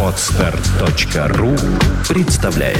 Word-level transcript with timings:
Отстар.ру 0.00 1.50
представляет 2.08 2.78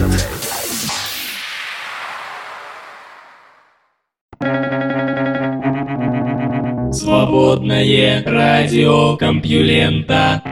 Свободное 6.94 8.22
радио 8.24 9.16
Компьюлента 9.16 10.42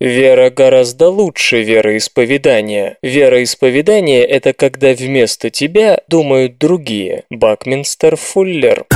Вера 0.00 0.48
гораздо 0.48 1.10
лучше 1.10 1.62
вероисповедания. 1.62 2.96
Вероисповедание– 3.02 4.24
это 4.26 4.54
когда 4.54 4.94
вместо 4.94 5.50
тебя 5.50 6.00
думают 6.08 6.56
другие. 6.56 7.24
Бакминстер 7.28 8.16
Фуллер. 8.16 8.86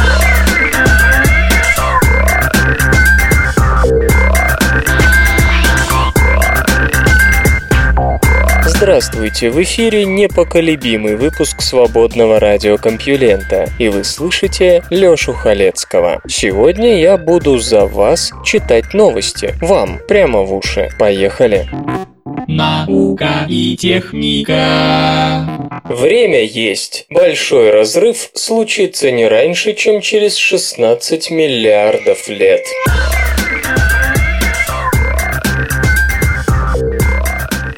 Здравствуйте, 8.85 9.49
в 9.49 9.63
эфире 9.63 10.05
непоколебимый 10.05 11.17
выпуск 11.17 11.63
свободного 11.63 12.39
радиокомпьюлента, 12.39 13.71
и 13.79 13.89
вы 13.89 14.05
слышите 14.05 14.83
Лёшу 14.91 15.33
Халецкого. 15.33 16.21
Сегодня 16.29 17.01
я 17.01 17.17
буду 17.17 17.57
за 17.57 17.87
вас 17.87 18.31
читать 18.45 18.93
новости, 18.93 19.55
вам, 19.63 20.01
прямо 20.07 20.43
в 20.43 20.53
уши. 20.55 20.91
Поехали! 20.99 21.67
Наука 22.47 23.47
и 23.49 23.75
техника. 23.75 25.49
Время 25.85 26.45
есть. 26.45 27.07
Большой 27.09 27.71
разрыв 27.71 28.33
случится 28.35 29.11
не 29.11 29.27
раньше, 29.27 29.73
чем 29.73 30.03
через 30.03 30.37
16 30.37 31.31
миллиардов 31.31 32.29
лет. 32.29 32.67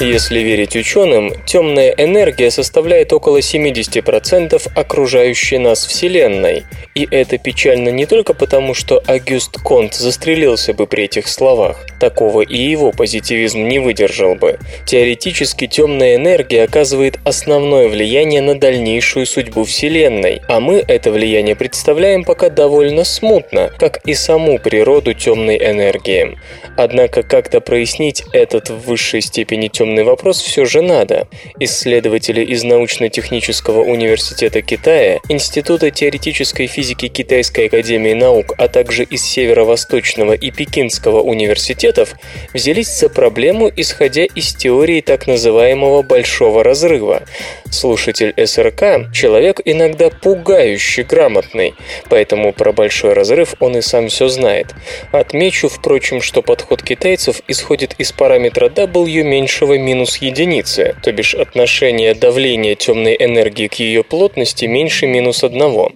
Если 0.00 0.40
верить 0.40 0.76
ученым, 0.76 1.32
темная 1.46 1.88
энергия 1.96 2.50
составляет 2.50 3.14
около 3.14 3.38
70% 3.38 4.70
окружающей 4.74 5.56
нас 5.56 5.86
Вселенной. 5.86 6.64
И 6.94 7.08
это 7.10 7.38
печально 7.38 7.88
не 7.88 8.04
только 8.04 8.34
потому, 8.34 8.74
что 8.74 9.02
Агюст 9.06 9.58
Конт 9.62 9.94
застрелился 9.94 10.74
бы 10.74 10.86
при 10.86 11.04
этих 11.04 11.28
словах. 11.28 11.86
Такого 11.98 12.42
и 12.42 12.58
его 12.58 12.92
позитивизм 12.92 13.66
не 13.66 13.78
выдержал 13.78 14.34
бы. 14.34 14.58
Теоретически 14.84 15.66
темная 15.66 16.16
энергия 16.16 16.64
оказывает 16.64 17.18
основное 17.24 17.88
влияние 17.88 18.42
на 18.42 18.58
дальнейшую 18.58 19.24
судьбу 19.24 19.64
Вселенной, 19.64 20.42
а 20.46 20.60
мы 20.60 20.84
это 20.86 21.10
влияние 21.10 21.56
представляем 21.56 22.24
пока 22.24 22.50
довольно 22.50 23.04
смутно, 23.04 23.72
как 23.78 24.00
и 24.04 24.12
саму 24.12 24.58
природу 24.58 25.14
темной 25.14 25.56
энергии. 25.56 26.36
Однако 26.76 27.22
как-то 27.22 27.62
прояснить 27.62 28.24
этот 28.32 28.68
в 28.68 28.86
высшей 28.86 29.22
степени 29.22 29.68
темный 29.68 29.85
вопрос 30.04 30.40
все 30.40 30.64
же 30.64 30.82
надо. 30.82 31.28
Исследователи 31.60 32.44
из 32.44 32.64
научно-технического 32.64 33.80
университета 33.80 34.62
Китая, 34.62 35.20
Института 35.28 35.90
теоретической 35.90 36.66
физики 36.66 37.08
Китайской 37.08 37.66
академии 37.66 38.14
наук, 38.14 38.54
а 38.58 38.68
также 38.68 39.04
из 39.04 39.22
Северо-Восточного 39.22 40.32
и 40.32 40.50
Пекинского 40.50 41.20
университетов 41.20 42.14
взялись 42.52 42.98
за 42.98 43.08
проблему, 43.08 43.70
исходя 43.74 44.24
из 44.24 44.54
теории 44.54 45.00
так 45.00 45.26
называемого 45.26 46.02
«большого 46.02 46.64
разрыва». 46.64 47.22
Слушатель 47.70 48.32
СРК– 48.42 49.12
человек 49.12 49.60
иногда 49.64 50.08
пугающе 50.10 51.02
грамотный, 51.02 51.74
поэтому 52.08 52.52
про 52.52 52.72
большой 52.72 53.12
разрыв 53.12 53.54
он 53.60 53.76
и 53.76 53.80
сам 53.82 54.08
все 54.08 54.28
знает. 54.28 54.74
Отмечу, 55.12 55.68
впрочем, 55.68 56.22
что 56.22 56.42
подход 56.42 56.82
китайцев 56.82 57.42
исходит 57.48 57.94
из 57.98 58.12
параметра 58.12 58.68
W 58.68 59.22
меньшего 59.24 59.78
минус 59.78 60.18
единицы, 60.18 60.96
то 61.02 61.12
бишь 61.12 61.34
отношение 61.34 62.14
давления 62.14 62.74
темной 62.74 63.16
энергии 63.18 63.66
к 63.66 63.74
ее 63.74 64.02
плотности 64.02 64.64
меньше 64.64 65.06
минус 65.06 65.44
одного. 65.44 65.92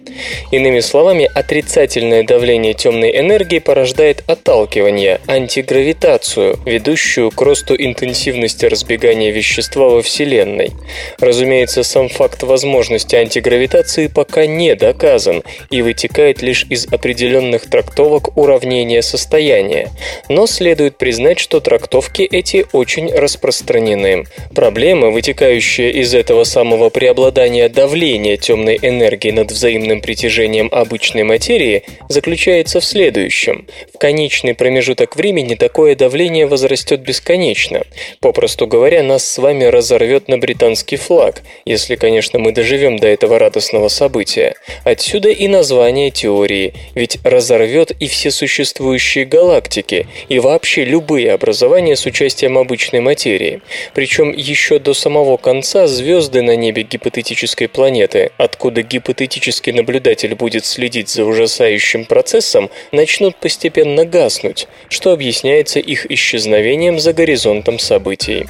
Иными 0.51 0.81
словами, 0.81 1.29
отрицательное 1.33 2.23
давление 2.23 2.73
темной 2.73 3.17
энергии 3.17 3.59
порождает 3.59 4.23
отталкивание, 4.27 5.21
антигравитацию, 5.27 6.59
ведущую 6.65 7.31
к 7.31 7.41
росту 7.41 7.75
интенсивности 7.77 8.65
разбегания 8.65 9.31
вещества 9.31 9.89
во 9.89 10.01
Вселенной. 10.01 10.71
Разумеется, 11.19 11.60
сам 11.69 12.09
факт 12.09 12.43
возможности 12.43 13.15
антигравитации 13.15 14.07
пока 14.07 14.45
не 14.45 14.75
доказан 14.75 15.43
и 15.69 15.81
вытекает 15.81 16.41
лишь 16.41 16.65
из 16.69 16.87
определенных 16.91 17.69
трактовок 17.69 18.37
уравнения 18.37 19.01
состояния. 19.01 19.91
Но 20.29 20.47
следует 20.47 20.97
признать, 20.97 21.39
что 21.39 21.59
трактовки 21.59 22.23
эти 22.23 22.65
очень 22.71 23.11
распространены. 23.11 24.25
Проблема, 24.55 25.09
вытекающая 25.09 25.89
из 25.89 26.13
этого 26.13 26.43
самого 26.43 26.89
преобладания 26.89 27.69
давления 27.69 28.37
темной 28.37 28.79
энергии 28.81 29.31
над 29.31 29.51
взаимным 29.51 30.01
притяжением 30.01 30.69
обычной 30.71 31.23
материи, 31.23 31.83
заключается 32.09 32.79
в 32.79 32.85
следующем. 32.85 33.67
В 33.93 33.97
конечный 33.97 34.53
промежуток 34.53 35.15
времени 35.15 35.55
такое 35.55 35.95
давление 35.95 36.47
возрастет 36.47 37.01
бесконечно. 37.01 37.83
Попросту 38.19 38.67
говоря, 38.67 39.03
нас 39.03 39.25
с 39.25 39.37
вами 39.37 39.65
разорвет 39.65 40.27
на 40.27 40.37
британский 40.37 40.97
флаг, 40.97 41.41
если, 41.65 41.95
конечно, 41.95 42.39
мы 42.39 42.51
доживем 42.51 42.97
до 42.97 43.07
этого 43.07 43.39
радостного 43.39 43.87
события. 43.87 44.55
Отсюда 44.83 45.29
и 45.29 45.47
название 45.47 46.11
теории, 46.11 46.73
ведь 46.95 47.19
разорвет 47.23 47.91
и 47.91 48.07
все 48.07 48.31
существующие 48.31 49.25
галактики, 49.25 50.07
и 50.29 50.39
вообще 50.39 50.83
любые 50.83 51.33
образования 51.33 51.95
с 51.95 52.05
участием 52.05 52.57
обычной 52.57 52.99
материи. 52.99 53.61
Причем 53.93 54.31
еще 54.31 54.79
до 54.79 54.93
самого 54.93 55.37
конца 55.37 55.87
звезды 55.87 56.41
на 56.41 56.55
небе 56.55 56.83
гипотетической 56.83 57.67
планеты, 57.67 58.31
откуда 58.37 58.81
гипотетический 58.81 59.71
наблюдатель 59.71 60.35
будет 60.35 60.65
следить 60.65 61.09
за 61.09 61.25
ужасающим 61.25 62.05
процессом, 62.05 62.69
начнут 62.91 63.35
постепенно 63.35 64.05
гаснуть, 64.05 64.67
что 64.89 65.11
объясняется 65.11 65.79
их 65.79 66.09
исчезновением 66.11 66.99
за 66.99 67.13
горизонтом 67.13 67.79
событий. 67.79 68.47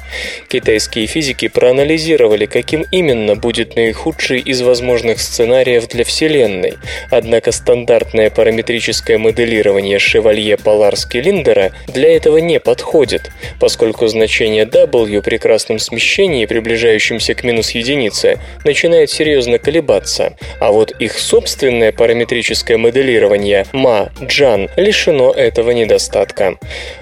Китайские 0.48 1.06
физики 1.06 1.48
проанализировали, 1.48 2.46
каким 2.46 2.84
именно 2.92 3.34
будет 3.34 3.74
наихудший 3.74 4.38
из 4.38 4.62
возможных 4.62 5.20
сценариев 5.20 5.88
для 5.88 6.04
Вселенной, 6.04 6.74
однако 7.10 7.50
стандартное 7.50 8.30
параметрическое 8.30 9.18
моделирование 9.18 9.98
Шевалье-Поларски-Линдера 9.98 11.72
для 11.88 12.14
этого 12.14 12.36
не 12.38 12.60
подходит, 12.60 13.32
поскольку 13.58 14.06
значение 14.06 14.64
W 14.66 15.22
при 15.22 15.38
красном 15.38 15.80
смещении, 15.80 16.46
приближающемся 16.46 17.34
к 17.34 17.42
минус 17.42 17.70
единице, 17.70 18.38
начинает 18.64 19.10
серьезно 19.10 19.58
колебаться, 19.58 20.36
а 20.60 20.70
вот 20.70 20.92
их 20.98 21.18
собственное 21.18 21.92
параметрическое 21.92 22.76
моделирование 22.76 23.66
ма-джан 23.72 24.68
лишено 24.76 25.32
этого 25.32 25.70
недостатка. 25.70 26.58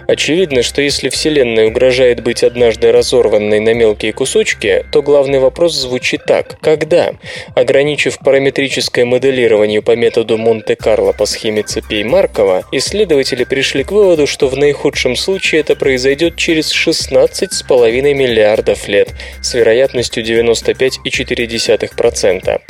Очевидно, 0.07 0.63
что 0.63 0.83
если 0.83 1.09
Вселенная 1.09 1.67
угрожает 1.67 2.23
быть 2.23 2.45
однажды 2.45 2.93
разорванной 2.93 3.59
на 3.59 3.75
мелкие 3.75 4.13
кусочки, 4.13 4.85
то 4.93 5.03
главный 5.03 5.41
вопрос 5.41 5.80
звучит 5.81 6.25
так. 6.27 6.59
Когда? 6.61 7.15
Ограничив 7.55 8.19
параметрическое 8.19 9.05
моделирование 9.05 9.83
по 9.83 9.95
методу 9.97 10.39
Монте-Карло 10.39 11.13
по 11.13 11.27
схеме 11.27 11.63
цепей 11.63 12.05
Маркова, 12.05 12.65
исследователи 12.73 13.45
пришли 13.45 13.85
к 13.85 13.91
выводу, 13.91 14.27
что 14.27 14.49
в 14.49 14.57
наихудшем 14.57 15.17
случае 15.17 15.61
это 15.63 15.75
произойдет 15.75 16.37
через 16.37 16.73
16,5 16.73 18.15
миллиардов 18.15 18.87
лет 18.89 19.09
с 19.43 19.55
вероятностью 19.55 20.25
95,4%. 20.25 22.61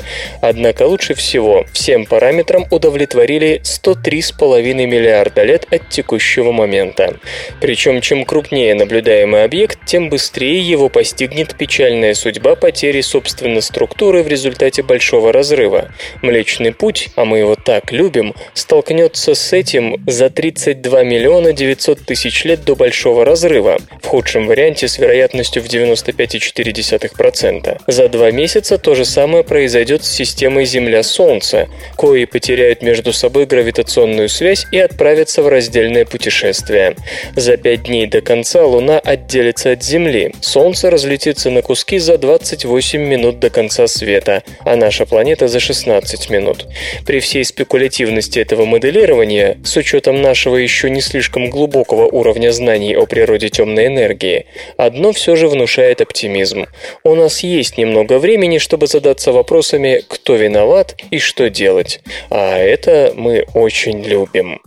Однако 0.41 0.82
лучше 0.84 1.15
всего 1.15 1.66
всем 1.72 2.06
параметрам 2.06 2.66
удовлетворили 2.71 3.60
103,5 3.65 4.87
миллиарда 4.87 5.42
лет 5.44 5.66
от 5.71 5.88
текущего 5.88 6.53
момента. 6.53 7.16
Причем 7.60 8.00
чем 8.00 8.25
крупнее 8.25 8.74
наблюдаемый 8.74 9.45
объект, 9.45 9.78
тем 9.86 10.09
быстрее 10.09 10.60
его 10.60 10.89
постигнет 10.89 11.56
печальная 11.56 12.15
судьба 12.15 12.54
потери 12.54 12.99
собственной 13.02 13.62
структуры 13.62 14.22
в 14.22 14.28
результате 14.28 14.82
большого 14.82 15.32
разрыва. 15.32 15.91
Млечный 16.22 16.72
путь, 16.72 17.08
а 17.16 17.24
мы 17.24 17.38
его 17.38 17.56
так 17.56 17.92
любим, 17.92 18.34
столкнется 18.54 19.34
с 19.34 19.52
этим 19.52 20.02
за 20.06 20.30
32 20.30 21.02
миллиона 21.04 21.52
900 21.52 22.00
тысяч 22.00 22.44
лет 22.44 22.64
до 22.64 22.76
большого 22.76 23.24
разрыва, 23.24 23.78
в 24.02 24.06
худшем 24.06 24.47
варианте 24.47 24.88
с 24.88 24.98
вероятностью 24.98 25.62
в 25.62 25.66
95,4%. 25.66 27.80
За 27.86 28.08
два 28.08 28.30
месяца 28.30 28.78
то 28.78 28.94
же 28.94 29.04
самое 29.04 29.44
произойдет 29.44 30.04
с 30.04 30.10
системой 30.10 30.64
Земля-Солнце, 30.64 31.68
кои 31.96 32.24
потеряют 32.24 32.82
между 32.82 33.12
собой 33.12 33.46
гравитационную 33.46 34.28
связь 34.28 34.66
и 34.72 34.78
отправятся 34.78 35.42
в 35.42 35.48
раздельное 35.48 36.04
путешествие. 36.04 36.96
За 37.36 37.56
пять 37.56 37.84
дней 37.84 38.06
до 38.06 38.20
конца 38.20 38.64
Луна 38.64 38.98
отделится 38.98 39.72
от 39.72 39.82
Земли, 39.82 40.34
Солнце 40.41 40.91
разлетится 40.91 41.50
на 41.50 41.62
куски 41.62 41.98
за 41.98 42.18
28 42.18 42.90
8 42.91 43.07
минут 43.07 43.39
до 43.39 43.51
конца 43.51 43.87
света, 43.87 44.42
а 44.65 44.75
наша 44.75 45.07
планета 45.07 45.47
за 45.47 45.60
16 45.60 46.28
минут. 46.31 46.66
При 47.07 47.21
всей 47.21 47.45
спекулятивности 47.45 48.41
этого 48.41 48.65
моделирования, 48.65 49.59
с 49.65 49.77
учетом 49.77 50.21
нашего 50.22 50.57
еще 50.57 50.91
не 50.91 51.01
слишком 51.01 51.51
глубокого 51.51 52.07
уровня 52.07 52.51
знаний 52.51 52.97
о 52.97 53.07
природе 53.07 53.48
темной 53.48 53.87
энергии, 53.87 54.47
одно 54.77 55.13
все 55.13 55.37
же 55.37 55.47
внушает 55.47 56.01
оптимизм. 56.01 56.66
У 57.04 57.15
нас 57.15 57.45
есть 57.45 57.78
немного 57.78 58.19
времени, 58.19 58.59
чтобы 58.59 58.89
задаться 58.89 59.31
вопросами, 59.31 60.03
кто 60.09 60.34
виноват 60.34 60.97
и 61.13 61.21
что 61.21 61.48
делать. 61.48 62.01
А 62.28 62.59
это 62.59 63.13
мы 63.15 63.45
очень 63.54 64.03
любим. 64.03 64.60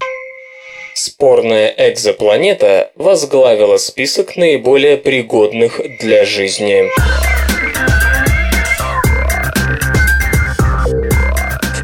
Спорная 0.96 1.74
экзопланета 1.78 2.92
возглавила 2.96 3.75
список 3.75 4.38
наиболее 4.38 4.96
пригодных 4.96 5.81
для 6.00 6.24
жизни. 6.24 6.86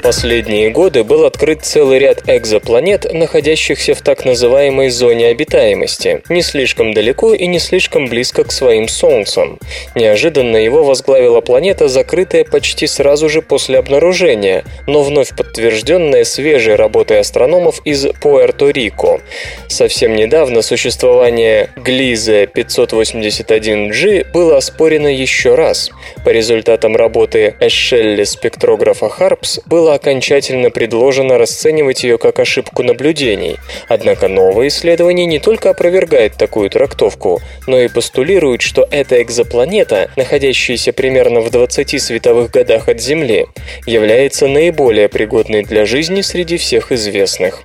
Последние 0.10 0.72
годы 0.72 1.04
был 1.04 1.24
открыт 1.24 1.60
целый 1.62 2.00
ряд 2.00 2.24
экзопланет, 2.28 3.06
находящихся 3.14 3.94
в 3.94 4.02
так 4.02 4.26
называемой 4.26 4.90
зоне 4.90 5.28
обитаемости, 5.28 6.24
не 6.30 6.42
слишком 6.42 6.96
далеко 6.96 7.36
и 7.36 7.46
не 7.46 7.60
слишком 7.60 8.08
близко 8.08 8.44
к 8.44 8.52
своим 8.52 8.88
Солнцам. 8.88 9.60
Неожиданно 9.94 10.58
его 10.58 10.84
возглавила 10.84 11.42
планета, 11.42 11.88
закрытая 11.88 12.44
почти 12.44 12.88
сразу 12.88 13.30
же 13.30 13.44
после 13.44 13.78
обнаружения, 13.78 14.64
но 14.88 15.04
вновь 15.04 15.36
подтвержденная 15.36 16.24
свежей 16.24 16.74
работой 16.74 17.20
астрономов 17.20 17.80
из 17.86 18.08
Пуэрто-Рико. 18.08 19.22
Совсем 19.68 20.16
недавно 20.16 20.64
существование 20.64 21.70
Глиза 21.76 22.46
581G 22.46 24.32
было 24.34 24.58
оспорено 24.58 25.14
еще 25.14 25.54
раз. 25.54 25.92
По 26.26 26.30
результатам 26.30 26.96
работы 26.96 27.54
Эшелли 27.60 28.24
спектрографа 28.24 29.08
Харпс 29.08 29.60
было 29.68 29.99
окончательно 30.00 30.70
предложено 30.70 31.38
расценивать 31.38 32.04
ее 32.04 32.18
как 32.18 32.40
ошибку 32.40 32.84
наблюдений. 32.84 33.58
Однако 33.90 34.30
новое 34.30 34.70
исследование 34.70 35.26
не 35.26 35.40
только 35.40 35.70
опровергает 35.70 36.36
такую 36.36 36.70
трактовку, 36.70 37.42
но 37.68 37.78
и 37.80 37.90
постулирует, 37.90 38.62
что 38.62 38.88
эта 38.90 39.22
экзопланета, 39.22 40.10
находящаяся 40.16 40.94
примерно 40.94 41.42
в 41.42 41.52
20 41.52 42.02
световых 42.02 42.50
годах 42.50 42.88
от 42.88 43.02
Земли, 43.02 43.48
является 43.86 44.48
наиболее 44.48 45.10
пригодной 45.10 45.64
для 45.64 45.86
жизни 45.86 46.22
среди 46.22 46.56
всех 46.58 46.94
известных. 46.94 47.64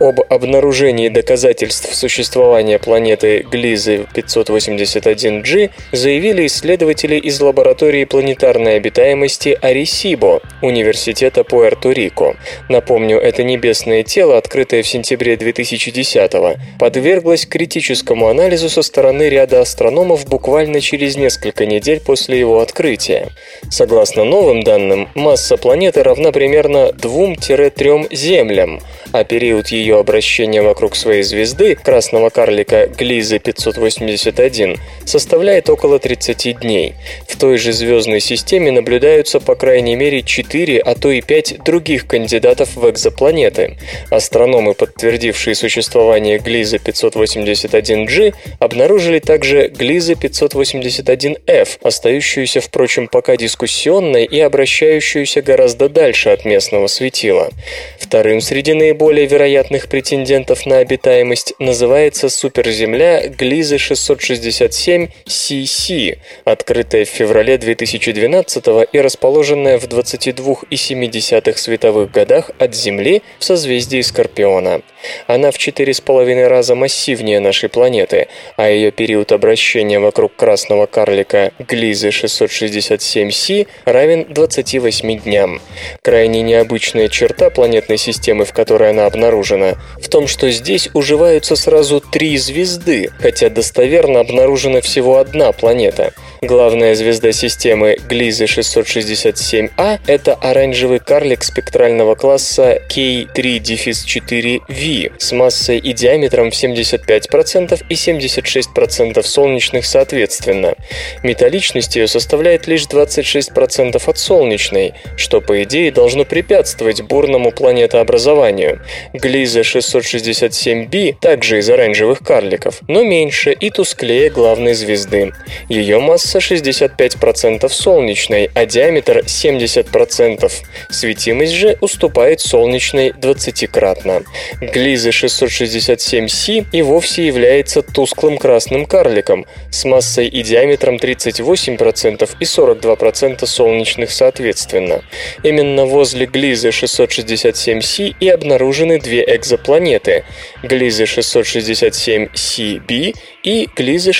Об 0.00 0.20
обнаружении 0.28 1.08
доказательств 1.08 1.94
существования 1.94 2.78
планеты 2.78 3.46
Глизы 3.48 4.06
581G 4.12 5.70
заявили 5.92 6.46
исследователи 6.46 7.16
из 7.16 7.40
лаборатории 7.40 8.04
планетарной 8.04 8.76
обитаемости 8.76 9.56
Арисибо, 9.62 10.40
Университета 10.62 11.44
Пуэрто 11.44 11.65
Пуэрто-Рико. 11.66 12.36
Напомню, 12.68 13.18
это 13.18 13.42
небесное 13.42 14.02
тело, 14.02 14.38
открытое 14.38 14.82
в 14.82 14.88
сентябре 14.88 15.34
2010-го, 15.34 16.56
подверглось 16.78 17.46
критическому 17.46 18.28
анализу 18.28 18.68
со 18.68 18.82
стороны 18.82 19.28
ряда 19.28 19.60
астрономов 19.60 20.26
буквально 20.26 20.80
через 20.80 21.16
несколько 21.16 21.66
недель 21.66 22.00
после 22.00 22.38
его 22.38 22.60
открытия. 22.60 23.28
Согласно 23.70 24.24
новым 24.24 24.62
данным, 24.62 25.08
масса 25.14 25.56
планеты 25.56 26.02
равна 26.02 26.32
примерно 26.32 26.90
2-3 26.90 28.14
Землям, 28.14 28.80
а 29.12 29.24
период 29.24 29.68
ее 29.68 29.98
обращения 29.98 30.62
вокруг 30.62 30.96
своей 30.96 31.22
звезды, 31.22 31.74
красного 31.74 32.30
карлика 32.30 32.86
Глиза 32.86 33.38
581, 33.38 34.76
составляет 35.04 35.70
около 35.70 35.98
30 35.98 36.60
дней. 36.60 36.94
В 37.28 37.36
той 37.38 37.58
же 37.58 37.72
звездной 37.72 38.20
системе 38.20 38.70
наблюдаются 38.70 39.40
по 39.40 39.54
крайней 39.54 39.96
мере 39.96 40.22
4, 40.22 40.80
а 40.80 40.94
то 40.94 41.10
и 41.10 41.20
5 41.20 41.55
других 41.64 42.06
кандидатов 42.06 42.76
в 42.76 42.88
экзопланеты. 42.90 43.78
Астрономы, 44.10 44.74
подтвердившие 44.74 45.54
существование 45.54 46.38
Глиза 46.38 46.76
581G, 46.76 48.34
обнаружили 48.58 49.18
также 49.18 49.68
Глиза 49.68 50.14
581F, 50.14 51.78
остающуюся, 51.82 52.60
впрочем, 52.60 53.08
пока 53.08 53.36
дискуссионной 53.36 54.24
и 54.24 54.40
обращающуюся 54.40 55.42
гораздо 55.42 55.88
дальше 55.88 56.30
от 56.30 56.44
местного 56.44 56.86
светила. 56.86 57.50
Вторым 57.98 58.40
среди 58.40 58.72
наиболее 58.72 59.26
вероятных 59.26 59.88
претендентов 59.88 60.66
на 60.66 60.78
обитаемость 60.78 61.54
называется 61.58 62.28
суперземля 62.28 63.28
Глиза 63.28 63.78
667 63.78 65.08
CC, 65.26 66.18
открытая 66.44 67.04
в 67.04 67.08
феврале 67.08 67.58
2012 67.58 68.66
и 68.92 69.00
расположенная 69.00 69.78
в 69.78 69.84
22,7 69.84 71.06
световых 71.54 72.10
годах 72.10 72.50
от 72.58 72.74
Земли 72.74 73.22
в 73.38 73.44
созвездии 73.44 74.00
Скорпиона. 74.00 74.82
Она 75.26 75.50
в 75.50 75.58
4,5 75.58 76.46
раза 76.46 76.74
массивнее 76.74 77.40
нашей 77.40 77.68
планеты, 77.68 78.28
а 78.56 78.68
ее 78.68 78.90
период 78.90 79.32
обращения 79.32 80.00
вокруг 80.00 80.34
красного 80.36 80.86
карлика 80.86 81.52
Глизы 81.58 82.08
667c 82.08 83.66
равен 83.84 84.26
28 84.28 85.18
дням. 85.20 85.60
Крайне 86.02 86.42
необычная 86.42 87.08
черта 87.08 87.50
планетной 87.50 87.98
системы, 87.98 88.44
в 88.44 88.52
которой 88.52 88.90
она 88.90 89.06
обнаружена, 89.06 89.74
в 90.00 90.08
том, 90.08 90.26
что 90.26 90.50
здесь 90.50 90.88
уживаются 90.94 91.56
сразу 91.56 92.00
три 92.00 92.36
звезды, 92.38 93.10
хотя 93.18 93.48
достоверно 93.50 94.20
обнаружена 94.20 94.80
всего 94.80 95.18
одна 95.18 95.52
планета. 95.52 96.12
Главная 96.42 96.94
звезда 96.94 97.32
системы 97.32 97.96
Глизы 98.08 98.44
667А– 98.44 100.00
это 100.06 100.34
оранжевый 100.34 100.98
карлик 100.98 101.42
спектрального 101.42 102.14
класса 102.14 102.82
K3-4V 102.90 105.12
с 105.18 105.32
массой 105.32 105.78
и 105.78 105.94
диаметром 105.94 106.50
в 106.50 106.54
75% 106.54 107.84
и 107.88 107.94
76% 107.94 109.22
солнечных 109.22 109.86
соответственно. 109.86 110.74
Металличность 111.22 111.96
ее 111.96 112.06
составляет 112.06 112.66
лишь 112.66 112.84
26% 112.84 114.02
от 114.06 114.18
солнечной, 114.18 114.92
что 115.16 115.40
по 115.40 115.62
идее 115.62 115.90
должно 115.90 116.26
препятствовать 116.26 117.00
бурному 117.00 117.50
планетообразованию. 117.50 118.82
Глиза 119.14 119.60
667b 119.60 121.16
также 121.18 121.60
из 121.60 121.70
оранжевых 121.70 122.18
карликов, 122.18 122.80
но 122.88 123.02
меньше 123.02 123.52
и 123.52 123.70
тусклее 123.70 124.28
главной 124.28 124.74
звезды. 124.74 125.32
Ее 125.70 125.98
масса 125.98 126.25
65% 126.34 127.68
солнечной, 127.68 128.50
а 128.54 128.66
диаметр 128.66 129.18
70%. 129.18 130.52
Светимость 130.90 131.52
же 131.52 131.78
уступает 131.80 132.40
солнечной 132.40 133.10
20-кратно. 133.10 134.24
Глиза 134.60 135.10
667c 135.10 136.66
и 136.72 136.82
вовсе 136.82 137.26
является 137.26 137.82
тусклым 137.82 138.38
красным 138.38 138.86
карликом 138.86 139.46
с 139.70 139.84
массой 139.84 140.28
и 140.28 140.42
диаметром 140.42 140.96
38% 140.96 142.30
и 142.40 142.44
42% 142.44 143.46
солнечных 143.46 144.10
соответственно. 144.10 145.02
Именно 145.42 145.84
возле 145.86 146.26
Глизы 146.26 146.70
667c 146.70 148.16
и 148.18 148.28
обнаружены 148.28 148.98
две 148.98 149.22
экзопланеты– 149.22 150.24
Глиза 150.62 151.04
667cb 151.04 153.14
и 153.42 153.68
Глиза 153.76 154.12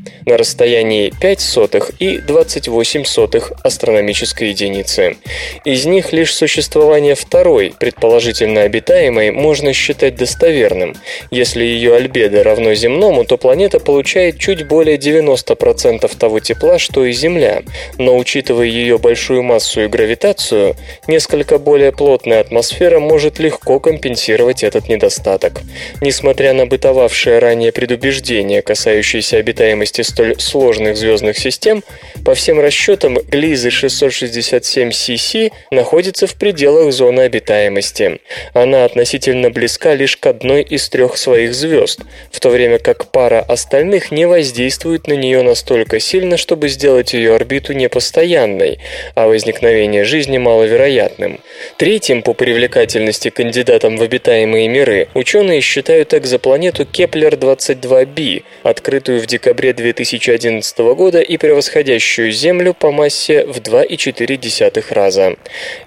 667cc 0.00 0.10
на 0.26 0.36
расстоянии 0.36 1.12
5 1.20 1.40
сотых 1.40 1.90
и 1.98 2.18
28 2.18 3.04
сотых 3.04 3.52
астрономической 3.64 4.50
единицы. 4.50 5.16
Из 5.64 5.86
них 5.86 6.12
лишь 6.12 6.34
существование 6.34 7.14
второй, 7.14 7.74
предположительно 7.78 8.62
обитаемой, 8.62 9.30
можно 9.30 9.72
считать 9.72 10.16
достоверным. 10.16 10.94
Если 11.30 11.64
ее 11.64 11.96
альбедо 11.96 12.44
равно 12.44 12.74
земному, 12.74 13.24
то 13.24 13.36
планета 13.36 13.80
получает 13.80 14.38
чуть 14.38 14.66
более 14.66 14.96
90% 14.98 16.16
того 16.16 16.40
тепла, 16.40 16.78
что 16.78 17.04
и 17.04 17.12
Земля. 17.12 17.62
Но 17.98 18.16
учитывая 18.16 18.66
ее 18.66 18.98
большую 18.98 19.42
массу 19.42 19.82
и 19.82 19.88
гравитацию, 19.88 20.76
несколько 21.06 21.58
более 21.58 21.92
плотная 21.92 22.40
атмосфера 22.40 23.00
может 23.00 23.38
легко 23.38 23.80
компенсировать 23.80 24.62
этот 24.62 24.88
недостаток. 24.88 25.60
Несмотря 26.00 26.52
на 26.52 26.66
бытовавшее 26.66 27.38
ранее 27.38 27.72
предубеждение, 27.72 28.62
касающееся 28.62 29.38
обитаемости 29.38 29.89
столь 29.98 30.38
сложных 30.38 30.96
звездных 30.96 31.38
систем, 31.38 31.82
по 32.24 32.34
всем 32.34 32.60
расчетам 32.60 33.18
Глизы 33.18 33.70
667 33.70 34.90
CC 34.90 35.52
находится 35.70 36.26
в 36.26 36.34
пределах 36.34 36.92
зоны 36.92 37.20
обитаемости. 37.22 38.20
Она 38.52 38.84
относительно 38.84 39.50
близка 39.50 39.94
лишь 39.94 40.16
к 40.16 40.26
одной 40.26 40.62
из 40.62 40.88
трех 40.88 41.16
своих 41.16 41.54
звезд, 41.54 42.00
в 42.30 42.40
то 42.40 42.50
время 42.50 42.78
как 42.78 43.10
пара 43.10 43.40
остальных 43.40 44.10
не 44.10 44.26
воздействует 44.26 45.06
на 45.06 45.14
нее 45.14 45.42
настолько 45.42 45.98
сильно, 46.00 46.36
чтобы 46.36 46.68
сделать 46.68 47.12
ее 47.14 47.34
орбиту 47.34 47.72
непостоянной, 47.72 48.78
а 49.14 49.26
возникновение 49.26 50.04
жизни 50.04 50.38
маловероятным. 50.38 51.40
Третьим 51.76 52.22
по 52.22 52.34
привлекательности 52.34 53.30
кандидатом 53.30 53.96
в 53.96 54.02
обитаемые 54.02 54.68
миры 54.68 55.08
ученые 55.14 55.60
считают 55.60 56.14
экзопланету 56.14 56.84
Кеплер-22b, 56.84 58.42
открытую 58.62 59.20
в 59.20 59.26
декабре 59.26 59.72
2011 59.80 60.78
года 60.94 61.20
и 61.20 61.36
превосходящую 61.36 62.32
Землю 62.32 62.74
по 62.74 62.90
массе 62.90 63.44
в 63.44 63.58
2,4 63.58 64.84
раза. 64.94 65.36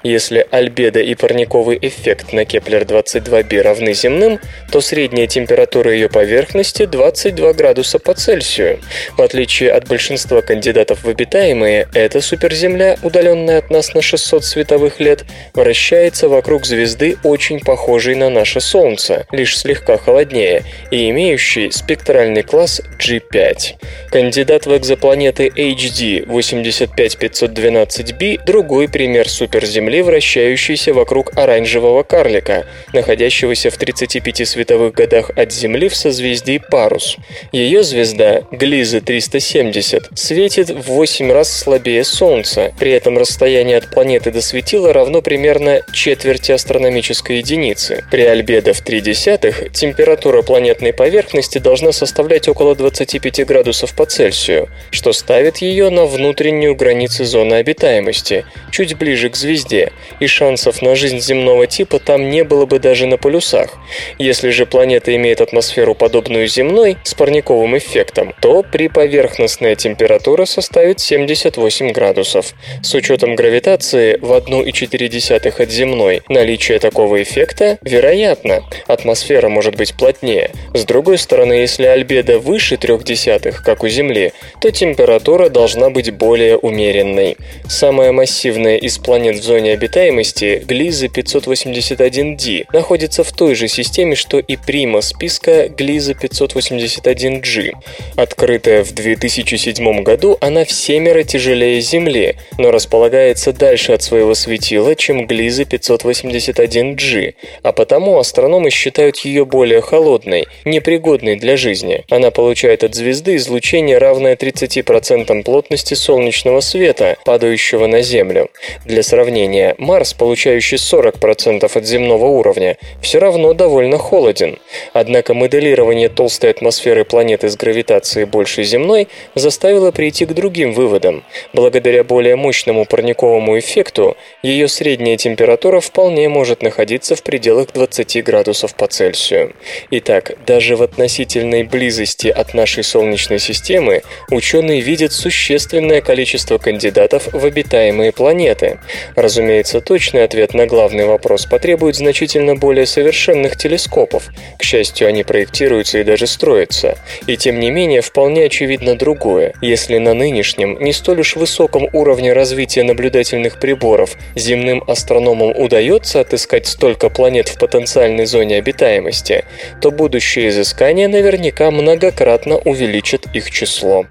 Если 0.03 0.45
альбедо 0.51 0.99
и 0.99 1.15
парниковый 1.15 1.77
эффект 1.81 2.33
на 2.33 2.45
Кеплер-22b 2.45 3.61
равны 3.61 3.93
земным, 3.93 4.39
то 4.71 4.81
средняя 4.81 5.27
температура 5.27 5.93
ее 5.93 6.09
поверхности 6.09 6.85
22 6.85 7.53
градуса 7.53 7.99
по 7.99 8.13
Цельсию. 8.13 8.79
В 9.17 9.21
отличие 9.21 9.71
от 9.71 9.87
большинства 9.87 10.41
кандидатов 10.41 11.03
в 11.03 11.09
обитаемые, 11.09 11.87
эта 11.93 12.21
суперземля, 12.21 12.97
удаленная 13.03 13.59
от 13.59 13.69
нас 13.69 13.93
на 13.93 14.01
600 14.01 14.43
световых 14.43 14.99
лет, 14.99 15.23
вращается 15.53 16.27
вокруг 16.29 16.65
звезды, 16.65 17.17
очень 17.23 17.59
похожей 17.59 18.15
на 18.15 18.29
наше 18.29 18.59
Солнце, 18.59 19.25
лишь 19.31 19.57
слегка 19.57 19.97
холоднее, 19.97 20.63
и 20.91 21.09
имеющей 21.09 21.71
спектральный 21.71 22.43
класс 22.43 22.81
G5. 22.99 23.75
Кандидат 24.09 24.67
в 24.67 24.77
экзопланеты 24.77 25.47
HD 25.47 26.25
85512b– 26.25 28.41
другой 28.45 28.87
пример 28.87 29.27
суперземли, 29.27 30.01
вращающейся 30.01 30.93
вокруг 30.93 31.35
оранжевого 31.35 32.03
карлика, 32.03 32.65
находящегося 32.93 33.71
в 33.71 33.77
35 33.77 34.47
световых 34.47 34.93
годах 34.93 35.31
от 35.35 35.51
Земли 35.51 35.89
в 35.89 35.95
созвездии 35.95 36.61
Парус. 36.69 37.17
Ее 37.51 37.83
звезда, 37.83 38.43
Глиза 38.51 39.01
370, 39.01 40.09
светит 40.15 40.69
в 40.69 40.83
8 40.83 41.31
раз 41.31 41.51
слабее 41.51 42.03
Солнца, 42.03 42.71
при 42.79 42.91
этом 42.91 43.17
расстояние 43.17 43.77
от 43.77 43.89
планеты 43.89 44.31
до 44.31 44.41
светила 44.41 44.93
равно 44.93 45.21
примерно 45.21 45.81
четверти 45.91 46.51
астрономической 46.51 47.37
единицы. 47.37 48.03
При 48.11 48.21
альбедо 48.21 48.73
в 48.73 48.81
3 48.81 49.01
десятых 49.01 49.71
температура 49.73 50.43
планетной 50.43 50.93
поверхности 50.93 51.57
должна 51.57 51.91
составлять 51.91 52.47
около 52.47 52.75
25 52.75 53.45
градусов 53.45 53.72
по 53.95 54.05
Цельсию, 54.05 54.69
что 54.91 55.13
ставит 55.13 55.57
ее 55.57 55.89
на 55.89 56.05
внутреннюю 56.05 56.75
границу 56.75 57.25
зоны 57.25 57.55
обитаемости, 57.55 58.45
чуть 58.71 58.95
ближе 58.97 59.29
к 59.29 59.35
звезде, 59.35 59.91
и 60.19 60.27
шансов 60.27 60.81
на 60.81 60.95
жизнь 60.95 61.19
земного 61.19 61.65
типа 61.65 61.99
там 61.99 62.29
не 62.29 62.43
было 62.43 62.65
бы 62.65 62.79
даже 62.79 63.07
на 63.07 63.17
полюсах. 63.17 63.71
Если 64.19 64.49
же 64.49 64.65
планета 64.65 65.15
имеет 65.15 65.41
атмосферу 65.41 65.95
подобную 65.95 66.47
земной 66.47 66.97
с 67.03 67.13
парниковым 67.13 67.77
эффектом, 67.77 68.33
то 68.41 68.63
при 68.63 68.87
поверхностная 68.87 69.75
температура 69.75 70.45
составит 70.45 70.99
78 70.99 71.91
градусов. 71.91 72.53
С 72.81 72.93
учетом 72.93 73.35
гравитации 73.35 74.17
в 74.21 74.31
1,4 74.31 75.63
от 75.63 75.71
земной 75.71 76.21
наличие 76.29 76.79
такого 76.79 77.21
эффекта 77.23 77.77
вероятно. 77.81 78.63
Атмосфера 78.87 79.49
может 79.49 79.75
быть 79.75 79.95
плотнее. 79.95 80.51
С 80.73 80.85
другой 80.85 81.17
стороны, 81.17 81.53
если 81.53 81.85
альбедо 81.85 82.39
выше 82.39 82.75
0,3, 82.75 83.62
как 83.63 83.83
у 83.83 83.87
Земли, 83.87 84.33
то 84.59 84.71
температура 84.71 85.49
должна 85.49 85.89
быть 85.89 86.11
более 86.11 86.57
умеренной. 86.57 87.37
Самая 87.67 88.11
массивная 88.11 88.77
из 88.77 88.97
планет 88.97 89.37
в 89.37 89.43
зоне 89.43 89.71
обитаемости, 89.73 90.63
Глиза 90.65 91.07
581d, 91.07 92.65
находится 92.71 93.23
в 93.23 93.31
той 93.31 93.55
же 93.55 93.67
системе, 93.67 94.15
что 94.15 94.39
и 94.39 94.57
прима 94.57 95.01
списка 95.01 95.69
Глиза 95.69 96.11
581g. 96.11 97.71
Открытая 98.15 98.83
в 98.83 98.91
2007 98.93 100.03
году, 100.03 100.37
она 100.41 100.65
в 100.65 100.71
семеро 100.71 101.23
тяжелее 101.23 101.81
Земли, 101.81 102.35
но 102.57 102.71
располагается 102.71 103.53
дальше 103.53 103.93
от 103.93 104.03
своего 104.03 104.35
светила, 104.35 104.95
чем 104.95 105.25
Глиза 105.25 105.63
581g, 105.63 107.35
а 107.63 107.71
потому 107.71 108.19
астрономы 108.19 108.69
считают 108.69 109.17
ее 109.19 109.45
более 109.45 109.81
холодной, 109.81 110.45
непригодной 110.65 111.37
для 111.37 111.57
жизни. 111.57 112.03
Она 112.09 112.31
получает 112.31 112.83
от 112.83 112.95
звезды 112.95 113.35
излучение, 113.37 113.52
равное 113.97 114.35
30% 114.35 115.43
плотности 115.43 115.93
солнечного 115.93 116.59
света, 116.59 117.17
падающего 117.25 117.87
на 117.87 118.01
Землю. 118.01 118.49
Для 118.85 119.03
сравнения, 119.03 119.75
Марс, 119.77 120.13
получающий 120.13 120.77
40% 120.77 121.69
от 121.73 121.85
земного 121.85 122.25
уровня, 122.25 122.77
все 123.01 123.19
равно 123.19 123.53
довольно 123.53 123.97
холоден. 123.97 124.59
Однако 124.93 125.33
моделирование 125.33 126.09
толстой 126.09 126.51
атмосферы 126.51 127.05
планеты 127.05 127.49
с 127.49 127.57
гравитацией 127.57 128.25
больше 128.25 128.63
земной 128.63 129.07
заставило 129.35 129.91
прийти 129.91 130.25
к 130.25 130.33
другим 130.33 130.73
выводам. 130.73 131.23
Благодаря 131.53 132.03
более 132.03 132.35
мощному 132.35 132.85
парниковому 132.85 133.59
эффекту, 133.59 134.17
ее 134.41 134.67
средняя 134.67 135.17
температура 135.17 135.79
вполне 135.79 136.29
может 136.29 136.61
находиться 136.61 137.15
в 137.15 137.23
пределах 137.23 137.71
20 137.73 138.23
градусов 138.23 138.75
по 138.75 138.87
Цельсию. 138.87 139.53
Итак, 139.91 140.33
даже 140.45 140.75
в 140.75 140.83
относительной 140.83 141.63
близости 141.63 142.27
от 142.27 142.53
нашей 142.53 142.83
Солнечной 142.83 143.32
системы 143.39 144.03
ученые 144.29 144.81
видят 144.81 145.13
существенное 145.13 146.01
количество 146.01 146.57
кандидатов 146.57 147.29
в 147.31 147.45
обитаемые 147.45 148.11
планеты. 148.11 148.79
Разумеется, 149.15 149.81
точный 149.81 150.23
ответ 150.23 150.53
на 150.53 150.65
главный 150.65 151.05
вопрос 151.05 151.45
потребует 151.45 151.95
значительно 151.95 152.55
более 152.55 152.85
совершенных 152.85 153.57
телескопов. 153.57 154.29
К 154.57 154.63
счастью, 154.63 155.07
они 155.07 155.23
проектируются 155.23 155.99
и 155.99 156.03
даже 156.03 156.27
строятся. 156.27 156.97
И 157.27 157.37
тем 157.37 157.59
не 157.59 157.71
менее, 157.71 158.01
вполне 158.01 158.45
очевидно 158.45 158.95
другое. 158.95 159.53
Если 159.61 159.97
на 159.97 160.13
нынешнем, 160.13 160.77
не 160.79 160.93
столь 160.93 161.21
уж 161.21 161.35
высоком 161.35 161.87
уровне 161.93 162.33
развития 162.33 162.83
наблюдательных 162.83 163.59
приборов 163.59 164.15
земным 164.35 164.83
астрономам 164.87 165.51
удается 165.55 166.19
отыскать 166.19 166.67
столько 166.67 167.09
планет 167.09 167.47
в 167.49 167.57
потенциальной 167.57 168.25
зоне 168.25 168.57
обитаемости, 168.57 169.45
то 169.81 169.91
будущие 169.91 170.49
изыскания 170.49 171.07
наверняка 171.07 171.71
многократно 171.71 172.57
увеличат 172.57 173.22
их 173.33 173.49
число. 173.51 174.05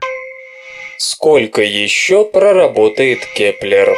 Сколько 0.99 1.63
еще 1.63 2.25
проработает 2.25 3.21
Кеплер? 3.35 3.95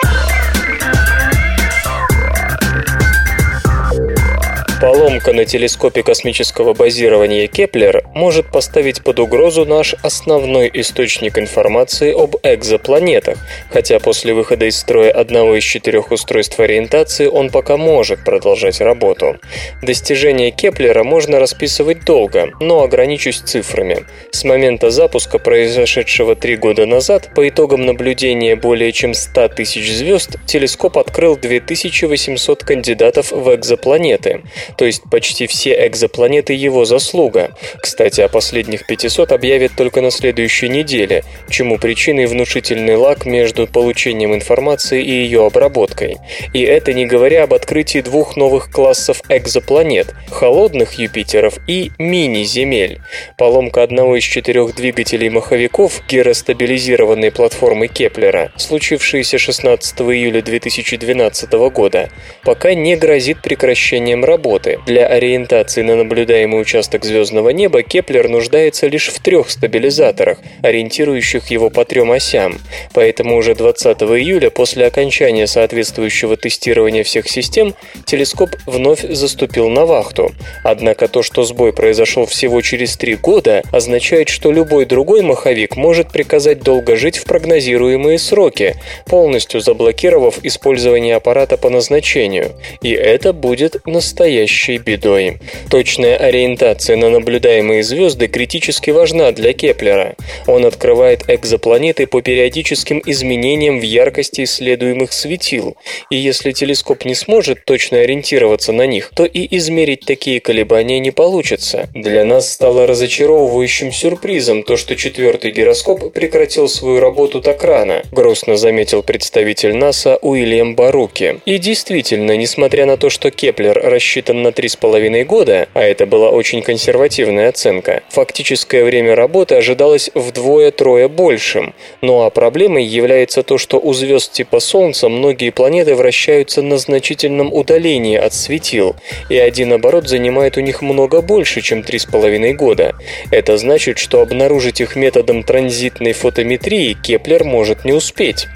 Поломка 4.81 5.33
на 5.33 5.45
телескопе 5.45 6.03
космического 6.03 6.75
базирования 6.75 7.47
Кеплер 7.47 8.05
может 8.13 8.51
поставить 8.51 9.03
под 9.03 9.21
угрозу 9.21 9.65
наш 9.65 9.95
основной 10.03 10.69
источник 10.75 11.39
информации 11.39 12.13
об 12.13 12.37
экзопланетах, 12.43 13.39
хотя 13.71 14.01
после 14.01 14.35
выхода 14.35 14.67
из 14.67 14.77
строя 14.77 15.13
одного 15.13 15.55
из 15.57 15.63
четырех 15.63 16.11
устройств 16.11 16.59
ориентации 16.59 17.27
он 17.27 17.51
пока 17.51 17.77
может 17.77 18.25
продолжать 18.25 18.81
работу. 18.81 19.37
Достижения 19.81 20.51
Кеплера 20.51 21.05
можно 21.05 21.39
расписывать 21.39 22.05
долго, 22.05 22.51
но 22.61 22.83
ограничусь 22.83 23.41
цифрами. 23.41 24.05
С 24.33 24.43
момента 24.43 24.91
запуска, 24.91 25.39
произошедшего 25.39 26.35
три 26.35 26.57
года 26.57 26.85
назад, 26.85 27.31
по 27.35 27.49
итогам 27.49 27.87
наблюдения 27.87 28.57
более 28.57 28.93
чем 28.93 29.15
100 29.15 29.49
тысяч 29.51 29.93
звезд, 29.93 30.37
телескоп 30.47 30.99
открыл 30.99 31.37
2800 31.37 32.65
кандидатов 32.65 33.31
в 33.31 33.55
экзопланеты 33.55 34.43
то 34.77 34.85
есть 34.85 35.03
почти 35.11 35.47
все 35.47 35.87
экзопланеты 35.87 36.53
его 36.53 36.85
заслуга. 36.85 37.55
Кстати, 37.81 38.21
о 38.21 38.29
последних 38.29 38.87
500 38.87 39.33
объявят 39.33 39.73
только 39.77 40.01
на 40.01 40.11
следующей 40.11 40.69
неделе, 40.69 41.25
чему 41.49 41.79
причиной 41.79 42.27
внушительный 42.27 42.97
лаг 42.97 43.27
между 43.27 43.67
получением 43.67 44.35
информации 44.35 45.03
и 45.03 45.11
ее 45.11 45.47
обработкой. 45.47 46.17
И 46.53 46.63
это 46.63 46.93
не 46.93 47.07
говоря 47.07 47.45
об 47.45 47.55
открытии 47.55 48.01
двух 48.01 48.37
новых 48.37 48.71
классов 48.71 49.21
экзопланет– 49.29 50.15
холодных 50.31 50.95
Юпитеров 50.95 51.59
и 51.67 51.91
мини-Земель. 51.99 53.01
Поломка 53.37 53.83
одного 53.83 54.17
из 54.17 54.25
четырех 54.25 54.75
двигателей 54.75 55.29
маховиков 55.29 56.03
гиростабилизированной 56.09 57.31
платформы 57.31 57.89
Кеплера, 57.89 58.53
случившаяся 58.57 59.39
16 59.39 60.01
июля 60.01 60.43
2012 60.43 61.53
года, 61.71 62.11
пока 62.43 62.75
не 62.75 62.97
грозит 62.97 63.43
прекращением 63.43 64.25
работы 64.25 64.54
работы. 64.55 64.79
Для 64.87 65.07
ориентации 65.07 65.83
на 65.83 65.97
наблюдаемый 65.97 66.61
участок 66.61 67.05
звездного 67.05 67.51
неба 67.51 67.83
Кеплер 67.83 68.29
нуждается 68.29 68.87
лишь 68.87 69.09
в 69.09 69.21
трех 69.21 69.51
стабилизаторах, 69.51 70.39
ориентирующих 70.63 71.51
его 71.51 71.71
по 71.71 71.85
трем 71.85 72.13
осям. 72.13 72.59
Поэтому 72.93 73.37
уже 73.37 73.55
20 73.55 74.03
июля, 74.03 74.51
после 74.51 74.87
окончания 74.87 75.47
соответствующего 75.47 76.37
тестирования 76.37 77.03
всех 77.03 77.29
систем, 77.29 77.75
телескоп 78.07 78.51
вновь 78.67 79.03
заступил 79.03 79.69
на 79.69 79.87
вахту. 79.87 80.33
Однако 80.63 81.09
то, 81.09 81.23
что 81.23 81.43
сбой 81.45 81.73
произошел 81.73 82.27
всего 82.27 82.61
через 82.61 82.97
три 82.97 83.17
года, 83.17 83.63
означает, 83.73 84.29
что 84.29 84.53
любой 84.53 84.85
другой 84.85 85.23
маховик 85.23 85.77
может 85.77 86.13
приказать 86.13 86.63
долго 86.63 86.97
жить 86.97 87.19
в 87.19 87.25
прогнозируемые 87.25 88.19
сроки, 88.19 88.77
полностью 89.07 89.61
заблокировав 89.61 90.39
использование 90.45 91.17
аппарата 91.17 91.57
по 91.57 91.71
назначению. 91.71 92.53
И 92.83 92.91
это 92.91 93.33
будет 93.33 93.85
настоящий 93.87 94.44
настоящей 94.45 94.79
бедой. 94.79 95.39
Точная 95.71 96.17
ориентация 96.17 96.97
на 96.97 97.09
наблюдаемые 97.09 97.83
звезды 97.83 98.29
критически 98.29 98.91
важна 98.91 99.33
для 99.33 99.53
Кеплера. 99.53 100.15
Он 100.47 100.65
открывает 100.65 101.25
экзопланеты 101.29 102.07
по 102.07 102.21
периодическим 102.21 103.03
изменениям 103.05 103.79
в 103.79 103.83
яркости 103.83 104.45
исследуемых 104.45 105.13
светил, 105.13 105.77
и 106.11 106.17
если 106.17 106.53
телескоп 106.53 107.05
не 107.05 107.15
сможет 107.15 107.65
точно 107.65 108.01
ориентироваться 108.01 108.73
на 108.73 108.87
них, 108.87 109.11
то 109.15 109.25
и 109.25 109.57
измерить 109.57 110.05
такие 110.07 110.41
колебания 110.41 111.01
не 111.01 111.11
получится. 111.11 111.89
Для 111.95 112.25
нас 112.25 112.53
стало 112.53 112.87
разочаровывающим 112.87 113.93
сюрпризом 113.93 114.63
то, 114.63 114.77
что 114.77 114.97
четвертый 114.97 115.53
гироскоп 115.53 116.13
прекратил 116.13 116.69
свою 116.69 117.01
работу 117.01 117.41
так 117.41 117.65
рано, 117.65 118.03
грустно 118.13 118.57
заметил 118.57 119.03
представитель 119.03 119.75
НАСА 119.75 120.19
Уильям 120.21 120.75
Баруки. 120.75 121.41
И 121.47 121.59
действительно, 121.59 122.37
несмотря 122.37 122.87
на 122.87 122.97
то, 122.97 123.11
что 123.11 123.31
Кеплер 123.31 123.81
рассчитан 123.95 124.34
на 124.43 124.49
3,5 124.49 125.25
года, 125.25 125.69
а 125.75 125.83
это 125.83 126.07
была 126.07 126.31
очень 126.31 126.63
консервативная 126.63 127.49
оценка, 127.49 128.03
фактическое 128.09 128.85
время 128.85 129.15
работы 129.15 129.55
ожидалось 129.55 130.11
вдвое-втрое 130.15 131.09
большим. 131.09 131.75
Ну 132.01 132.23
а 132.23 132.31
проблемой 132.31 132.85
является 132.85 133.43
то, 133.43 133.59
что 133.59 133.79
у 133.79 133.93
звезд 133.93 134.33
типа 134.33 134.61
Солнца 134.61 135.09
многие 135.09 135.51
планеты 135.51 135.95
вращаются 135.95 136.63
на 136.63 136.79
значительном 136.79 137.53
удалении 137.53 138.17
от 138.17 138.35
светил, 138.35 138.97
и 139.29 139.37
один 139.37 139.73
оборот 139.73 140.09
занимает 140.09 140.57
у 140.57 140.61
них 140.61 140.83
много 140.83 141.21
больше, 141.21 141.61
чем 141.61 141.81
3,5 141.81 142.53
года. 142.55 142.95
Это 143.31 143.57
значит, 143.57 143.99
что 143.99 144.21
обнаружить 144.21 144.81
их 144.81 144.97
методом 144.97 145.43
транзитной 145.43 146.13
фотометрии 146.13 146.95
Кеплер 146.95 147.45
может 147.45 147.85
не 147.85 147.93
успеть. 147.93 148.47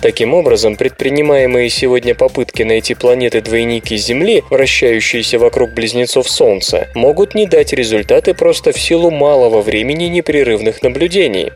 Таким 0.00 0.34
образом, 0.34 0.76
предпринимаемые 0.76 1.68
сегодня 1.68 2.14
попытки 2.14 2.62
найти 2.62 2.94
планеты-двойники 2.94 3.96
Земли, 3.96 4.42
вращающиеся 4.50 5.25
вокруг 5.34 5.72
близнецов 5.72 6.30
Солнца, 6.30 6.88
могут 6.94 7.34
не 7.34 7.46
дать 7.46 7.72
результаты 7.72 8.34
просто 8.34 8.72
в 8.72 8.78
силу 8.78 9.10
малого 9.10 9.62
времени 9.62 10.04
непрерывных 10.04 10.82
наблюдений. 10.82 11.52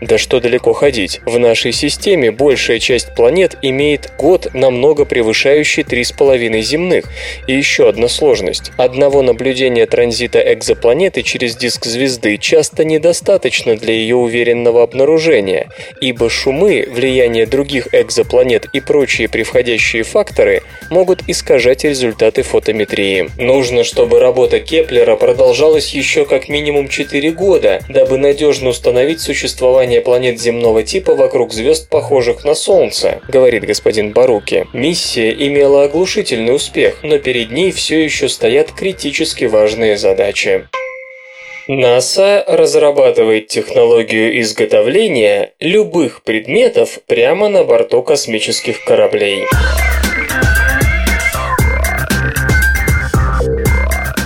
Да 0.00 0.16
что 0.16 0.40
далеко 0.40 0.72
ходить. 0.72 1.20
В 1.26 1.38
нашей 1.38 1.72
системе 1.72 2.30
большая 2.30 2.78
часть 2.78 3.14
планет 3.14 3.58
имеет 3.62 4.12
год 4.18 4.54
намного 4.54 5.04
превышающий 5.04 5.82
3,5 5.82 6.60
земных. 6.62 7.04
И 7.46 7.52
еще 7.54 7.88
одна 7.88 8.08
сложность. 8.08 8.72
Одного 8.76 9.22
наблюдения 9.22 9.86
транзита 9.86 10.40
экзопланеты 10.54 11.22
через 11.22 11.56
диск 11.56 11.84
звезды 11.84 12.38
часто 12.38 12.84
недостаточно 12.84 13.76
для 13.76 13.92
ее 13.92 14.16
уверенного 14.16 14.82
обнаружения, 14.82 15.68
ибо 16.00 16.30
шумы, 16.30 16.86
влияние 16.90 17.46
других 17.46 17.88
экзопланет 17.92 18.66
и 18.72 18.80
прочие 18.80 19.28
превходящие 19.28 20.04
факторы 20.04 20.62
могут 20.90 21.28
искажать 21.28 21.84
результаты 21.84 22.42
фотометрии. 22.42 23.09
Нужно, 23.38 23.84
чтобы 23.84 24.20
работа 24.20 24.60
Кеплера 24.60 25.16
продолжалась 25.16 25.94
еще 25.94 26.24
как 26.24 26.48
минимум 26.48 26.88
4 26.88 27.30
года, 27.32 27.80
дабы 27.88 28.18
надежно 28.18 28.70
установить 28.70 29.20
существование 29.20 30.00
планет 30.00 30.40
земного 30.40 30.82
типа 30.82 31.14
вокруг 31.14 31.52
звезд, 31.52 31.88
похожих 31.88 32.44
на 32.44 32.54
Солнце, 32.54 33.20
говорит 33.28 33.64
господин 33.64 34.12
Баруки. 34.12 34.66
Миссия 34.72 35.30
имела 35.32 35.84
оглушительный 35.84 36.54
успех, 36.54 36.98
но 37.02 37.18
перед 37.18 37.50
ней 37.50 37.70
все 37.70 38.02
еще 38.02 38.28
стоят 38.28 38.72
критически 38.72 39.44
важные 39.44 39.96
задачи. 39.96 40.66
НАСА 41.68 42.44
разрабатывает 42.48 43.46
технологию 43.46 44.40
изготовления 44.40 45.52
любых 45.60 46.22
предметов 46.24 46.98
прямо 47.06 47.48
на 47.48 47.62
борту 47.62 48.02
космических 48.02 48.82
кораблей. 48.84 49.44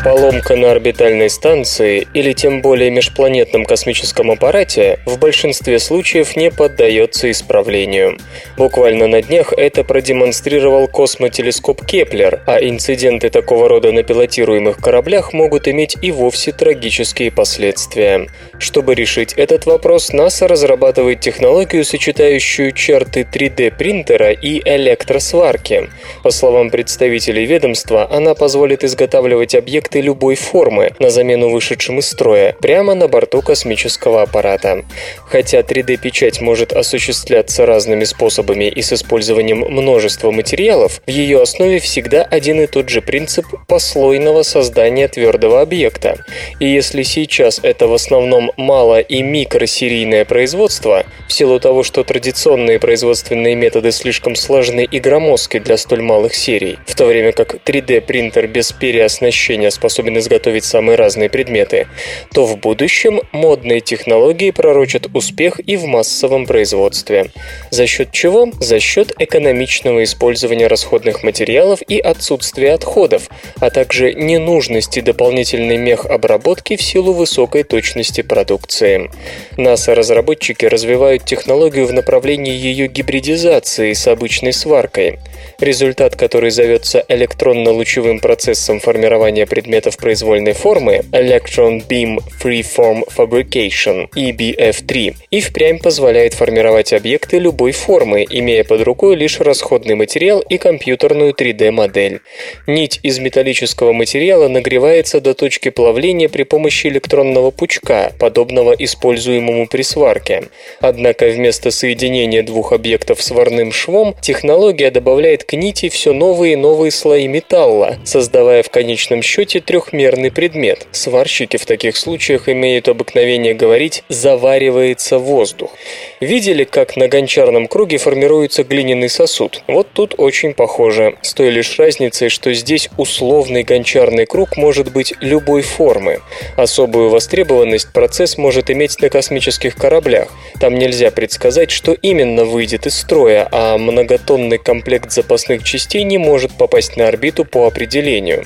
Поломка 0.05 0.55
на 0.55 0.71
орбитальной 0.71 1.31
станции 1.31 2.07
или 2.13 2.35
тем 2.35 2.61
более 2.61 2.91
межпланетном 2.91 3.65
космическом 3.65 4.31
аппарате 4.31 4.99
в 5.07 5.19
большинстве 5.19 5.79
случаев 5.79 6.37
не 6.37 6.51
поддается 6.51 7.31
исправлению. 7.31 8.19
Буквально 8.59 9.07
на 9.07 9.23
днях 9.23 9.55
это 9.55 9.83
продемонстрировал 9.83 10.89
космотелескоп 10.89 11.87
Кеплер, 11.87 12.43
а 12.45 12.59
инциденты 12.59 13.31
такого 13.31 13.67
рода 13.67 13.93
на 13.93 14.03
пилотируемых 14.03 14.77
кораблях 14.77 15.33
могут 15.33 15.69
иметь 15.69 15.97
и 16.03 16.13
вовсе 16.13 16.53
трагические 16.53 17.31
последствия. 17.31 18.27
Чтобы 18.59 18.95
решить 18.95 19.33
этот 19.33 19.65
вопрос, 19.65 20.13
НАСА 20.13 20.49
разрабатывает 20.49 21.21
технологию, 21.21 21.83
сочетающую 21.83 22.73
черты 22.73 23.23
3D-принтера 23.23 24.33
и 24.33 24.61
электросварки. 24.69 25.89
По 26.23 26.31
словам 26.31 26.69
представителей 26.69 27.47
ведомства, 27.47 28.07
она 28.13 28.35
позволит 28.35 28.85
изготавливать 28.85 29.55
объекты 29.55 29.94
объекты 29.95 30.01
любой 30.01 30.35
формы 30.35 30.93
на 30.99 31.11
замену 31.11 31.51
вышедшим 31.51 31.99
из 31.99 32.09
строя 32.09 32.57
прямо 32.61 32.95
на 32.95 33.09
борту 33.09 33.43
космического 33.43 34.23
аппарата. 34.23 34.85
Хотя 35.27 35.61
3D-печать 35.61 36.41
может 36.41 36.73
осуществляться 36.73 37.67
разными 37.67 38.05
способами 38.05 38.65
и 38.65 38.83
с 38.83 38.93
использованием 38.93 39.61
множества 39.61 40.31
материалов, 40.31 41.01
в 41.07 41.11
ее 41.11 41.43
основе 41.43 41.79
всегда 41.79 42.23
один 42.23 42.61
и 42.61 42.67
тот 42.67 42.89
же 42.89 43.01
принцип 43.01 43.47
послойного 43.69 44.43
создания 44.43 45.09
твердого 45.09 45.61
объекта. 45.61 46.17
И 46.61 46.67
если 46.67 47.05
сейчас 47.05 47.61
это 47.63 47.87
в 47.87 47.93
основном 47.93 48.51
мало- 48.57 49.01
и 49.01 49.23
микросерийное 49.23 50.25
производство, 50.25 51.05
в 51.29 51.33
силу 51.33 51.61
того, 51.61 51.83
что 51.83 52.05
традиционные 52.05 52.79
производственные 52.79 53.55
методы 53.55 53.93
слишком 53.93 54.37
сложны 54.37 54.89
и 54.93 55.01
громоздки 55.01 55.59
для 55.59 55.77
столь 55.77 56.03
малых 56.03 56.35
серий, 56.35 56.79
в 56.87 56.95
то 56.95 57.07
время 57.07 57.33
как 57.33 57.55
3D-принтер 57.55 58.47
без 58.47 58.73
переоснащения 58.73 59.71
с 59.71 59.84
способен 59.85 60.17
изготовить 60.17 60.65
самые 60.65 60.97
разные 60.97 61.29
предметы, 61.29 61.89
то 62.33 62.47
в 62.47 62.57
будущем 62.57 63.21
модные 63.33 63.83
технологии 63.83 64.51
пророчат 64.51 65.09
успех 65.13 65.61
и 65.61 65.77
в 65.77 65.85
массовом 65.85 66.47
производстве. 66.47 67.27
За 67.69 67.87
счет 67.87 68.11
чего? 68.11 68.49
За 68.61 68.81
счет 68.81 69.13
экономичного 69.19 70.03
использования 70.05 70.69
расходных 70.69 71.23
материалов 71.23 71.81
и 71.87 71.99
отсутствия 71.99 72.73
отходов, 72.73 73.29
а 73.61 73.69
также 73.69 74.15
ненужности 74.15 75.01
дополнительной 75.01 75.77
мехобработки 75.77 76.77
в 76.77 76.83
силу 76.83 77.13
высокой 77.13 77.63
точности 77.63 78.23
продукции. 78.23 79.11
НАСА-разработчики 79.59 80.65
развивают 80.65 81.27
технологию 81.27 81.87
в 81.87 81.93
направлении 81.93 82.55
ее 82.55 82.87
гибридизации 82.87 83.93
с 83.93 84.09
обычной 84.09 84.55
сваркой. 84.55 85.19
Результат, 85.59 86.17
который 86.17 86.51
зовется 86.51 87.05
электронно-лучевым 87.09 88.21
процессом 88.21 88.81
формирования 88.81 89.47
предметов 89.47 89.97
произвольной 89.97 90.53
формы 90.53 91.03
Electron 91.13 91.87
Beam 91.87 92.19
Freeform 92.43 93.03
Fabrication 93.17 94.09
EBF3 94.15 95.15
и 95.31 95.41
впрямь 95.41 95.79
позволяет 95.79 96.35
формировать 96.35 96.93
объекты 96.93 97.39
любой 97.39 97.73
формы, 97.73 98.27
имея 98.29 98.65
под 98.65 98.83
рукой 98.83 99.17
лишь 99.17 99.41
расходный 99.41 99.95
материал 99.95 100.41
и 100.41 100.59
компьютерную 100.59 101.33
3D-модель. 101.33 102.21
Нить 102.67 103.01
из 103.03 103.19
металлического 103.19 103.93
материала 103.93 104.49
нагревается 104.49 105.21
до 105.21 105.35
точки 105.35 105.71
плавления 105.71 106.29
при 106.29 106.43
помощи 106.45 106.87
электронного 106.87 107.51
пучка, 107.51 108.13
подобного 108.19 108.73
используемому 108.73 109.67
при 109.67 109.83
сварке. 109.83 110.45
Однако 110.81 111.29
вместо 111.29 111.71
соединения 111.71 112.43
двух 112.43 112.73
объектов 112.73 113.23
сварным 113.23 113.73
швом 113.73 114.15
технология 114.21 114.91
добавляет 114.91 115.34
к 115.43 115.55
нити 115.55 115.89
все 115.89 116.13
новые 116.13 116.53
и 116.53 116.57
новые 116.57 116.93
слои 116.93 117.27
металла, 117.27 117.97
создавая 118.05 118.63
в 118.63 118.71
конечном 118.71 119.23
счете 119.23 119.59
трехмерный 119.59 120.31
предмет. 120.31 120.87
Сварщики 120.93 121.57
в 121.57 121.67
таких 121.67 121.97
случаях 121.97 122.49
имеют 122.49 122.87
обыкновение 122.89 123.55
говорить 123.55 124.05
«заваривается 124.09 125.19
воздух». 125.19 125.73
Видели, 126.21 126.63
как 126.63 126.97
на 126.97 127.09
гончарном 127.09 127.67
круге 127.67 127.99
формируется 127.99 128.63
глиняный 128.63 129.09
сосуд? 129.09 129.65
Вот 129.67 129.89
тут 129.93 130.15
очень 130.17 130.55
похоже, 130.55 131.17
с 131.23 131.35
той 131.35 131.51
лишь 131.51 131.77
разницей, 131.79 132.29
что 132.29 132.55
здесь 132.55 132.89
условный 132.97 133.65
гончарный 133.65 134.27
круг 134.27 134.57
может 134.57 134.93
быть 134.93 135.15
любой 135.21 135.63
формы. 135.63 136.21
Особую 136.57 137.11
востребованность 137.11 137.93
процесс 137.93 138.39
может 138.39 138.71
иметь 138.71 139.01
на 139.01 139.09
космических 139.09 139.75
кораблях. 139.75 140.29
Там 140.61 140.75
нельзя 140.77 141.11
предсказать, 141.11 141.71
что 141.71 141.93
именно 141.93 142.45
выйдет 142.45 142.87
из 142.87 142.95
строя, 142.95 143.49
а 143.51 143.79
многотонный 143.79 144.59
комплект 144.59 145.13
запасных 145.15 145.65
частей 145.65 146.03
не 146.03 146.19
может 146.19 146.53
попасть 146.53 146.97
на 146.97 147.09
орбиту 147.09 147.45
по 147.45 147.67
определению. 147.67 148.45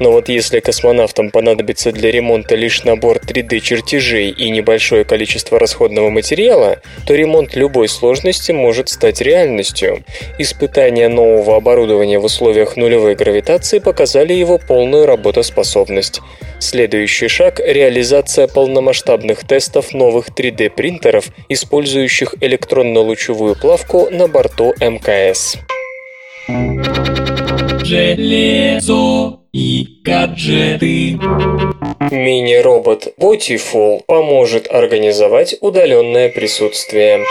Но 0.00 0.12
вот 0.12 0.28
если 0.28 0.60
космонавтам 0.60 1.30
понадобится 1.30 1.92
для 1.92 2.10
ремонта 2.10 2.54
лишь 2.54 2.84
набор 2.84 3.18
3D-чертежей 3.18 4.30
и 4.30 4.50
небольшое 4.50 5.04
количество 5.04 5.58
расходного 5.58 6.10
материала, 6.10 6.80
то 7.06 7.14
ремонт 7.14 7.56
любой 7.56 7.88
сложности 7.88 8.52
может 8.52 8.88
стать 8.88 9.20
реальностью. 9.20 10.04
Испытания 10.38 11.08
нового 11.08 11.56
оборудования 11.56 12.18
в 12.18 12.24
условиях 12.24 12.76
нулевой 12.76 13.14
гравитации 13.14 13.78
показали 13.78 14.32
его 14.32 14.58
полную 14.58 15.06
работоспособность. 15.06 16.20
Следующий 16.60 17.28
шаг– 17.28 17.60
реализация 17.64 18.48
полномасштабных 18.48 19.46
тестов 19.46 19.94
новых 19.94 20.30
3D-принтеров, 20.30 21.26
использующих 21.48 22.34
электронно-лучевую 22.40 23.54
плавку 23.54 24.08
на 24.10 24.26
борту 24.26 24.74
МКС. 24.80 25.56
Железо 27.84 29.40
и 29.52 29.86
гаджеты. 30.02 31.18
Мини-робот 32.10 33.14
Botiful 33.18 34.00
поможет 34.06 34.66
организовать 34.70 35.56
удаленное 35.60 36.30
присутствие. 36.30 37.24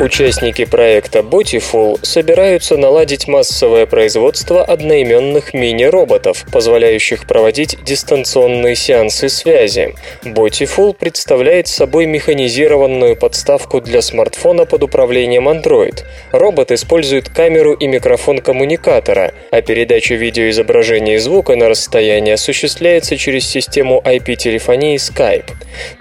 Участники 0.00 0.64
проекта 0.64 1.18
Botiful 1.18 1.98
собираются 2.02 2.78
наладить 2.78 3.28
массовое 3.28 3.84
производство 3.84 4.64
одноименных 4.64 5.52
мини-роботов, 5.52 6.46
позволяющих 6.50 7.26
проводить 7.26 7.76
дистанционные 7.84 8.76
сеансы 8.76 9.28
связи. 9.28 9.94
Botiful 10.24 10.94
представляет 10.94 11.68
собой 11.68 12.06
механизированную 12.06 13.14
подставку 13.14 13.82
для 13.82 14.00
смартфона 14.00 14.64
под 14.64 14.84
управлением 14.84 15.50
Android. 15.50 16.02
Робот 16.32 16.72
использует 16.72 17.28
камеру 17.28 17.74
и 17.74 17.86
микрофон 17.86 18.38
коммуникатора, 18.38 19.34
а 19.50 19.60
передача 19.60 20.14
видеоизображения 20.14 21.16
и 21.16 21.18
звука 21.18 21.56
на 21.56 21.68
расстоянии 21.68 22.32
осуществляется 22.32 23.18
через 23.18 23.46
систему 23.46 24.00
IP-телефонии 24.02 24.96
Skype. 24.96 25.50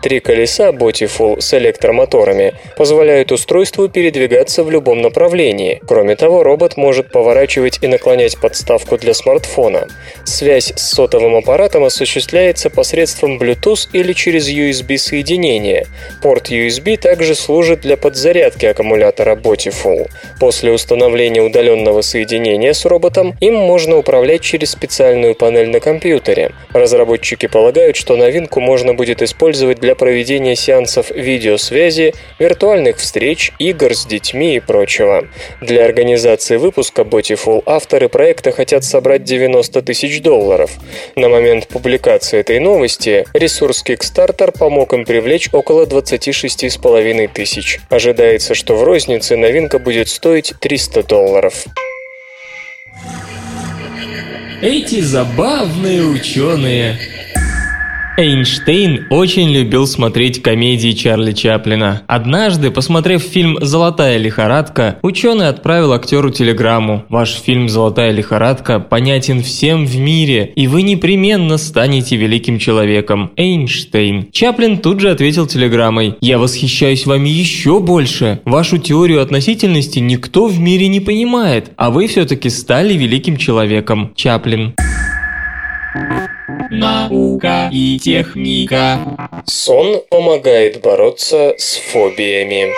Три 0.01 0.21
колеса 0.21 0.69
Botiful 0.69 1.41
с 1.41 1.53
электромоторами 1.53 2.53
позволяют 2.77 3.33
устройству 3.33 3.88
передвигаться 3.89 4.63
в 4.63 4.71
любом 4.71 5.01
направлении. 5.01 5.81
Кроме 5.87 6.15
того, 6.15 6.43
робот 6.43 6.77
может 6.77 7.11
поворачивать 7.11 7.79
и 7.81 7.87
наклонять 7.87 8.37
подставку 8.39 8.97
для 8.97 9.13
смартфона. 9.13 9.87
Связь 10.23 10.71
с 10.75 10.93
сотовым 10.93 11.35
аппаратом 11.35 11.83
осуществляется 11.83 12.69
посредством 12.69 13.37
Bluetooth 13.37 13.89
или 13.93 14.13
через 14.13 14.49
USB-соединение. 14.49 15.87
Порт 16.21 16.51
USB 16.51 16.97
также 16.97 17.35
служит 17.35 17.81
для 17.81 17.97
подзарядки 17.97 18.65
аккумулятора 18.65 19.35
Botiful. 19.35 20.09
После 20.39 20.71
установления 20.71 21.41
удаленного 21.41 22.01
соединения 22.01 22.73
с 22.73 22.85
роботом 22.85 23.35
им 23.39 23.55
можно 23.55 23.97
управлять 23.97 24.41
через 24.41 24.71
специальную 24.71 25.35
панель 25.35 25.69
на 25.69 25.79
компьютере. 25.79 26.51
Разработчики 26.73 27.47
полагают, 27.47 27.95
что 27.95 28.15
новинку 28.15 28.59
можно 28.59 28.93
будет 28.93 29.21
использовать 29.21 29.79
для 29.79 29.95
проведения 29.95 30.55
сеансов 30.55 31.11
видеосвязи, 31.11 32.13
виртуальных 32.37 32.97
встреч, 32.97 33.51
игр 33.59 33.78
игр 33.79 33.95
с 33.95 34.05
детьми 34.05 34.55
и 34.55 34.59
прочего. 34.59 35.27
Для 35.61 35.85
организации 35.85 36.57
выпуска 36.57 37.03
Botiful 37.03 37.63
авторы 37.65 38.09
проекта 38.09 38.51
хотят 38.51 38.83
собрать 38.83 39.23
90 39.23 39.81
тысяч 39.81 40.21
долларов. 40.21 40.71
На 41.15 41.29
момент 41.29 41.67
публикации 41.67 42.39
этой 42.39 42.59
новости 42.59 43.25
ресурс 43.33 43.83
Kickstarter 43.85 44.57
помог 44.57 44.93
им 44.93 45.05
привлечь 45.05 45.49
около 45.53 45.85
26,5 45.85 47.29
тысяч. 47.33 47.79
Ожидается, 47.89 48.53
что 48.53 48.75
в 48.75 48.83
рознице 48.83 49.37
новинка 49.37 49.79
будет 49.79 50.09
стоить 50.09 50.53
300 50.59 51.03
долларов. 51.03 51.65
Эти 54.61 54.99
забавные 54.99 56.03
ученые 56.03 56.99
Эйнштейн 58.19 59.07
очень 59.11 59.49
любил 59.49 59.87
смотреть 59.87 60.41
комедии 60.41 60.91
Чарли 60.91 61.31
Чаплина. 61.31 62.01
Однажды, 62.05 62.69
посмотрев 62.69 63.21
фильм 63.21 63.57
«Золотая 63.61 64.17
лихорадка», 64.17 64.99
ученый 65.01 65.47
отправил 65.47 65.93
актеру 65.93 66.29
телеграмму. 66.29 67.05
«Ваш 67.07 67.31
фильм 67.35 67.69
«Золотая 67.69 68.11
лихорадка» 68.11 68.81
понятен 68.81 69.41
всем 69.41 69.85
в 69.85 69.97
мире, 69.97 70.51
и 70.53 70.67
вы 70.67 70.81
непременно 70.81 71.57
станете 71.57 72.17
великим 72.17 72.59
человеком. 72.59 73.31
Эйнштейн». 73.37 74.27
Чаплин 74.33 74.79
тут 74.79 74.99
же 74.99 75.11
ответил 75.11 75.47
телеграммой. 75.47 76.15
«Я 76.19 76.39
восхищаюсь 76.39 77.05
вами 77.05 77.29
еще 77.29 77.79
больше. 77.79 78.41
Вашу 78.43 78.79
теорию 78.79 79.21
относительности 79.21 79.99
никто 79.99 80.47
в 80.47 80.59
мире 80.59 80.89
не 80.89 80.99
понимает, 80.99 81.71
а 81.77 81.89
вы 81.89 82.07
все-таки 82.07 82.49
стали 82.49 82.95
великим 82.95 83.37
человеком. 83.37 84.11
Чаплин». 84.13 84.73
Наука 86.69 87.69
и 87.71 87.97
техника. 87.97 89.41
Сон 89.45 90.01
помогает 90.09 90.81
бороться 90.81 91.55
с 91.57 91.77
фобиями. 91.77 92.71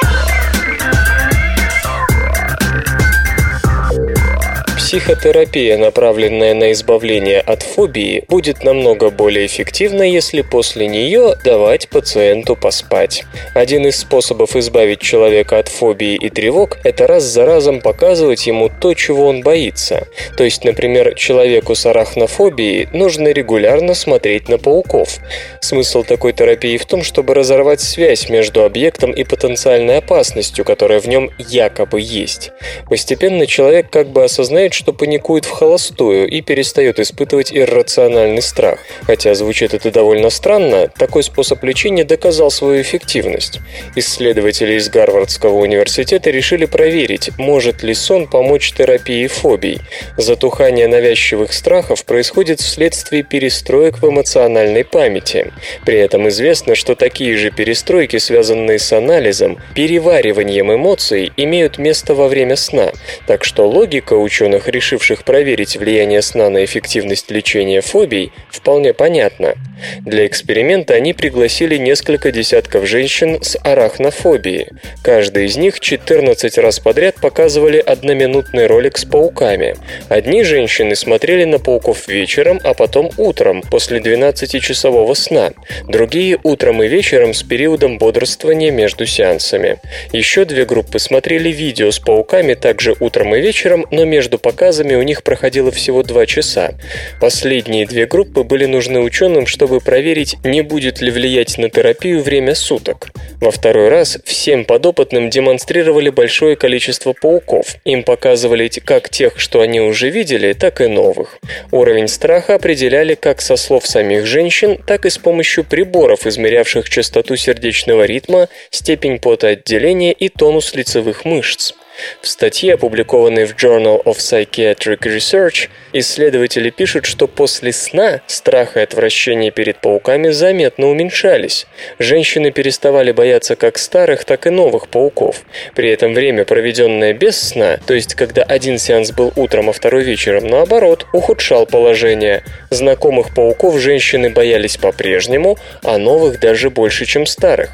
Психотерапия, 4.91 5.77
направленная 5.77 6.53
на 6.53 6.73
избавление 6.73 7.39
от 7.39 7.63
фобии, 7.63 8.25
будет 8.27 8.65
намного 8.65 9.09
более 9.09 9.45
эффективна, 9.45 10.03
если 10.03 10.41
после 10.41 10.85
нее 10.85 11.35
давать 11.45 11.87
пациенту 11.87 12.57
поспать. 12.57 13.23
Один 13.55 13.87
из 13.87 13.95
способов 13.95 14.57
избавить 14.57 14.99
человека 14.99 15.59
от 15.59 15.69
фобии 15.69 16.15
и 16.15 16.29
тревог– 16.29 16.77
это 16.83 17.07
раз 17.07 17.23
за 17.23 17.45
разом 17.45 17.79
показывать 17.79 18.45
ему 18.47 18.67
то, 18.67 18.93
чего 18.93 19.27
он 19.27 19.43
боится. 19.43 20.09
То 20.35 20.43
есть, 20.43 20.65
например, 20.65 21.15
человеку 21.15 21.73
с 21.73 21.85
арахнофобией 21.85 22.89
нужно 22.91 23.29
регулярно 23.29 23.93
смотреть 23.93 24.49
на 24.49 24.57
пауков. 24.57 25.19
Смысл 25.61 26.03
такой 26.03 26.33
терапии 26.33 26.75
в 26.75 26.85
том, 26.85 27.03
чтобы 27.03 27.33
разорвать 27.33 27.79
связь 27.79 28.27
между 28.27 28.65
объектом 28.65 29.13
и 29.13 29.23
потенциальной 29.23 29.99
опасностью, 29.99 30.65
которая 30.65 30.99
в 30.99 31.07
нем 31.07 31.31
якобы 31.37 32.01
есть. 32.01 32.51
Постепенно 32.89 33.47
человек 33.47 33.89
как 33.89 34.09
бы 34.09 34.25
осознает, 34.25 34.80
что 34.81 34.93
паникует 34.93 35.45
в 35.45 35.51
холостую 35.51 36.27
и 36.27 36.41
перестает 36.41 36.99
испытывать 36.99 37.53
иррациональный 37.53 38.41
страх. 38.41 38.79
Хотя 39.03 39.35
звучит 39.35 39.75
это 39.75 39.91
довольно 39.91 40.31
странно, 40.31 40.87
такой 40.87 41.21
способ 41.21 41.63
лечения 41.63 42.03
доказал 42.03 42.49
свою 42.49 42.81
эффективность. 42.81 43.59
Исследователи 43.95 44.73
из 44.73 44.89
Гарвардского 44.89 45.53
университета 45.59 46.31
решили 46.31 46.65
проверить, 46.65 47.29
может 47.37 47.83
ли 47.83 47.93
сон 47.93 48.25
помочь 48.25 48.73
терапии 48.73 49.27
фобий. 49.27 49.81
Затухание 50.17 50.87
навязчивых 50.87 51.53
страхов 51.53 52.03
происходит 52.03 52.59
вследствие 52.59 53.21
перестроек 53.21 54.01
в 54.01 54.09
эмоциональной 54.09 54.83
памяти. 54.83 55.53
При 55.85 55.99
этом 55.99 56.27
известно, 56.29 56.73
что 56.73 56.95
такие 56.95 57.37
же 57.37 57.51
перестройки, 57.51 58.17
связанные 58.17 58.79
с 58.79 58.91
анализом, 58.91 59.59
перевариванием 59.75 60.73
эмоций, 60.73 61.31
имеют 61.37 61.77
место 61.77 62.15
во 62.15 62.27
время 62.27 62.55
сна. 62.55 62.91
Так 63.27 63.43
что 63.43 63.69
логика 63.69 64.15
ученых 64.15 64.70
решивших 64.71 65.23
проверить 65.23 65.77
влияние 65.77 66.21
сна 66.21 66.49
на 66.49 66.65
эффективность 66.65 67.29
лечения 67.29 67.81
фобий, 67.81 68.31
вполне 68.49 68.93
понятна. 68.93 69.55
Для 70.01 70.25
эксперимента 70.27 70.93
они 70.93 71.13
пригласили 71.13 71.77
несколько 71.77 72.31
десятков 72.31 72.87
женщин 72.87 73.41
с 73.41 73.57
арахнофобией. 73.63 74.67
Каждая 75.03 75.45
из 75.45 75.57
них 75.57 75.79
14 75.79 76.57
раз 76.59 76.79
подряд 76.79 77.15
показывали 77.15 77.77
одноминутный 77.77 78.67
ролик 78.67 78.97
с 78.97 79.05
пауками. 79.05 79.75
Одни 80.09 80.43
женщины 80.43 80.95
смотрели 80.95 81.45
на 81.45 81.59
пауков 81.59 82.07
вечером, 82.07 82.59
а 82.63 82.73
потом 82.73 83.09
утром, 83.17 83.61
после 83.61 83.99
12-часового 83.99 85.13
сна. 85.15 85.51
Другие– 85.87 86.39
утром 86.43 86.83
и 86.83 86.87
вечером 86.87 87.33
с 87.33 87.43
периодом 87.43 87.97
бодрствования 87.97 88.71
между 88.71 89.05
сеансами. 89.05 89.79
Еще 90.11 90.45
две 90.45 90.65
группы 90.65 90.99
смотрели 90.99 91.49
видео 91.49 91.91
с 91.91 91.99
пауками 91.99 92.53
также 92.53 92.95
утром 92.99 93.35
и 93.35 93.41
вечером, 93.41 93.85
но 93.91 94.05
между 94.05 94.37
показами 94.37 94.60
показами 94.61 94.93
у 94.93 95.01
них 95.01 95.23
проходило 95.23 95.71
всего 95.71 96.03
два 96.03 96.27
часа. 96.27 96.75
Последние 97.19 97.87
две 97.87 98.05
группы 98.05 98.43
были 98.43 98.65
нужны 98.65 98.99
ученым, 98.99 99.47
чтобы 99.47 99.79
проверить, 99.79 100.35
не 100.43 100.61
будет 100.61 101.01
ли 101.01 101.09
влиять 101.09 101.57
на 101.57 101.67
терапию 101.67 102.21
время 102.21 102.53
суток. 102.53 103.07
Во 103.39 103.49
второй 103.49 103.89
раз 103.89 104.19
всем 104.23 104.65
подопытным 104.65 105.31
демонстрировали 105.31 106.11
большое 106.11 106.55
количество 106.55 107.13
пауков. 107.13 107.77
Им 107.85 108.03
показывали 108.03 108.67
как 108.67 109.09
тех, 109.09 109.39
что 109.39 109.61
они 109.61 109.81
уже 109.81 110.11
видели, 110.11 110.53
так 110.53 110.79
и 110.81 110.85
новых. 110.85 111.39
Уровень 111.71 112.07
страха 112.07 112.53
определяли 112.53 113.15
как 113.15 113.41
со 113.41 113.55
слов 113.55 113.87
самих 113.87 114.27
женщин, 114.27 114.77
так 114.85 115.07
и 115.07 115.09
с 115.09 115.17
помощью 115.17 115.63
приборов, 115.63 116.27
измерявших 116.27 116.87
частоту 116.87 117.35
сердечного 117.35 118.03
ритма, 118.03 118.47
степень 118.69 119.17
потоотделения 119.17 120.11
и 120.11 120.29
тонус 120.29 120.75
лицевых 120.75 121.25
мышц. 121.25 121.73
В 122.21 122.27
статье, 122.27 122.73
опубликованной 122.75 123.45
в 123.45 123.55
Journal 123.55 124.03
of 124.03 124.17
Psychiatric 124.17 124.99
Research, 124.99 125.69
исследователи 125.93 126.69
пишут, 126.69 127.05
что 127.05 127.27
после 127.27 127.71
сна 127.71 128.21
страх 128.27 128.77
и 128.77 128.81
отвращение 128.81 129.51
перед 129.51 129.79
пауками 129.79 130.29
заметно 130.29 130.89
уменьшались. 130.89 131.67
Женщины 131.99 132.51
переставали 132.51 133.11
бояться 133.11 133.55
как 133.55 133.77
старых, 133.77 134.25
так 134.25 134.47
и 134.47 134.49
новых 134.49 134.87
пауков. 134.87 135.43
При 135.75 135.89
этом 135.89 136.13
время, 136.13 136.45
проведенное 136.45 137.13
без 137.13 137.39
сна, 137.39 137.79
то 137.85 137.93
есть 137.93 138.15
когда 138.15 138.43
один 138.43 138.77
сеанс 138.77 139.11
был 139.11 139.31
утром, 139.35 139.69
а 139.69 139.73
второй 139.73 140.03
вечером, 140.03 140.47
наоборот, 140.47 141.05
ухудшал 141.13 141.65
положение. 141.65 142.43
Знакомых 142.69 143.33
пауков 143.33 143.79
женщины 143.79 144.29
боялись 144.29 144.77
по-прежнему, 144.77 145.57
а 145.83 145.97
новых 145.97 146.39
даже 146.39 146.69
больше, 146.69 147.05
чем 147.05 147.25
старых. 147.25 147.69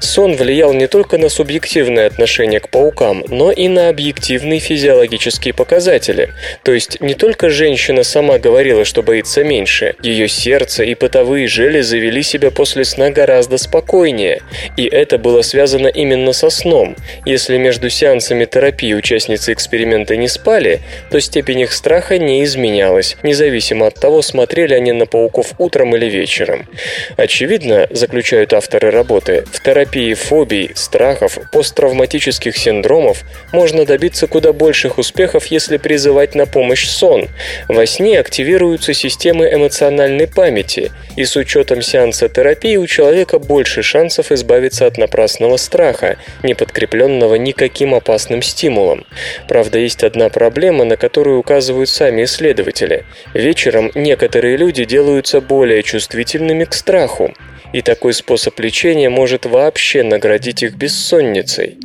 Сон 0.00 0.36
влиял 0.36 0.72
не 0.72 0.86
только 0.86 1.18
на 1.18 1.28
субъективное 1.28 2.06
отношение 2.06 2.60
к 2.60 2.68
паукам, 2.68 3.24
но 3.28 3.50
и 3.50 3.65
и 3.66 3.68
на 3.68 3.88
объективные 3.88 4.60
физиологические 4.60 5.52
показатели. 5.52 6.30
То 6.62 6.72
есть 6.72 7.00
не 7.00 7.14
только 7.14 7.50
женщина 7.50 8.04
сама 8.04 8.38
говорила, 8.38 8.84
что 8.84 9.02
боится 9.02 9.42
меньше, 9.42 9.96
ее 10.02 10.28
сердце 10.28 10.84
и 10.84 10.94
потовые 10.94 11.48
железы 11.48 11.98
вели 11.98 12.22
себя 12.22 12.52
после 12.52 12.84
сна 12.84 13.10
гораздо 13.10 13.58
спокойнее. 13.58 14.40
И 14.76 14.84
это 14.86 15.18
было 15.18 15.42
связано 15.42 15.88
именно 15.88 16.32
со 16.32 16.48
сном. 16.48 16.94
Если 17.24 17.58
между 17.58 17.90
сеансами 17.90 18.44
терапии 18.44 18.94
участницы 18.94 19.52
эксперимента 19.52 20.16
не 20.16 20.28
спали, 20.28 20.80
то 21.10 21.20
степень 21.20 21.60
их 21.60 21.72
страха 21.72 22.18
не 22.18 22.44
изменялась, 22.44 23.16
независимо 23.24 23.88
от 23.88 23.94
того, 23.94 24.22
смотрели 24.22 24.74
они 24.74 24.92
на 24.92 25.06
пауков 25.06 25.54
утром 25.58 25.96
или 25.96 26.06
вечером. 26.06 26.68
Очевидно, 27.16 27.88
заключают 27.90 28.52
авторы 28.52 28.92
работы, 28.92 29.44
в 29.52 29.60
терапии 29.60 30.14
фобий, 30.14 30.70
страхов, 30.76 31.38
посттравматических 31.50 32.56
синдромов 32.56 33.24
можно 33.52 33.84
добиться 33.84 34.26
куда 34.26 34.52
больших 34.52 34.98
успехов, 34.98 35.46
если 35.46 35.76
призывать 35.76 36.34
на 36.34 36.46
помощь 36.46 36.86
сон. 36.86 37.28
Во 37.68 37.86
сне 37.86 38.18
активируются 38.18 38.92
системы 38.92 39.48
эмоциональной 39.52 40.26
памяти, 40.26 40.92
и 41.16 41.24
с 41.24 41.36
учетом 41.36 41.82
сеанса 41.82 42.28
терапии 42.28 42.76
у 42.76 42.86
человека 42.86 43.38
больше 43.38 43.82
шансов 43.82 44.32
избавиться 44.32 44.86
от 44.86 44.98
напрасного 44.98 45.56
страха, 45.56 46.16
не 46.42 46.54
подкрепленного 46.54 47.36
никаким 47.36 47.94
опасным 47.94 48.42
стимулом. 48.42 49.06
Правда, 49.48 49.78
есть 49.78 50.04
одна 50.04 50.28
проблема, 50.28 50.84
на 50.84 50.96
которую 50.96 51.38
указывают 51.38 51.88
сами 51.88 52.24
исследователи. 52.24 53.04
Вечером 53.34 53.90
некоторые 53.94 54.56
люди 54.56 54.84
делаются 54.84 55.40
более 55.40 55.82
чувствительными 55.82 56.64
к 56.64 56.74
страху 56.74 57.34
и 57.76 57.82
такой 57.82 58.14
способ 58.14 58.58
лечения 58.58 59.10
может 59.10 59.44
вообще 59.44 60.02
наградить 60.02 60.62
их 60.62 60.76
бессонницей. 60.76 61.76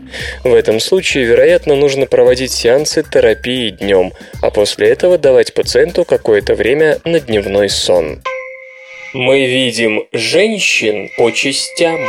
В 0.41 0.54
этом 0.54 0.80
случае, 0.80 1.25
вероятно, 1.25 1.75
нужно 1.75 2.06
проводить 2.06 2.54
сеансы 2.54 3.04
терапии 3.04 3.71
днем, 3.71 4.13
а 4.41 4.51
после 4.51 4.88
этого 4.88 5.17
давать 5.17 5.54
пациенту 5.54 6.06
какое-то 6.06 6.56
время 6.56 6.99
на 7.04 7.19
дневной 7.19 7.69
сон. 7.69 8.21
Мы 9.13 9.45
видим 9.47 10.08
женщин 10.13 11.10
по 11.17 11.30
частям. 11.32 12.08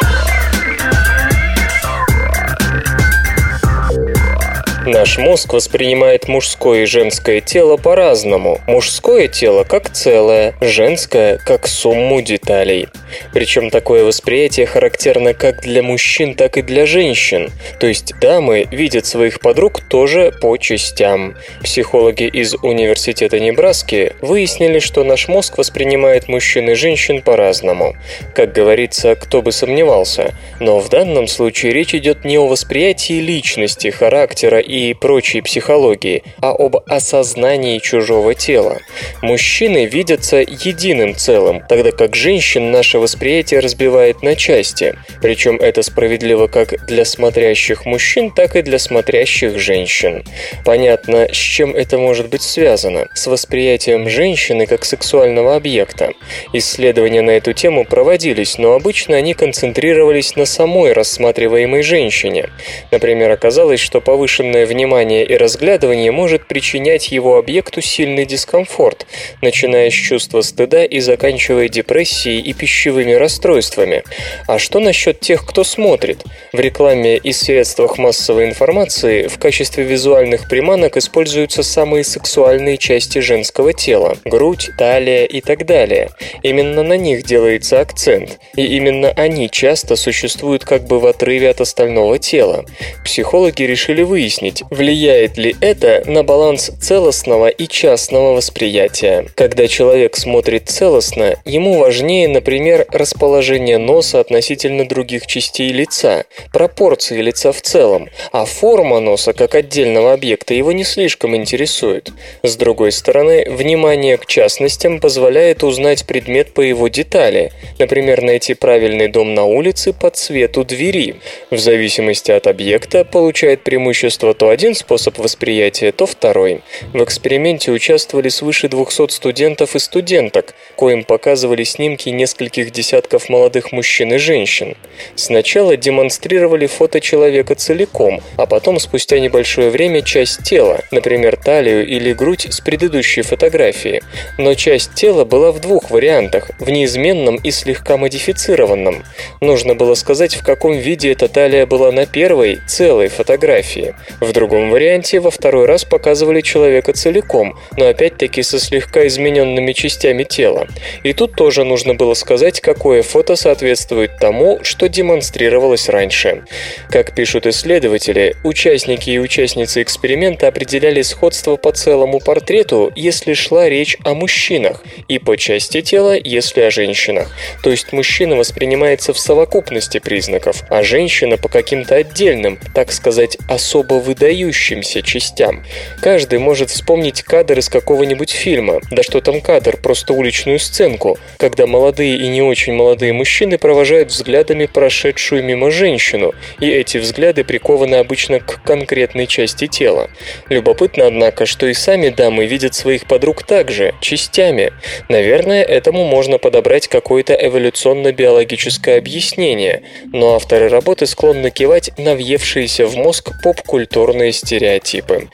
Наш 4.87 5.17
мозг 5.17 5.53
воспринимает 5.53 6.27
мужское 6.27 6.83
и 6.83 6.87
женское 6.87 7.41
тело 7.41 7.77
по-разному. 7.77 8.61
Мужское 8.67 9.29
тело 9.29 9.63
как 9.63 9.91
целое, 9.93 10.55
женское 10.61 11.39
как 11.39 11.69
сумму 11.69 12.21
деталей. 12.21 12.89
Причем 13.33 13.71
такое 13.71 14.05
восприятие 14.05 14.67
характерно 14.67 15.35
как 15.35 15.61
для 15.61 15.85
мужчин, 15.85 16.35
так 16.35 16.57
и 16.57 16.63
для 16.63 16.87
женщин. 16.87 17.53
То 17.79 17.87
есть 17.87 18.15
дамы 18.21 18.67
видят 18.73 19.07
своих 19.07 19.39
подруг 19.39 19.83
тоже 19.89 20.33
по 20.41 20.57
частям. 20.57 21.37
Психологи 21.63 22.25
из 22.25 22.55
Университета 22.55 23.39
Небраски 23.39 24.15
выяснили, 24.21 24.81
что 24.81 25.05
наш 25.05 25.29
мозг 25.29 25.59
воспринимает 25.59 26.27
мужчин 26.27 26.71
и 26.71 26.75
женщин 26.75 27.23
по-разному. 27.23 27.95
Как 28.35 28.53
говорится, 28.53 29.15
кто 29.15 29.43
бы 29.43 29.53
сомневался. 29.53 30.35
Но 30.59 30.81
в 30.81 30.89
данном 30.89 31.29
случае 31.29 31.73
речь 31.73 31.95
идет 31.95 32.25
не 32.25 32.37
о 32.37 32.49
восприятии 32.49 33.21
личности, 33.21 33.91
характера 33.91 34.59
прочей 34.99 35.41
психологии, 35.43 36.23
а 36.41 36.51
об 36.51 36.77
осознании 36.87 37.79
чужого 37.79 38.35
тела. 38.35 38.79
Мужчины 39.21 39.87
видятся 39.87 40.39
единым 40.39 41.15
целым, 41.15 41.63
тогда 41.69 41.91
как 41.91 42.17
женщин 42.17 42.71
наше 42.71 42.99
восприятие 42.99 43.61
разбивает 43.61 44.23
на 44.23 44.35
части. 44.35 44.95
Причем 45.21 45.57
это 45.57 45.83
справедливо 45.83 46.47
как 46.47 46.87
для 46.87 47.05
смотрящих 47.05 47.87
мужчин, 47.87 48.31
так 48.31 48.57
и 48.57 48.63
для 48.63 48.79
смотрящих 48.79 49.59
женщин. 49.59 50.25
Понятно, 50.65 51.29
с 51.31 51.37
чем 51.37 51.75
это 51.77 51.99
может 51.99 52.29
быть 52.29 52.43
связано. 52.43 53.09
С 53.15 53.27
восприятием 53.27 54.09
женщины 54.09 54.67
как 54.67 54.85
сексуального 54.85 55.57
объекта. 55.57 56.13
Исследования 56.53 57.23
на 57.23 57.33
эту 57.33 57.53
тему 57.53 57.85
проводились, 57.85 58.59
но 58.59 58.73
обычно 58.73 59.17
они 59.17 59.35
концентрировались 59.35 60.37
на 60.37 60.47
самой 60.47 60.93
рассматриваемой 60.93 61.83
женщине. 61.83 62.49
Например, 62.91 63.31
оказалось, 63.31 63.81
что 63.81 64.01
повышенная 64.01 64.62
пристальное 64.63 64.67
внимание 64.67 65.25
и 65.25 65.37
разглядывание 65.37 66.11
может 66.11 66.47
причинять 66.47 67.13
его 67.13 67.37
объекту 67.39 67.81
сильный 67.81 68.25
дискомфорт, 68.25 69.07
начиная 69.43 69.91
с 69.91 69.95
чувства 69.95 70.43
стыда 70.43 70.85
и 70.85 71.01
заканчивая 71.01 71.69
депрессией 71.69 72.41
и 72.41 72.53
пищевыми 72.53 73.13
расстройствами. 73.13 74.03
А 74.49 74.59
что 74.59 74.81
насчет 74.81 75.21
тех, 75.21 75.45
кто 75.45 75.65
смотрит? 75.65 76.25
В 76.53 76.61
рекламе 76.61 77.17
и 77.17 77.33
средствах 77.33 77.99
массовой 77.99 78.47
информации 78.47 79.29
в 79.29 79.39
качестве 79.39 79.85
визуальных 79.85 80.49
приманок 80.49 80.97
используются 80.97 81.63
самые 81.63 82.05
сексуальные 82.05 82.79
части 82.79 83.21
женского 83.21 83.73
тела– 83.73 84.17
грудь, 84.25 84.71
талия 84.79 85.25
и 85.25 85.41
так 85.41 85.67
далее. 85.67 86.09
Именно 86.43 86.83
на 86.83 86.97
них 86.97 87.25
делается 87.25 87.81
акцент, 87.81 88.39
и 88.57 88.65
именно 88.77 89.11
они 89.11 89.49
часто 89.51 89.97
существуют 89.97 90.65
как 90.65 90.85
бы 90.85 90.99
в 90.99 91.07
отрыве 91.07 91.51
от 91.51 91.61
остального 91.61 92.19
тела. 92.19 92.65
Психологи 93.05 93.63
решили 93.63 94.03
выяснить, 94.03 94.52
выяснить, 94.53 94.63
влияет 94.71 95.37
ли 95.37 95.57
это 95.61 96.03
на 96.07 96.23
баланс 96.23 96.71
целостного 96.81 97.49
и 97.49 97.67
частного 97.67 98.35
восприятия. 98.35 99.27
Когда 99.35 99.69
человек 99.69 100.17
смотрит 100.17 100.69
целостно, 100.69 101.37
ему 101.45 101.79
важнее, 101.79 102.29
например, 102.29 102.87
расположение 102.91 103.79
носа 103.79 104.21
относительно 104.21 104.87
других 104.87 105.27
частей 105.27 105.73
лица, 105.73 106.25
пропорции 106.53 107.21
лица 107.21 107.53
в 107.53 107.61
целом, 107.61 108.09
а 108.33 108.45
форма 108.45 109.01
носа 109.01 109.33
как 109.33 109.55
отдельного 109.55 110.13
объекта 110.13 110.55
его 110.55 110.73
не 110.73 110.85
слишком 110.85 111.35
интересует. 111.37 112.13
С 112.43 112.57
другой 112.57 112.93
стороны, 112.93 113.47
внимание 113.51 114.17
к 114.17 114.27
частностям 114.27 115.01
позволяет 115.01 115.65
узнать 115.65 116.07
предмет 116.07 116.53
по 116.55 116.61
его 116.61 116.89
детали, 116.89 117.53
например, 117.79 118.23
найти 118.23 118.55
правильный 118.55 119.09
дом 119.09 119.35
на 119.35 119.45
улице 119.45 119.93
по 119.93 120.11
цвету 120.11 120.65
двери. 120.65 121.17
В 121.51 121.59
зависимости 121.59 122.31
от 122.31 122.47
объекта 122.47 123.05
получает 123.05 123.63
преимущество 123.63 124.35
то 124.43 124.49
один 124.49 124.75
способ 124.75 125.19
восприятия, 125.19 125.93
то 125.93 126.05
второй. 126.05 126.63
В 126.93 127.05
эксперименте 127.05 127.71
участвовали 127.71 128.29
свыше 128.29 128.69
200 128.69 129.13
студентов 129.13 129.77
и 129.77 129.79
студенток, 129.79 130.57
коим 130.75 131.05
показывали 131.05 131.63
снимки 131.63 132.09
нескольких 132.09 132.73
десятков 132.73 133.29
молодых 133.29 133.71
мужчин 133.71 134.13
и 134.15 134.17
женщин. 134.17 134.77
Сначала 135.15 135.77
демонстрировали 135.77 136.67
фото 136.67 137.01
человека 137.01 137.55
целиком, 137.55 138.21
а 138.37 138.47
потом 138.47 138.81
спустя 138.81 139.21
небольшое 139.21 139.71
время 139.71 140.03
часть 140.03 140.43
тела, 140.43 140.81
например, 140.91 141.37
талию 141.37 141.87
или 141.87 142.13
грудь 142.13 142.49
с 142.51 142.61
предыдущей 142.61 143.23
фотографии. 143.23 144.03
Но 144.39 144.55
часть 144.55 144.95
тела 144.95 145.25
была 145.25 145.53
в 145.53 145.61
двух 145.61 145.93
вариантах, 145.93 146.51
в 146.59 146.69
неизменном 146.69 147.37
и 147.37 147.53
слегка 147.53 147.97
модифицированном. 147.97 149.05
Нужно 149.41 149.77
было 149.77 149.95
сказать, 149.95 150.35
в 150.35 150.43
каком 150.45 150.73
виде 150.73 151.13
эта 151.13 151.29
талия 151.29 151.65
была 151.65 151.93
на 151.93 152.07
первой, 152.07 152.59
целой 152.67 153.07
фотографии. 153.07 153.95
В 154.21 154.32
в 154.33 154.35
другом 154.35 154.71
варианте 154.71 155.21
во 155.21 155.31
второй 155.31 155.67
раз 155.67 155.85
показывали 155.85 156.41
человека 156.41 156.95
целиком, 156.95 157.59
но 157.77 157.87
опять-таки 157.89 158.43
со 158.43 158.59
слегка 158.59 159.07
измененными 159.07 159.73
частями 159.73 160.25
тела. 160.25 160.69
И 161.03 161.13
тут 161.13 161.35
тоже 161.37 161.65
нужно 161.65 161.95
было 161.95 162.15
сказать, 162.15 162.61
какое 162.61 163.03
фото 163.03 163.37
соответствует 163.37 164.17
тому, 164.19 164.61
что 164.63 164.89
демонстрировалось 164.89 165.91
раньше. 165.91 166.45
Как 166.89 167.15
пишут 167.15 167.47
исследователи, 167.47 168.35
участники 168.43 169.11
и 169.11 169.19
участницы 169.19 169.83
эксперимента 169.83 170.49
определяли 170.49 171.03
сходство 171.03 171.57
по 171.57 171.71
целому 171.71 172.19
портрету, 172.19 172.91
если 172.97 173.35
шла 173.35 173.69
речь 173.69 173.99
о 174.03 174.15
мужчинах, 174.15 174.83
и 175.09 175.19
по 175.19 175.37
части 175.37 175.83
тела, 175.83 176.17
если 176.19 176.63
о 176.63 176.71
женщинах. 176.71 177.31
То 177.63 177.71
есть 177.71 177.93
мужчина 177.93 178.37
воспринимается 178.37 179.13
в 179.13 179.19
совокупности 179.19 179.99
признаков, 179.99 180.63
а 180.71 180.83
женщина 180.83 181.37
по 181.37 181.51
каким-то 181.51 181.97
отдельным, 181.97 182.59
так 182.75 182.93
сказать, 182.93 183.37
особо 183.47 183.95
выдающимся 183.97 184.22
выдающимся 184.23 185.03
частям. 185.03 185.65
Каждый 186.01 186.39
может 186.39 186.71
вспомнить 186.71 187.23
кадр 187.23 187.59
из 187.59 187.69
какого-нибудь 187.69 188.31
фильма, 188.31 188.81
да 188.91 189.03
что 189.03 189.21
там 189.21 189.41
кадр, 189.41 189.77
просто 189.77 190.13
уличную 190.13 190.61
сценку, 190.61 191.19
когда 191.39 191.67
молодые 191.67 192.17
и 192.19 192.29
не 192.29 192.41
очень 192.41 192.73
молодые 192.73 193.13
мужчины 193.13 193.59
провожают 193.59 194.11
взглядами 194.11 194.67
прошедшую 194.67 195.43
мимо 195.43 195.73
женщину, 195.73 196.35
и 196.61 196.71
эти 196.71 196.99
взгляды 196.99 197.43
прикованы 197.43 197.97
обычно 197.97 198.39
к 198.39 198.63
конкретной 198.63 199.27
части 199.27 199.67
тела. 199.67 200.09
Любопытно, 200.49 201.09
однако, 201.09 201.45
что 201.45 201.67
и 201.67 201.75
сами 201.75 202.11
дамы 202.11 202.47
видят 202.47 202.75
своих 202.75 203.07
подруг 203.07 203.43
также, 203.43 203.93
частями. 204.01 204.73
Наверное, 205.09 205.65
этому 205.65 206.05
можно 206.05 206.39
подобрать 206.39 206.87
какое-то 206.87 207.35
эволюционно-биологическое 207.35 208.99
объяснение, 208.99 209.83
но 210.13 210.37
авторы 210.37 210.69
работы 210.69 211.07
склонны 211.07 211.51
кивать 211.51 211.91
на 211.99 212.15
въевшиеся 212.15 212.87
в 212.87 212.95
мозг 212.95 213.33
поп-культуру 213.43 214.12
иллюзорные 214.13 214.33
стереотипы. 214.33 215.29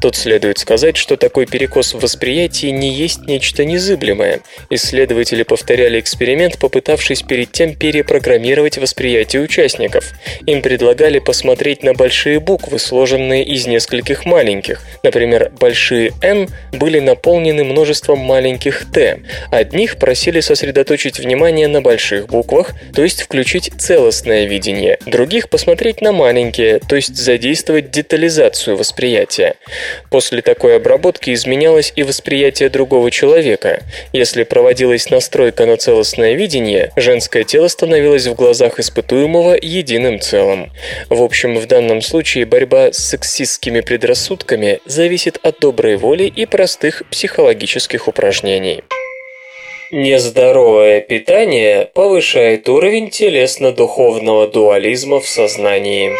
Тут 0.00 0.16
следует 0.16 0.58
сказать, 0.58 0.96
что 0.96 1.16
такой 1.16 1.46
перекос 1.46 1.94
в 1.94 2.00
восприятии 2.00 2.68
не 2.68 2.90
есть 2.90 3.26
нечто 3.26 3.64
незыблемое. 3.64 4.40
Исследователи 4.70 5.42
повторяли 5.42 6.00
эксперимент, 6.00 6.58
попытавшись 6.58 7.22
перед 7.22 7.52
тем 7.52 7.74
перепрограммировать 7.74 8.78
восприятие 8.78 9.42
участников. 9.42 10.12
Им 10.46 10.62
предлагали 10.62 11.18
посмотреть 11.18 11.82
на 11.82 11.94
большие 11.94 12.40
буквы, 12.40 12.78
сложенные 12.78 13.44
из 13.44 13.66
нескольких 13.66 14.24
маленьких. 14.24 14.82
Например, 15.02 15.52
большие 15.58 16.12
«Н» 16.22 16.48
были 16.72 17.00
наполнены 17.00 17.64
множеством 17.64 18.18
маленьких 18.18 18.86
«Т». 18.92 19.20
Одних 19.50 19.96
просили 19.96 20.40
сосредоточить 20.40 21.18
внимание 21.18 21.68
на 21.68 21.82
больших 21.82 22.26
буквах, 22.28 22.72
то 22.94 23.02
есть 23.02 23.22
включить 23.22 23.72
целостное 23.78 24.46
видение. 24.46 24.98
Других 25.06 25.48
посмотреть 25.48 26.00
на 26.00 26.12
маленькие, 26.12 26.78
то 26.78 26.96
есть 26.96 27.16
задействовать 27.16 27.90
детализацию 27.90 28.21
восприятия. 28.74 29.54
После 30.10 30.42
такой 30.42 30.76
обработки 30.76 31.32
изменялось 31.32 31.92
и 31.96 32.02
восприятие 32.02 32.68
другого 32.68 33.10
человека. 33.10 33.82
Если 34.12 34.42
проводилась 34.42 35.10
настройка 35.10 35.66
на 35.66 35.76
целостное 35.76 36.34
видение, 36.34 36.92
женское 36.96 37.44
тело 37.44 37.68
становилось 37.68 38.26
в 38.26 38.34
глазах 38.34 38.78
испытуемого 38.78 39.56
единым 39.60 40.20
целым. 40.20 40.72
В 41.08 41.22
общем, 41.22 41.56
в 41.56 41.66
данном 41.66 42.02
случае 42.02 42.46
борьба 42.46 42.92
с 42.92 42.98
сексистскими 42.98 43.80
предрассудками 43.80 44.80
зависит 44.86 45.38
от 45.42 45.60
доброй 45.60 45.96
воли 45.96 46.24
и 46.24 46.46
простых 46.46 47.02
психологических 47.10 48.08
упражнений. 48.08 48.82
Нездоровое 49.92 51.02
питание 51.02 51.84
повышает 51.92 52.66
уровень 52.66 53.10
телесно-духовного 53.10 54.48
дуализма 54.48 55.20
в 55.20 55.28
сознании. 55.28 56.12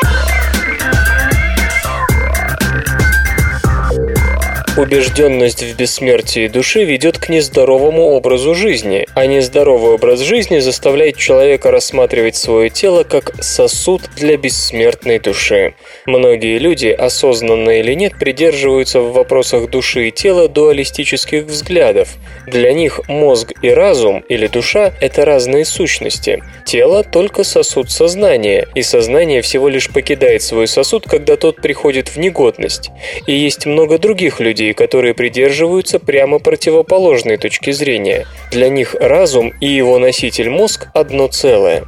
Убежденность 4.74 5.62
в 5.62 5.76
бессмертии 5.76 6.48
души 6.48 6.85
ведет 6.85 7.18
к 7.18 7.28
нездоровому 7.28 8.04
образу 8.04 8.54
жизни, 8.54 9.06
а 9.14 9.26
нездоровый 9.26 9.92
образ 9.92 10.20
жизни 10.20 10.61
заставляет 10.61 11.18
человека 11.18 11.70
рассматривать 11.70 12.37
свое 12.37 12.70
тело 12.70 13.04
как 13.04 13.35
сосуд 13.44 14.00
для 14.16 14.38
бессмертной 14.38 15.18
души. 15.18 15.74
Многие 16.06 16.56
люди, 16.56 16.87
осознанно 16.87 17.68
или 17.80 17.92
нет, 17.92 18.18
придерживаются 18.18 19.00
в 19.00 19.12
вопросах 19.12 19.68
души 19.68 20.08
и 20.08 20.11
тела 20.11 20.48
дуалистических 20.48 21.44
взглядов. 21.44 22.14
Для 22.46 22.72
них 22.72 23.00
мозг 23.08 23.52
и 23.61 23.68
разум 23.68 24.24
или 24.30 24.46
душа– 24.46 24.94
это 25.02 25.26
разные 25.26 25.66
сущности. 25.66 26.42
Тело– 26.64 27.04
только 27.12 27.44
сосуд 27.44 27.90
сознания, 27.90 28.66
и 28.74 28.82
сознание 28.82 29.42
всего 29.42 29.68
лишь 29.68 29.90
покидает 29.90 30.40
свой 30.40 30.66
сосуд, 30.66 31.04
когда 31.06 31.37
тот 31.37 31.56
приходит 31.56 32.08
в 32.08 32.16
негодность. 32.16 32.90
И 33.26 33.35
есть 33.35 33.66
много 33.66 33.98
других 33.98 34.40
людей, 34.40 34.62
людей, 34.62 34.75
которые 34.75 35.14
придерживаются 35.14 35.98
прямо 35.98 36.38
противоположной 36.38 37.37
точки 37.37 37.72
зрения. 37.72 38.27
Для 38.51 38.68
них 38.68 38.94
разум 38.94 39.53
и 39.61 39.66
его 39.66 39.98
носитель 39.98 40.51
мозг 40.51 40.88
одно 40.94 41.27
целое. 41.29 41.85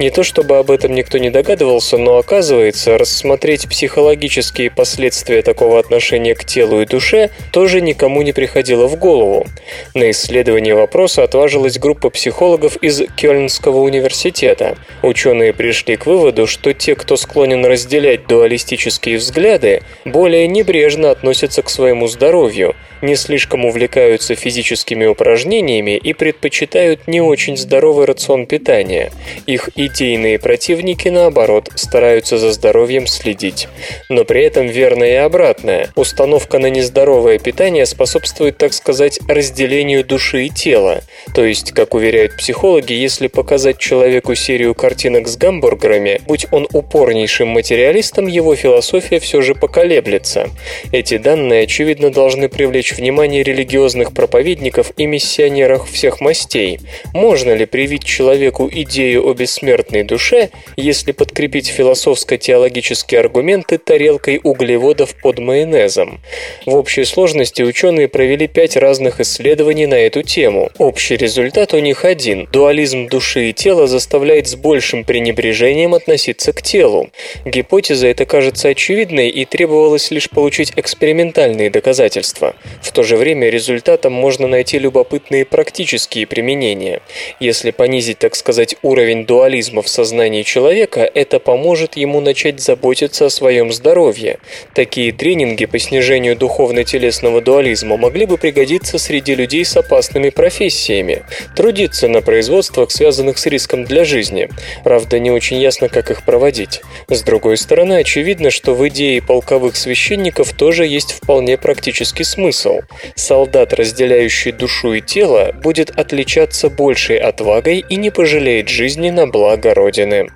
Не 0.00 0.10
то 0.10 0.24
чтобы 0.24 0.58
об 0.58 0.70
этом 0.70 0.94
никто 0.94 1.18
не 1.18 1.30
догадывался, 1.30 1.98
но 1.98 2.18
оказывается, 2.18 2.98
рассмотреть 2.98 3.68
психологические 3.68 4.70
последствия 4.70 5.42
такого 5.42 5.78
отношения 5.78 6.34
к 6.34 6.44
телу 6.44 6.80
и 6.80 6.86
душе 6.86 7.30
тоже 7.52 7.80
никому 7.80 8.22
не 8.22 8.32
приходило 8.32 8.86
в 8.88 8.96
голову. 8.96 9.46
На 9.94 10.10
исследование 10.10 10.74
вопроса 10.74 11.22
отважилась 11.22 11.78
группа 11.78 12.10
психологов 12.10 12.76
из 12.82 13.02
Кёльнского 13.16 13.78
университета. 13.80 14.76
Ученые 15.02 15.52
пришли 15.52 15.96
к 15.96 16.06
выводу, 16.06 16.46
что 16.46 16.72
те, 16.72 16.94
кто 16.94 17.16
склонен 17.16 17.64
разделять 17.64 18.26
дуалистические 18.26 19.18
взгляды, 19.18 19.82
более 20.04 20.48
небрежно 20.48 21.10
относятся 21.10 21.62
к 21.62 21.70
своему 21.70 22.08
здоровью, 22.08 22.15
здоровью– 22.16 22.74
не 23.06 23.16
слишком 23.16 23.64
увлекаются 23.64 24.34
физическими 24.34 25.06
упражнениями 25.06 25.96
и 25.96 26.12
предпочитают 26.12 27.06
не 27.06 27.20
очень 27.20 27.56
здоровый 27.56 28.04
рацион 28.04 28.46
питания. 28.46 29.12
Их 29.46 29.70
идейные 29.76 30.38
противники, 30.38 31.08
наоборот, 31.08 31.70
стараются 31.76 32.36
за 32.36 32.52
здоровьем 32.52 33.06
следить. 33.06 33.68
Но 34.10 34.24
при 34.24 34.42
этом 34.42 34.66
верно 34.66 35.04
и 35.04 35.14
обратное. 35.14 35.90
Установка 35.94 36.58
на 36.58 36.66
нездоровое 36.66 37.38
питание 37.38 37.86
способствует, 37.86 38.58
так 38.58 38.72
сказать, 38.74 39.20
разделению 39.28 40.04
души 40.04 40.46
и 40.46 40.50
тела. 40.50 41.02
То 41.34 41.44
есть, 41.44 41.72
как 41.72 41.94
уверяют 41.94 42.36
психологи, 42.36 42.92
если 42.92 43.28
показать 43.28 43.78
человеку 43.78 44.34
серию 44.34 44.74
картинок 44.74 45.28
с 45.28 45.36
гамбургерами, 45.36 46.20
будь 46.26 46.46
он 46.50 46.66
упорнейшим 46.72 47.48
материалистом, 47.48 48.26
его 48.26 48.56
философия 48.56 49.20
все 49.20 49.40
же 49.42 49.54
поколеблется. 49.54 50.50
Эти 50.92 51.18
данные, 51.18 51.64
очевидно, 51.64 52.10
должны 52.10 52.48
привлечь 52.48 52.95
внимание 52.96 53.42
религиозных 53.42 54.12
проповедников 54.12 54.92
и 54.96 55.06
миссионеров 55.06 55.90
всех 55.90 56.20
мастей. 56.20 56.80
Можно 57.12 57.54
ли 57.54 57.66
привить 57.66 58.04
человеку 58.04 58.68
идею 58.72 59.26
о 59.28 59.34
бессмертной 59.34 60.02
душе, 60.02 60.50
если 60.76 61.12
подкрепить 61.12 61.68
философско-теологические 61.68 63.20
аргументы 63.20 63.78
тарелкой 63.78 64.40
углеводов 64.42 65.14
под 65.20 65.38
майонезом? 65.38 66.20
В 66.64 66.74
общей 66.74 67.04
сложности 67.04 67.62
ученые 67.62 68.08
провели 68.08 68.46
пять 68.46 68.76
разных 68.76 69.20
исследований 69.20 69.86
на 69.86 69.94
эту 69.94 70.22
тему. 70.22 70.70
Общий 70.78 71.16
результат 71.16 71.74
у 71.74 71.78
них 71.78 72.04
один. 72.04 72.48
Дуализм 72.52 73.08
души 73.08 73.50
и 73.50 73.52
тела 73.52 73.86
заставляет 73.86 74.48
с 74.48 74.56
большим 74.56 75.04
пренебрежением 75.04 75.94
относиться 75.94 76.52
к 76.52 76.62
телу. 76.62 77.10
Гипотеза 77.44 78.06
эта 78.06 78.24
кажется 78.24 78.68
очевидной 78.68 79.28
и 79.28 79.44
требовалось 79.44 80.10
лишь 80.10 80.30
получить 80.30 80.72
экспериментальные 80.76 81.70
доказательства. 81.70 82.54
В 82.80 82.92
то 82.92 83.02
же 83.02 83.16
время 83.16 83.48
результатом 83.48 84.12
можно 84.12 84.46
найти 84.46 84.78
любопытные 84.78 85.44
практические 85.44 86.26
применения. 86.26 87.00
Если 87.40 87.70
понизить, 87.70 88.18
так 88.18 88.34
сказать, 88.34 88.76
уровень 88.82 89.26
дуализма 89.26 89.82
в 89.82 89.88
сознании 89.88 90.42
человека, 90.42 91.10
это 91.14 91.38
поможет 91.38 91.96
ему 91.96 92.20
начать 92.20 92.60
заботиться 92.60 93.26
о 93.26 93.30
своем 93.30 93.72
здоровье. 93.72 94.38
Такие 94.74 95.12
тренинги 95.12 95.66
по 95.66 95.78
снижению 95.78 96.36
духовно-телесного 96.36 97.40
дуализма 97.40 97.96
могли 97.96 98.26
бы 98.26 98.38
пригодиться 98.38 98.98
среди 98.98 99.34
людей 99.34 99.64
с 99.64 99.76
опасными 99.76 100.30
профессиями. 100.30 101.24
Трудиться 101.54 102.08
на 102.08 102.22
производствах, 102.22 102.90
связанных 102.90 103.38
с 103.38 103.46
риском 103.46 103.84
для 103.84 104.04
жизни. 104.04 104.48
Правда, 104.84 105.18
не 105.18 105.30
очень 105.30 105.58
ясно, 105.58 105.88
как 105.88 106.10
их 106.10 106.24
проводить. 106.24 106.80
С 107.08 107.22
другой 107.22 107.56
стороны, 107.56 107.94
очевидно, 107.98 108.50
что 108.50 108.74
в 108.74 108.86
идее 108.88 109.22
полковых 109.22 109.76
священников 109.76 110.52
тоже 110.52 110.86
есть 110.86 111.12
вполне 111.12 111.56
практический 111.56 112.24
смысл. 112.24 112.65
Солдат, 113.14 113.72
разделяющий 113.72 114.52
душу 114.52 114.94
и 114.94 115.00
тело, 115.00 115.52
будет 115.62 115.90
отличаться 115.90 116.70
большей 116.70 117.18
отвагой 117.18 117.84
и 117.88 117.96
не 117.96 118.10
пожалеет 118.10 118.68
жизни 118.68 119.10
на 119.10 119.26
благо 119.26 119.74
Родины. 119.74 120.28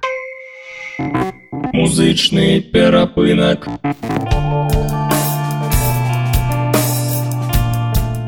Музычный 1.73 2.61
перапынок. 2.61 3.69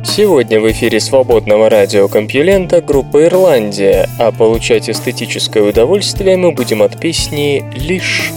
Сегодня 0.05 0.61
в 0.61 0.71
эфире 0.71 1.01
свободного 1.01 1.71
радиокомпьюлента 1.71 2.83
группа 2.83 3.25
«Ирландия», 3.25 4.09
а 4.19 4.31
получать 4.31 4.91
эстетическое 4.91 5.63
удовольствие 5.63 6.37
мы 6.37 6.53
будем 6.53 6.83
от 6.83 7.01
песни 7.01 7.65
«Лишь». 7.75 8.31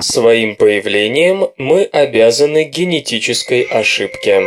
Своим 0.00 0.56
появлением 0.56 1.48
мы 1.56 1.84
обязаны 1.84 2.64
генетической 2.64 3.62
ошибке. 3.62 4.42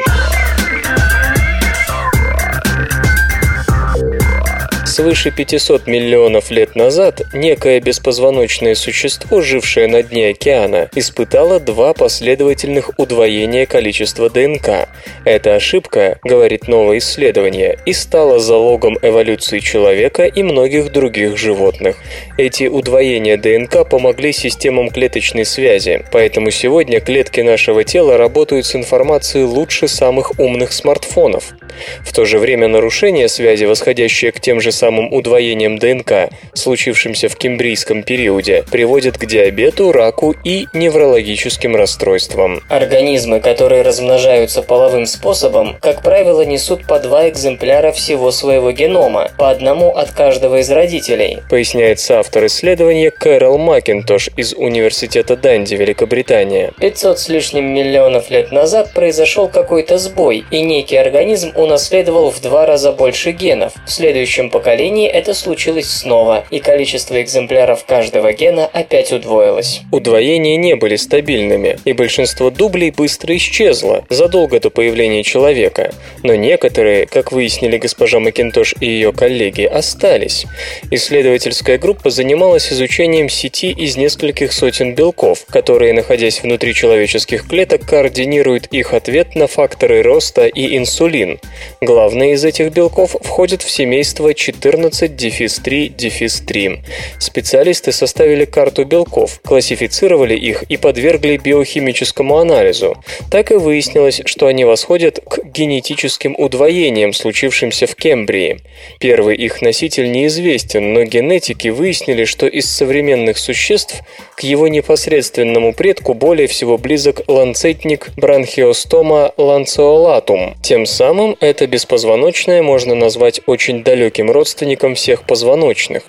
Свыше 4.99 5.31
500 5.31 5.87
миллионов 5.87 6.51
лет 6.51 6.75
назад 6.75 7.21
некое 7.33 7.79
беспозвоночное 7.79 8.75
существо, 8.75 9.39
жившее 9.39 9.87
на 9.87 10.03
дне 10.03 10.31
океана, 10.31 10.89
испытало 10.93 11.61
два 11.61 11.93
последовательных 11.93 12.91
удвоения 12.97 13.65
количества 13.65 14.29
ДНК. 14.29 14.89
Эта 15.23 15.55
ошибка, 15.55 16.19
говорит 16.21 16.67
новое 16.67 16.97
исследование, 16.97 17.79
и 17.85 17.93
стала 17.93 18.39
залогом 18.39 18.97
эволюции 19.01 19.59
человека 19.59 20.25
и 20.25 20.43
многих 20.43 20.91
других 20.91 21.37
животных. 21.37 21.95
Эти 22.37 22.65
удвоения 22.65 23.37
ДНК 23.37 23.89
помогли 23.89 24.33
системам 24.33 24.89
клеточной 24.89 25.45
связи, 25.45 26.03
поэтому 26.11 26.51
сегодня 26.51 26.99
клетки 26.99 27.39
нашего 27.39 27.85
тела 27.85 28.17
работают 28.17 28.65
с 28.65 28.75
информацией 28.75 29.45
лучше 29.45 29.87
самых 29.87 30.37
умных 30.41 30.73
смартфонов. 30.73 31.53
В 32.01 32.11
то 32.11 32.25
же 32.25 32.37
время 32.37 32.67
нарушение 32.67 33.29
связи, 33.29 33.63
восходящее 33.63 34.33
к 34.33 34.41
тем 34.41 34.59
же 34.59 34.73
самым 34.73 34.88
самым 34.89 35.13
удвоением 35.13 35.77
ДНК, 35.77 36.31
случившимся 36.55 37.29
в 37.29 37.35
кембрийском 37.35 38.01
периоде, 38.01 38.63
приводит 38.71 39.19
к 39.19 39.25
диабету, 39.27 39.91
раку 39.91 40.35
и 40.43 40.65
неврологическим 40.73 41.75
расстройствам. 41.75 42.63
Организмы, 42.69 43.39
которые 43.39 43.83
размножаются 43.83 44.63
половым 44.63 45.05
способом, 45.05 45.77
как 45.79 46.01
правило, 46.01 46.41
несут 46.41 46.87
по 46.87 46.97
два 46.97 47.29
экземпляра 47.29 47.91
всего 47.91 48.31
своего 48.31 48.71
генома, 48.71 49.29
по 49.37 49.51
одному 49.51 49.91
от 49.91 50.09
каждого 50.09 50.59
из 50.59 50.71
родителей. 50.71 51.37
Поясняет 51.51 51.99
соавтор 51.99 52.47
исследования 52.47 53.11
Кэрол 53.11 53.59
Макинтош 53.59 54.29
из 54.35 54.55
Университета 54.55 55.37
Данди, 55.37 55.75
Великобритания. 55.75 56.73
500 56.79 57.19
с 57.19 57.29
лишним 57.29 57.71
миллионов 57.71 58.31
лет 58.31 58.51
назад 58.51 58.91
произошел 58.95 59.49
какой-то 59.49 59.99
сбой, 59.99 60.45
и 60.49 60.61
некий 60.63 60.97
организм 60.97 61.51
унаследовал 61.53 62.31
в 62.31 62.41
два 62.41 62.65
раза 62.65 62.91
больше 62.91 63.29
генов. 63.29 63.73
В 63.85 63.91
следующем 63.91 64.49
поколении 64.49 64.78
поколении 64.79 65.09
это 65.09 65.33
случилось 65.33 65.89
снова, 65.89 66.45
и 66.51 66.59
количество 66.59 67.21
экземпляров 67.21 67.83
каждого 67.83 68.31
гена 68.31 68.65
опять 68.65 69.11
удвоилось. 69.11 69.81
Удвоения 69.91 70.55
не 70.55 70.75
были 70.75 70.95
стабильными, 70.95 71.77
и 71.83 71.91
большинство 71.91 72.49
дублей 72.49 72.91
быстро 72.91 73.35
исчезло 73.35 74.05
задолго 74.07 74.57
до 74.61 74.69
появления 74.69 75.23
человека. 75.23 75.91
Но 76.23 76.33
некоторые, 76.35 77.07
как 77.07 77.33
выяснили 77.33 77.77
госпожа 77.77 78.21
Макинтош 78.21 78.73
и 78.79 78.85
ее 78.85 79.11
коллеги, 79.11 79.63
остались. 79.63 80.45
Исследовательская 80.91 81.77
группа 81.77 82.09
занималась 82.09 82.71
изучением 82.71 83.27
сети 83.27 83.71
из 83.71 83.97
нескольких 83.97 84.53
сотен 84.53 84.95
белков, 84.95 85.45
которые, 85.49 85.91
находясь 85.91 86.41
внутри 86.41 86.73
человеческих 86.73 87.49
клеток, 87.49 87.85
координируют 87.85 88.67
их 88.67 88.93
ответ 88.93 89.35
на 89.35 89.47
факторы 89.47 90.01
роста 90.03 90.47
и 90.47 90.77
инсулин. 90.77 91.37
Главные 91.81 92.35
из 92.35 92.45
этих 92.45 92.71
белков 92.71 93.17
входят 93.21 93.61
в 93.61 93.69
семейство 93.69 94.33
14 94.33 94.68
14-3-3. 94.69 96.79
Специалисты 97.17 97.91
составили 97.91 98.45
карту 98.45 98.85
белков, 98.85 99.39
классифицировали 99.43 100.35
их 100.35 100.63
и 100.63 100.77
подвергли 100.77 101.37
биохимическому 101.37 102.37
анализу. 102.37 102.97
Так 103.31 103.51
и 103.51 103.55
выяснилось, 103.55 104.21
что 104.25 104.47
они 104.47 104.65
восходят 104.65 105.19
к 105.19 105.43
генетическим 105.43 106.35
удвоениям, 106.37 107.13
случившимся 107.13 107.87
в 107.87 107.95
Кембрии. 107.95 108.59
Первый 108.99 109.35
их 109.35 109.61
носитель 109.61 110.11
неизвестен, 110.11 110.93
но 110.93 111.03
генетики 111.03 111.69
выяснили, 111.69 112.25
что 112.25 112.47
из 112.47 112.69
современных 112.69 113.37
существ 113.37 114.01
к 114.35 114.41
его 114.41 114.67
непосредственному 114.67 115.73
предку 115.73 116.13
более 116.13 116.47
всего 116.47 116.77
близок 116.77 117.21
ланцетник 117.27 118.09
бронхиостома 118.15 119.33
ланцеолатум. 119.37 120.55
Тем 120.61 120.85
самым 120.85 121.35
это 121.39 121.67
беспозвоночное 121.67 122.61
можно 122.61 122.95
назвать 122.95 123.41
очень 123.45 123.83
далеким 123.83 124.31
родственником 124.31 124.48
родственником 124.49 124.95
всех 124.95 125.23
позвоночных. 125.23 126.03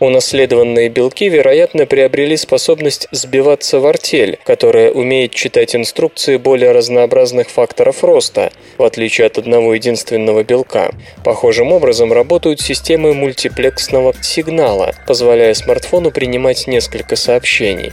Унаследованные 0.00 0.88
белки, 0.88 1.28
вероятно, 1.28 1.86
приобрели 1.86 2.36
способность 2.36 3.06
сбиваться 3.12 3.78
в 3.78 3.86
артель, 3.86 4.38
которая 4.44 4.90
умеет 4.90 5.32
читать 5.32 5.76
инструкции 5.76 6.36
более 6.36 6.72
разнообразных 6.72 7.48
факторов 7.48 8.02
роста, 8.02 8.50
в 8.78 8.82
отличие 8.82 9.28
от 9.28 9.38
одного 9.38 9.74
единственного 9.74 10.42
белка. 10.42 10.90
Похожим 11.22 11.72
образом 11.72 12.12
работают 12.12 12.60
системы 12.60 13.14
мультиплексного 13.14 14.12
сигнала, 14.20 14.94
позволяя 15.06 15.54
смартфону 15.54 16.10
принимать 16.10 16.66
несколько 16.66 17.14
сообщений. 17.14 17.92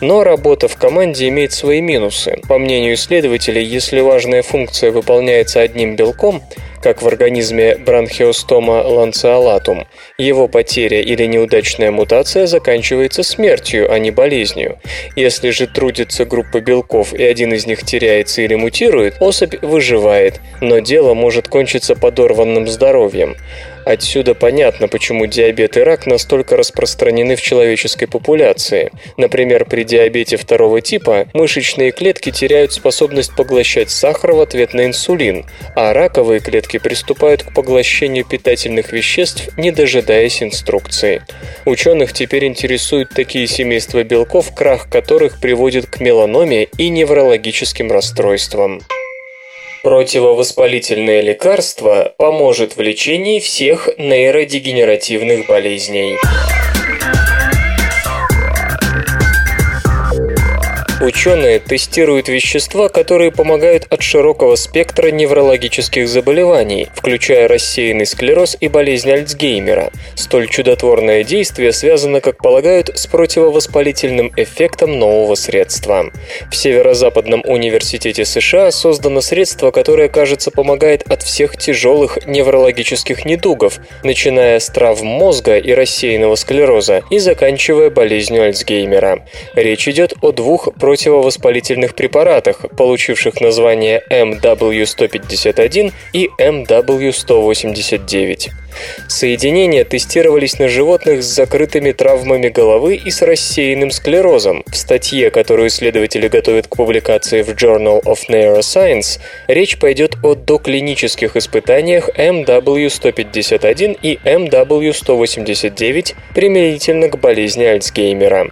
Но 0.00 0.22
работа 0.22 0.68
в 0.68 0.76
команде 0.76 1.28
имеет 1.28 1.52
свои 1.52 1.80
минусы. 1.80 2.38
По 2.48 2.58
мнению 2.58 2.94
исследователей, 2.94 3.64
если 3.64 4.00
важная 4.00 4.42
функция 4.42 4.92
выполняется 4.92 5.60
одним 5.60 5.96
белком, 5.96 6.42
как 6.82 7.02
в 7.02 7.06
организме 7.06 7.76
бронхиостома 7.76 8.82
ланцеолатум, 8.82 9.86
его 10.18 10.48
потеря 10.48 11.00
или 11.00 11.26
неудачная 11.26 11.90
мутация 11.90 12.46
заканчивается 12.46 13.22
смертью, 13.22 13.92
а 13.92 13.98
не 13.98 14.10
болезнью. 14.10 14.78
Если 15.16 15.50
же 15.50 15.66
трудится 15.66 16.24
группа 16.24 16.60
белков 16.60 17.12
и 17.12 17.22
один 17.22 17.52
из 17.52 17.66
них 17.66 17.84
теряется 17.84 18.42
или 18.42 18.54
мутирует, 18.54 19.16
особь 19.20 19.62
выживает, 19.62 20.40
но 20.60 20.78
дело 20.78 21.14
может 21.14 21.48
кончиться 21.48 21.94
подорванным 21.94 22.66
здоровьем. 22.66 23.36
Отсюда 23.84 24.34
понятно, 24.34 24.88
почему 24.88 25.26
диабет 25.26 25.76
и 25.76 25.80
рак 25.80 26.06
настолько 26.06 26.56
распространены 26.56 27.36
в 27.36 27.42
человеческой 27.42 28.06
популяции. 28.06 28.90
Например, 29.16 29.64
при 29.64 29.84
диабете 29.84 30.36
второго 30.36 30.80
типа 30.80 31.28
мышечные 31.32 31.90
клетки 31.90 32.30
теряют 32.30 32.72
способность 32.72 33.34
поглощать 33.34 33.90
сахар 33.90 34.32
в 34.32 34.40
ответ 34.40 34.74
на 34.74 34.86
инсулин, 34.86 35.46
а 35.74 35.92
раковые 35.92 36.40
клетки 36.40 36.78
приступают 36.78 37.42
к 37.42 37.54
поглощению 37.54 38.24
питательных 38.24 38.92
веществ, 38.92 39.48
не 39.56 39.70
дожидаясь 39.70 40.42
инструкции. 40.42 41.22
Ученых 41.64 42.12
теперь 42.12 42.46
интересуют 42.46 43.10
такие 43.10 43.46
семейства 43.46 44.04
белков, 44.04 44.54
крах 44.54 44.88
которых 44.90 45.40
приводит 45.40 45.86
к 45.86 46.00
меланоме 46.00 46.64
и 46.76 46.88
неврологическим 46.88 47.90
расстройствам. 47.90 48.80
Противовоспалительное 49.82 51.22
лекарство 51.22 52.12
поможет 52.18 52.76
в 52.76 52.80
лечении 52.82 53.40
всех 53.40 53.88
нейродегенеративных 53.96 55.46
болезней. 55.46 56.18
Ученые 61.00 61.60
тестируют 61.60 62.28
вещества, 62.28 62.90
которые 62.90 63.32
помогают 63.32 63.86
от 63.88 64.02
широкого 64.02 64.54
спектра 64.56 65.10
неврологических 65.10 66.06
заболеваний, 66.06 66.88
включая 66.94 67.48
рассеянный 67.48 68.04
склероз 68.04 68.54
и 68.60 68.68
болезнь 68.68 69.10
Альцгеймера. 69.10 69.92
Столь 70.14 70.48
чудотворное 70.48 71.24
действие 71.24 71.72
связано, 71.72 72.20
как 72.20 72.36
полагают, 72.36 72.90
с 72.94 73.06
противовоспалительным 73.06 74.30
эффектом 74.36 74.98
нового 74.98 75.36
средства. 75.36 76.10
В 76.50 76.54
Северо-Западном 76.54 77.44
университете 77.46 78.26
США 78.26 78.70
создано 78.70 79.22
средство, 79.22 79.70
которое, 79.70 80.10
кажется, 80.10 80.50
помогает 80.50 81.10
от 81.10 81.22
всех 81.22 81.56
тяжелых 81.56 82.26
неврологических 82.26 83.24
недугов, 83.24 83.78
начиная 84.04 84.60
с 84.60 84.66
травм 84.66 85.06
мозга 85.06 85.56
и 85.56 85.72
рассеянного 85.72 86.34
склероза 86.34 87.02
и 87.08 87.18
заканчивая 87.18 87.88
болезнью 87.88 88.42
Альцгеймера. 88.42 89.24
Речь 89.54 89.88
идет 89.88 90.12
о 90.20 90.32
двух 90.32 90.64
противовоспалительных 90.74 90.89
препаратах, 91.94 92.64
получивших 92.76 93.40
название 93.40 94.02
MW151 94.10 95.92
и 96.12 96.28
MW189. 96.38 98.50
Соединения 99.08 99.84
тестировались 99.84 100.58
на 100.58 100.68
животных 100.68 101.22
с 101.22 101.26
закрытыми 101.26 101.92
травмами 101.92 102.48
головы 102.48 102.96
и 102.96 103.10
с 103.10 103.22
рассеянным 103.22 103.90
склерозом. 103.90 104.62
В 104.66 104.76
статье, 104.76 105.30
которую 105.30 105.68
исследователи 105.68 106.28
готовят 106.28 106.66
к 106.66 106.76
публикации 106.76 107.42
в 107.42 107.50
Journal 107.50 108.02
of 108.04 108.18
Neuroscience, 108.28 109.20
речь 109.48 109.78
пойдет 109.78 110.16
о 110.22 110.34
доклинических 110.34 111.36
испытаниях 111.36 112.08
MW151 112.16 113.98
и 114.02 114.18
MW189 114.24 116.14
применительно 116.34 117.08
к 117.08 117.18
болезни 117.18 117.64
Альцгеймера. 117.64 118.50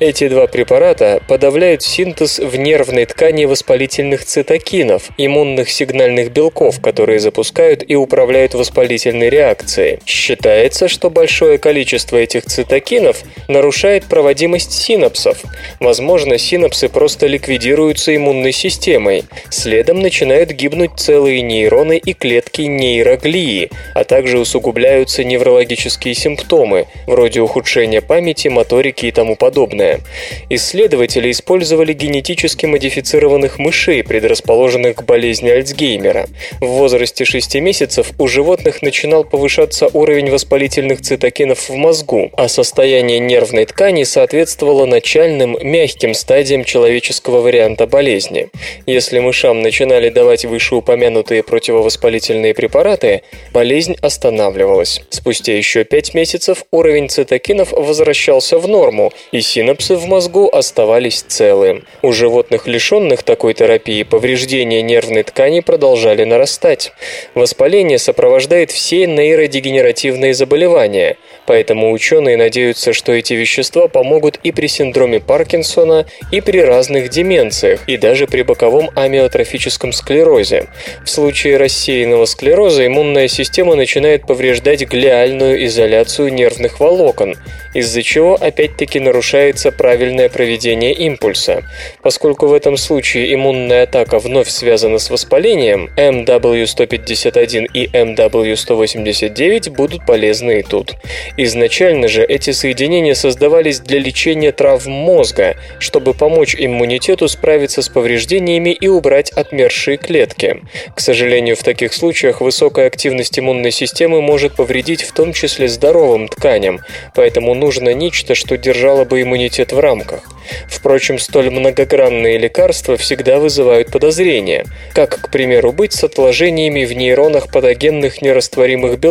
Эти 0.00 0.28
два 0.28 0.46
препарата 0.46 1.20
подавляют 1.28 1.82
синтез 1.82 2.38
в 2.38 2.56
нервной 2.56 3.04
ткани 3.04 3.44
воспалительных 3.44 4.24
цитокинов, 4.24 5.10
иммунных 5.18 5.70
сигнальных 5.70 6.32
белков, 6.32 6.80
которые 6.80 7.20
запускают 7.20 7.84
и 7.86 7.96
управляют 7.96 8.54
воспалительной 8.54 9.28
реакцией. 9.28 9.59
Считается, 10.06 10.88
что 10.88 11.10
большое 11.10 11.58
количество 11.58 12.16
этих 12.16 12.46
цитокинов 12.46 13.22
нарушает 13.48 14.04
проводимость 14.04 14.72
синапсов. 14.72 15.42
Возможно, 15.78 16.38
синапсы 16.38 16.88
просто 16.88 17.26
ликвидируются 17.26 18.14
иммунной 18.16 18.52
системой. 18.52 19.24
Следом 19.50 20.00
начинают 20.00 20.50
гибнуть 20.50 20.92
целые 20.96 21.42
нейроны 21.42 21.98
и 21.98 22.12
клетки 22.14 22.62
нейроглии, 22.62 23.70
а 23.94 24.04
также 24.04 24.38
усугубляются 24.38 25.24
неврологические 25.24 26.14
симптомы, 26.14 26.86
вроде 27.06 27.40
ухудшения 27.40 28.00
памяти, 28.00 28.48
моторики 28.48 29.06
и 29.06 29.12
тому 29.12 29.36
подобное. 29.36 30.00
Исследователи 30.48 31.30
использовали 31.30 31.92
генетически 31.92 32.66
модифицированных 32.66 33.58
мышей, 33.58 34.02
предрасположенных 34.02 34.96
к 34.96 35.02
болезни 35.02 35.50
Альцгеймера. 35.50 36.26
В 36.60 36.66
возрасте 36.66 37.24
6 37.24 37.56
месяцев 37.56 38.12
у 38.18 38.26
животных 38.26 38.82
начинал 38.82 39.24
повышаться 39.24 39.49
уровень 39.92 40.30
воспалительных 40.30 41.00
цитокинов 41.00 41.68
в 41.68 41.74
мозгу, 41.74 42.30
а 42.36 42.46
состояние 42.48 43.18
нервной 43.18 43.64
ткани 43.64 44.04
соответствовало 44.04 44.86
начальным 44.86 45.56
мягким 45.60 46.14
стадиям 46.14 46.62
человеческого 46.64 47.40
варианта 47.40 47.86
болезни. 47.86 48.48
Если 48.86 49.18
мышам 49.18 49.60
начинали 49.62 50.08
давать 50.08 50.44
вышеупомянутые 50.44 51.42
противовоспалительные 51.42 52.54
препараты, 52.54 53.22
болезнь 53.52 53.96
останавливалась. 54.00 55.02
Спустя 55.10 55.56
еще 55.56 55.82
5 55.82 56.14
месяцев 56.14 56.64
уровень 56.70 57.08
цитокинов 57.08 57.72
возвращался 57.72 58.58
в 58.58 58.68
норму, 58.68 59.12
и 59.32 59.40
синапсы 59.40 59.96
в 59.96 60.06
мозгу 60.06 60.48
оставались 60.48 61.22
целы. 61.22 61.82
У 62.02 62.12
животных, 62.12 62.68
лишенных 62.68 63.24
такой 63.24 63.54
терапии, 63.54 64.04
повреждения 64.04 64.82
нервной 64.82 65.24
ткани 65.24 65.60
продолжали 65.60 66.24
нарастать. 66.24 66.92
Воспаление 67.34 67.98
сопровождает 67.98 68.70
все 68.70 69.06
нейродегенеративные 69.40 70.34
заболевания, 70.34 71.16
поэтому 71.46 71.92
ученые 71.92 72.36
надеются, 72.36 72.92
что 72.92 73.12
эти 73.12 73.34
вещества 73.34 73.88
помогут 73.88 74.38
и 74.42 74.52
при 74.52 74.66
синдроме 74.66 75.20
Паркинсона, 75.20 76.06
и 76.30 76.40
при 76.40 76.58
разных 76.58 77.08
деменциях, 77.08 77.80
и 77.86 77.96
даже 77.96 78.26
при 78.26 78.42
боковом 78.42 78.90
амиотрофическом 78.94 79.92
склерозе. 79.92 80.68
В 81.04 81.10
случае 81.10 81.56
рассеянного 81.56 82.26
склероза 82.26 82.86
иммунная 82.86 83.28
система 83.28 83.74
начинает 83.74 84.26
повреждать 84.26 84.82
глиальную 84.82 85.64
изоляцию 85.66 86.32
нервных 86.32 86.80
волокон, 86.80 87.36
из-за 87.74 88.02
чего 88.02 88.34
опять-таки 88.34 89.00
нарушается 89.00 89.72
правильное 89.72 90.28
проведение 90.28 90.92
импульса. 90.92 91.62
Поскольку 92.02 92.46
в 92.46 92.52
этом 92.52 92.76
случае 92.76 93.32
иммунная 93.34 93.84
атака 93.84 94.18
вновь 94.18 94.48
связана 94.48 94.98
с 94.98 95.10
воспалением, 95.10 95.90
MW151 95.96 97.66
и 97.72 97.86
MW189 97.86 99.29
будут 99.68 100.06
полезны 100.06 100.60
и 100.60 100.62
тут. 100.62 100.94
Изначально 101.36 102.08
же 102.08 102.24
эти 102.24 102.50
соединения 102.50 103.14
создавались 103.14 103.80
для 103.80 103.98
лечения 103.98 104.52
травм 104.52 104.90
мозга, 104.92 105.56
чтобы 105.78 106.14
помочь 106.14 106.54
иммунитету 106.58 107.28
справиться 107.28 107.82
с 107.82 107.88
повреждениями 107.88 108.70
и 108.70 108.88
убрать 108.88 109.30
отмершие 109.30 109.96
клетки. 109.96 110.60
К 110.94 111.00
сожалению, 111.00 111.56
в 111.56 111.62
таких 111.62 111.92
случаях 111.92 112.40
высокая 112.40 112.86
активность 112.86 113.38
иммунной 113.38 113.70
системы 113.70 114.20
может 114.20 114.56
повредить 114.56 115.02
в 115.02 115.12
том 115.12 115.32
числе 115.32 115.68
здоровым 115.68 116.28
тканям, 116.28 116.80
поэтому 117.14 117.54
нужно 117.54 117.94
нечто, 117.94 118.34
что 118.34 118.56
держало 118.56 119.04
бы 119.04 119.22
иммунитет 119.22 119.72
в 119.72 119.78
рамках. 119.78 120.22
Впрочем, 120.68 121.18
столь 121.18 121.50
многогранные 121.50 122.38
лекарства 122.38 122.96
всегда 122.96 123.38
вызывают 123.38 123.90
подозрения, 123.90 124.64
как, 124.94 125.20
к 125.20 125.30
примеру, 125.30 125.72
быть 125.72 125.92
с 125.92 126.04
отложениями 126.04 126.84
в 126.84 126.92
нейронах 126.92 127.48
патогенных 127.48 128.22
нерастворимых 128.22 128.98
белков, 128.98 129.09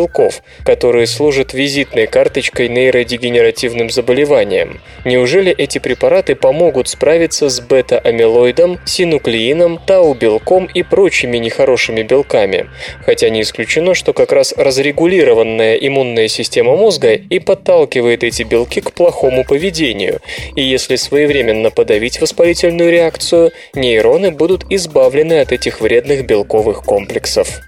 которые 0.64 1.06
служат 1.06 1.52
визитной 1.54 2.06
карточкой 2.06 2.68
нейродегенеративным 2.68 3.90
заболеваниям. 3.90 4.80
Неужели 5.04 5.52
эти 5.52 5.78
препараты 5.78 6.34
помогут 6.34 6.88
справиться 6.88 7.48
с 7.48 7.60
бета-амилоидом, 7.60 8.78
синуклеином, 8.84 9.78
тау-белком 9.86 10.66
и 10.66 10.82
прочими 10.82 11.38
нехорошими 11.38 12.02
белками? 12.02 12.66
Хотя 13.04 13.30
не 13.30 13.42
исключено, 13.42 13.94
что 13.94 14.12
как 14.12 14.32
раз 14.32 14.54
разрегулированная 14.56 15.76
иммунная 15.76 16.28
система 16.28 16.76
мозга 16.76 17.12
и 17.12 17.38
подталкивает 17.38 18.24
эти 18.24 18.42
белки 18.42 18.80
к 18.80 18.92
плохому 18.92 19.44
поведению, 19.44 20.20
и 20.56 20.62
если 20.62 20.96
своевременно 20.96 21.70
подавить 21.70 22.20
воспалительную 22.20 22.90
реакцию, 22.90 23.52
нейроны 23.74 24.30
будут 24.30 24.64
избавлены 24.70 25.40
от 25.40 25.52
этих 25.52 25.80
вредных 25.80 26.26
белковых 26.26 26.82
комплексов. 26.82 27.60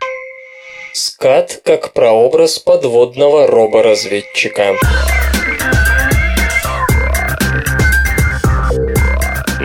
Скат 0.94 1.62
как 1.64 1.94
прообраз 1.94 2.58
подводного 2.58 3.46
роборазведчика. 3.46 4.74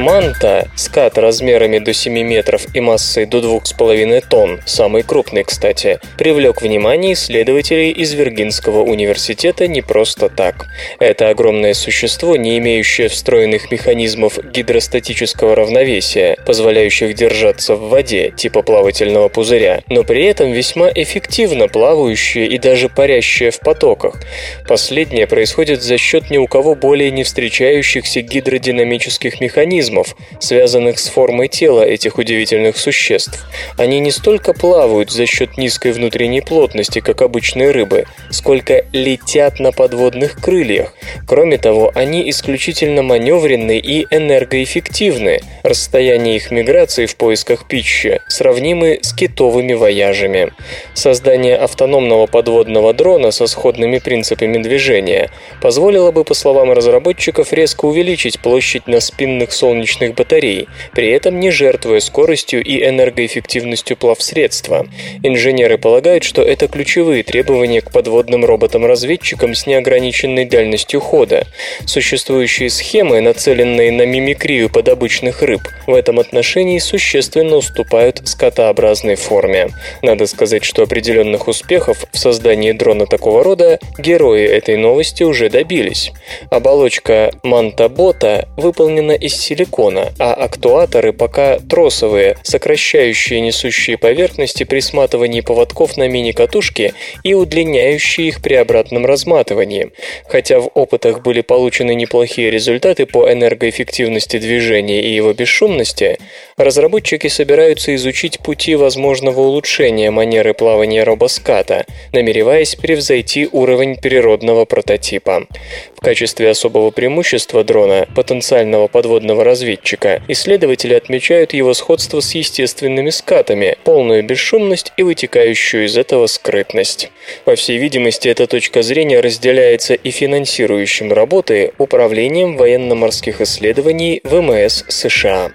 Манта, 0.08 0.70
скат 0.78 1.18
размерами 1.18 1.80
до 1.80 1.92
7 1.92 2.14
метров 2.22 2.66
и 2.74 2.80
массой 2.80 3.26
до 3.26 3.40
2,5 3.40 4.24
тонн, 4.30 4.62
самый 4.66 5.04
крупный, 5.04 5.44
кстати, 5.44 6.00
привлек 6.18 6.62
внимание 6.62 7.12
исследователей 7.12 7.90
из 7.90 8.14
Виргинского 8.14 8.84
университета 8.84 9.68
не 9.68 9.82
просто 9.82 10.30
так. 10.30 10.68
Это 11.00 11.28
огромное 11.28 11.74
существо, 11.74 12.38
не 12.38 12.58
имеющее 12.58 13.10
встроенных 13.10 13.70
механизмов 13.70 14.40
гидростатического 14.42 15.56
равновесия, 15.56 16.38
позволяющих 16.46 17.14
держаться 17.14 17.76
в 17.76 17.90
воде, 17.90 18.32
типа 18.32 18.62
плавательного 18.62 19.28
пузыря, 19.28 19.82
но 19.90 20.06
при 20.06 20.24
этом 20.24 20.54
весьма 20.54 20.90
эффективно 20.90 21.68
плавающее 21.68 22.48
и 22.48 22.58
даже 22.58 22.88
парящее 22.88 23.52
в 23.52 23.60
потоках. 23.60 24.22
Последнее 24.70 25.28
происходит 25.28 25.84
за 25.84 25.98
счет 25.98 26.30
ни 26.30 26.38
у 26.38 26.48
кого 26.48 26.76
более 26.76 27.12
не 27.12 27.26
встречающихся 27.26 28.22
гидродинамических 28.22 29.42
механизмов, 29.42 29.97
механизмов, 29.98 30.16
связанных 30.40 31.00
с 31.00 31.08
формой 31.10 31.48
тела 31.48 31.82
этих 31.82 32.18
удивительных 32.18 32.78
существ. 32.78 33.46
Они 33.78 34.00
не 34.00 34.12
столько 34.12 34.54
плавают 34.54 35.12
за 35.12 35.26
счет 35.26 35.58
низкой 35.58 35.92
внутренней 35.92 36.42
плотности, 36.42 37.00
как 37.00 37.22
обычные 37.22 37.72
рыбы, 37.72 38.06
сколько 38.30 38.86
летят 38.94 39.60
на 39.60 39.72
подводных 39.72 40.42
крыльях. 40.42 40.94
Кроме 41.28 41.58
того, 41.58 41.92
они 41.96 42.30
исключительно 42.30 43.02
маневренны 43.02 43.78
и 43.78 44.06
энергоэффективны. 44.10 45.42
Расстояние 45.64 46.38
их 46.38 46.52
миграции 46.52 47.06
в 47.06 47.16
поисках 47.16 47.68
пищи 47.68 48.20
сравнимы 48.28 49.00
с 49.02 49.14
китовыми 49.14 49.74
вояжами. 49.74 50.52
Создание 50.94 51.56
автономного 51.56 52.28
подводного 52.28 52.94
дрона 52.94 53.32
со 53.32 53.48
сходными 53.48 54.00
принципами 54.00 54.62
движения 54.62 55.30
позволило 55.62 56.12
бы, 56.12 56.24
по 56.24 56.34
словам 56.34 56.72
разработчиков, 56.72 57.54
резко 57.54 57.86
увеличить 57.86 58.40
площадь 58.40 58.88
на 58.88 59.00
спинных 59.00 59.52
солнечных 59.52 59.87
солнечных 59.88 60.16
батарей, 60.16 60.68
при 60.94 61.10
этом 61.10 61.40
не 61.40 61.50
жертвуя 61.50 62.00
скоростью 62.00 62.64
и 62.64 62.84
энергоэффективностью 62.86 63.96
плавсредства. 63.96 64.86
Инженеры 65.24 65.78
полагают, 65.78 66.24
что 66.24 66.42
это 66.42 66.68
ключевые 66.68 67.24
требования 67.24 67.82
к 67.82 67.92
подводным 67.92 68.44
роботам-разведчикам 68.46 69.56
с 69.56 69.66
неограниченной 69.66 70.46
дальностью 70.46 71.00
хода. 71.00 71.48
Существующие 71.86 72.70
схемы, 72.70 73.22
нацеленные 73.22 73.92
на 73.92 74.06
мимикрию 74.06 74.70
подобычных 74.70 75.42
рыб, 75.42 75.62
в 75.88 75.94
этом 75.94 76.20
отношении 76.20 76.80
существенно 76.80 77.56
уступают 77.58 78.22
скотообразной 78.26 79.16
форме. 79.16 79.70
Надо 80.02 80.28
сказать, 80.28 80.64
что 80.66 80.84
определенных 80.84 81.48
успехов 81.48 82.06
в 82.12 82.18
создании 82.18 82.74
дрона 82.74 83.06
такого 83.06 83.44
рода 83.44 83.80
герои 83.98 84.46
этой 84.46 84.76
новости 84.76 85.24
уже 85.24 85.50
добились. 85.50 86.12
Оболочка 86.50 87.32
манта-бота 87.44 88.48
выполнена 88.58 89.14
из 89.14 89.36
силикона, 89.38 89.77
силикона, 89.78 90.14
а 90.20 90.34
актуаторы 90.34 91.14
пока 91.14 91.60
тросовые, 91.60 92.38
сокращающие 92.44 93.42
несущие 93.42 93.98
поверхности 93.98 94.64
при 94.64 94.80
сматывании 94.80 95.42
поводков 95.42 95.98
на 95.98 96.08
мини-катушке 96.08 96.94
и 97.24 97.34
удлиняющие 97.34 98.28
их 98.28 98.42
при 98.42 98.56
обратном 98.56 99.06
разматывании. 99.06 99.92
Хотя 100.28 100.60
в 100.60 100.70
опытах 100.74 101.22
были 101.22 101.42
получены 101.42 101.96
неплохие 101.96 102.52
результаты 102.52 103.06
по 103.06 103.32
энергоэффективности 103.32 104.40
движения 104.40 105.02
и 105.02 105.14
его 105.14 105.34
бесшумности, 105.34 106.18
разработчики 106.58 107.28
собираются 107.28 107.94
изучить 107.96 108.40
пути 108.40 108.76
возможного 108.76 109.42
улучшения 109.42 110.12
манеры 110.12 110.54
плавания 110.54 111.04
робоската, 111.04 111.86
намереваясь 112.12 112.76
превзойти 112.76 113.48
уровень 113.52 113.96
природного 113.96 114.66
прототипа. 114.66 115.48
В 115.96 116.02
качестве 116.02 116.50
особого 116.50 116.90
преимущества 116.92 117.64
дрона, 117.64 118.08
потенциального 118.16 118.88
подводного 118.88 119.44
разведчика, 119.44 120.22
исследователи 120.28 120.96
отмечают 120.96 121.54
его 121.54 121.74
сходство 121.74 122.20
с 122.22 122.34
естественными 122.34 123.12
скатами, 123.12 123.78
полную 123.84 124.24
бесшумность 124.24 124.94
и 124.98 125.04
вытекающую 125.04 125.86
из 125.86 125.98
этого 125.98 126.28
скрытность. 126.28 127.12
По 127.46 127.56
всей 127.56 127.78
видимости, 127.78 128.28
эта 128.28 128.48
точка 128.48 128.82
зрения 128.82 129.20
разделяется 129.20 129.94
и 129.94 130.10
финансирующим 130.10 131.14
работы 131.14 131.72
Управлением 131.78 132.58
военно-морских 132.58 133.42
исследований 133.42 134.22
ВМС 134.24 134.84
США. 134.88 135.52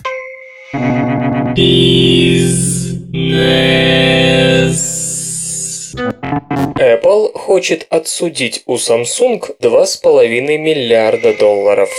Apple 6.78 7.32
хочет 7.34 7.86
отсудить 7.90 8.62
у 8.64 8.76
Samsung 8.76 9.42
2,5 9.60 10.58
миллиарда 10.58 11.34
долларов. 11.34 11.90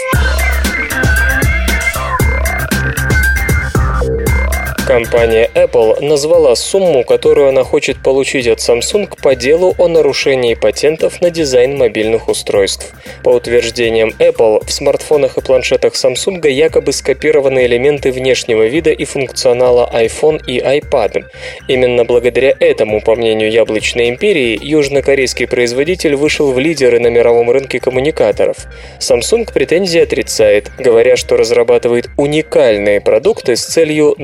Компания 4.85 5.49
Apple 5.55 6.03
назвала 6.03 6.55
сумму, 6.55 7.05
которую 7.05 7.47
она 7.47 7.63
хочет 7.63 8.03
получить 8.03 8.47
от 8.47 8.59
Samsung 8.59 9.09
по 9.21 9.33
делу 9.33 9.73
о 9.77 9.87
нарушении 9.87 10.55
патентов 10.55 11.21
на 11.21 11.29
дизайн 11.29 11.77
мобильных 11.77 12.27
устройств. 12.27 12.91
По 13.23 13.29
утверждениям 13.29 14.11
Apple, 14.19 14.65
в 14.65 14.73
смартфонах 14.73 15.37
и 15.37 15.41
планшетах 15.41 15.93
Samsung 15.93 16.49
якобы 16.49 16.91
скопированы 16.91 17.65
элементы 17.65 18.11
внешнего 18.11 18.65
вида 18.65 18.91
и 18.91 19.05
функционала 19.05 19.89
iPhone 19.93 20.41
и 20.45 20.59
iPad. 20.59 21.27
Именно 21.69 22.03
благодаря 22.03 22.53
этому, 22.59 22.99
по 22.99 23.15
мнению 23.15 23.51
Яблочной 23.51 24.09
империи, 24.09 24.59
южнокорейский 24.61 25.47
производитель 25.47 26.15
вышел 26.15 26.51
в 26.51 26.59
лидеры 26.59 26.99
на 26.99 27.07
мировом 27.07 27.49
рынке 27.49 27.79
коммуникаторов. 27.79 28.57
Samsung 28.99 29.49
претензии 29.53 30.01
отрицает, 30.01 30.71
говоря, 30.77 31.15
что 31.15 31.37
разрабатывает 31.37 32.09
уникальные 32.17 32.99
продукты 32.99 33.55
с 33.55 33.65
целью 33.65 34.15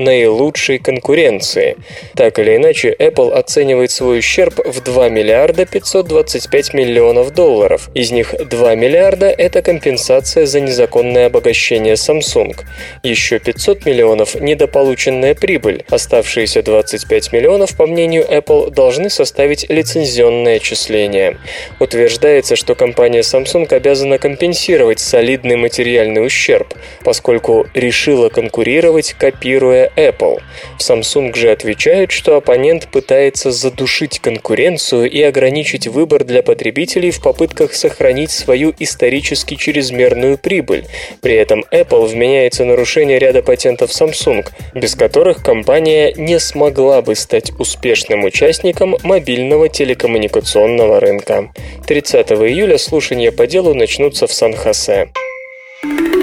наилучшей 0.50 0.78
конкуренции. 0.78 1.76
Так 2.14 2.38
или 2.38 2.56
иначе, 2.56 2.94
Apple 2.98 3.32
оценивает 3.32 3.90
свой 3.90 4.18
ущерб 4.18 4.54
в 4.64 4.82
2 4.82 5.08
миллиарда 5.08 5.64
525 5.66 6.74
миллионов 6.74 7.32
долларов. 7.32 7.90
Из 7.94 8.10
них 8.10 8.34
2 8.38 8.74
миллиарда– 8.74 9.26
это 9.38 9.62
компенсация 9.62 10.46
за 10.46 10.60
незаконное 10.60 11.26
обогащение 11.26 11.94
Samsung. 11.94 12.56
Еще 13.02 13.38
500 13.38 13.86
миллионов– 13.86 14.34
недополученная 14.40 15.34
прибыль. 15.34 15.84
Оставшиеся 15.88 16.62
25 16.62 17.32
миллионов, 17.32 17.76
по 17.76 17.86
мнению 17.86 18.24
Apple, 18.24 18.70
должны 18.70 19.10
составить 19.10 19.68
лицензионное 19.68 20.56
отчисление. 20.56 21.36
Утверждается, 21.78 22.56
что 22.56 22.74
компания 22.74 23.20
Samsung 23.20 23.72
обязана 23.72 24.18
компенсировать 24.18 25.00
солидный 25.00 25.56
материальный 25.56 26.24
ущерб, 26.26 26.74
поскольку 27.04 27.66
решила 27.74 28.28
конкурировать, 28.28 29.14
копируя 29.20 29.90
Apple. 29.96 30.39
Samsung 30.78 31.34
же 31.34 31.50
отвечают, 31.50 32.10
что 32.10 32.36
оппонент 32.36 32.88
пытается 32.88 33.50
задушить 33.50 34.18
конкуренцию 34.18 35.10
и 35.10 35.22
ограничить 35.22 35.86
выбор 35.86 36.24
для 36.24 36.42
потребителей 36.42 37.10
в 37.10 37.22
попытках 37.22 37.74
сохранить 37.74 38.30
свою 38.30 38.74
исторически 38.78 39.54
чрезмерную 39.54 40.38
прибыль. 40.38 40.86
При 41.20 41.34
этом 41.34 41.64
Apple 41.72 42.06
вменяется 42.06 42.64
нарушение 42.64 43.18
ряда 43.18 43.42
патентов 43.42 43.90
Samsung, 43.90 44.46
без 44.74 44.94
которых 44.94 45.42
компания 45.42 46.12
не 46.16 46.38
смогла 46.38 47.02
бы 47.02 47.14
стать 47.14 47.52
успешным 47.58 48.24
участником 48.24 48.96
мобильного 49.02 49.68
телекоммуникационного 49.68 51.00
рынка. 51.00 51.50
30 51.86 52.32
июля 52.32 52.78
слушания 52.78 53.32
по 53.32 53.46
делу 53.46 53.74
начнутся 53.74 54.26
в 54.26 54.32
Сан-Хосе. 54.32 55.08
Факты 55.82 56.19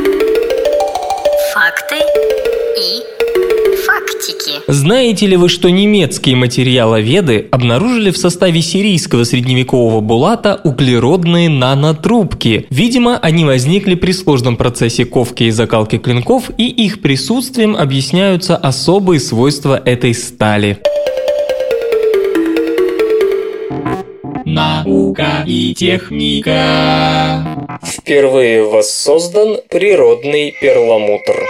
знаете 4.67 5.27
ли 5.27 5.37
вы, 5.37 5.47
что 5.47 5.69
немецкие 5.69 6.35
материаловеды 6.35 7.47
обнаружили 7.51 8.11
в 8.11 8.17
составе 8.17 8.61
сирийского 8.61 9.23
средневекового 9.23 10.01
булата 10.01 10.59
углеродные 10.61 11.47
нанотрубки? 11.47 12.67
Видимо, 12.69 13.17
они 13.17 13.45
возникли 13.45 13.95
при 13.95 14.11
сложном 14.11 14.57
процессе 14.57 15.05
ковки 15.05 15.43
и 15.43 15.51
закалки 15.51 15.97
клинков, 15.97 16.51
и 16.57 16.67
их 16.67 17.01
присутствием 17.01 17.77
объясняются 17.77 18.57
особые 18.57 19.21
свойства 19.21 19.81
этой 19.85 20.13
стали. 20.13 20.79
Наука 24.43 25.45
и 25.45 25.73
техника. 25.75 27.45
Впервые 27.83 28.63
воссоздан 28.65 29.59
природный 29.69 30.53
перламутр. 30.59 31.47